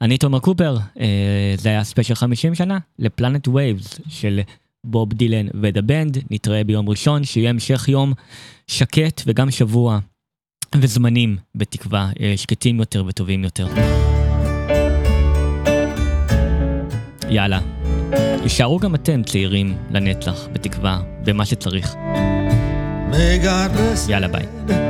אני 0.00 0.18
תומר 0.18 0.38
קופר, 0.38 0.76
אה, 0.76 1.00
זה 1.56 1.68
היה 1.68 1.84
ספיישל 1.84 2.14
50 2.14 2.54
שנה 2.54 2.78
ל 2.98 3.05
Planet 3.05 3.48
Waves 3.48 4.00
של 4.08 4.40
בוב 4.84 5.12
דילן 5.12 5.46
ו 5.62 5.67
The 5.67 5.82
Band, 5.82 6.18
נתראה 6.30 6.64
ביום 6.64 6.88
ראשון, 6.88 7.24
שיהיה 7.24 7.50
המשך 7.50 7.88
יום 7.88 8.12
שקט 8.66 9.22
וגם 9.26 9.50
שבוע 9.50 9.98
וזמנים, 10.76 11.36
בתקווה, 11.54 12.10
אה, 12.20 12.32
שקטים 12.36 12.80
יותר 12.80 13.04
וטובים 13.06 13.44
יותר. 13.44 13.68
יאללה, 17.30 17.60
יישארו 18.42 18.78
גם 18.78 18.94
אתם 18.94 19.22
צעירים 19.22 19.76
לנצח, 19.90 20.48
בתקווה, 20.52 21.02
במה 21.24 21.46
שצריך. 21.46 21.94
יאללה 24.08 24.28
ביי. 24.28 24.89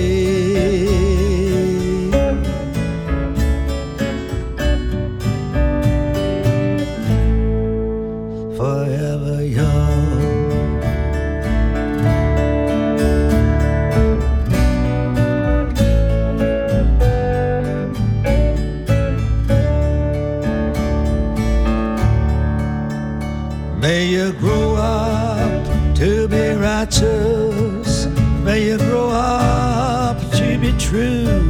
righteous. 26.81 28.07
May 28.43 28.65
you 28.65 28.77
grow 28.77 29.09
up 29.09 30.17
to 30.31 30.57
be 30.57 30.71
true. 30.79 31.43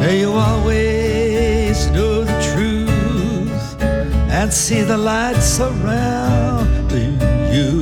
May 0.00 0.20
you 0.20 0.32
always 0.32 1.88
know 1.90 2.24
the 2.24 2.38
truth 2.52 3.82
and 4.30 4.52
see 4.52 4.82
the 4.82 4.98
light 4.98 5.40
surrounding 5.40 7.18
you. 7.56 7.72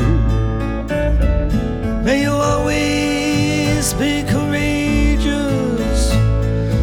May 2.04 2.22
you 2.22 2.32
always 2.32 3.94
be 3.94 4.22
courageous, 4.34 6.00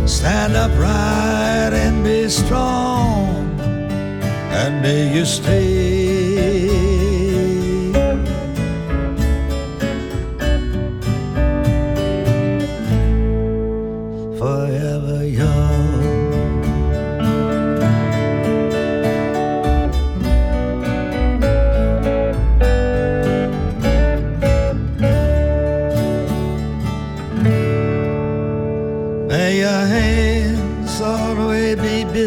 stand 0.06 0.54
upright 0.56 1.74
and 1.74 2.04
be 2.04 2.28
strong 2.28 3.28
and 4.52 4.82
may 4.82 5.16
you 5.16 5.24
stay. 5.24 5.77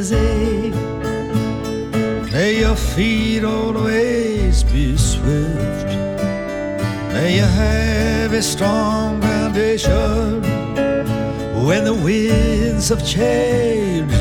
Busy. 0.01 0.71
May 2.33 2.61
your 2.61 2.75
feet 2.75 3.45
always 3.45 4.65
be 4.65 4.97
swift. 4.97 5.91
May 7.13 7.37
you 7.37 7.49
have 7.65 8.33
a 8.33 8.41
strong 8.41 9.21
foundation 9.21 10.41
when 11.67 11.85
the 11.85 11.99
winds 12.07 12.91
of 12.91 13.05
change 13.05 14.15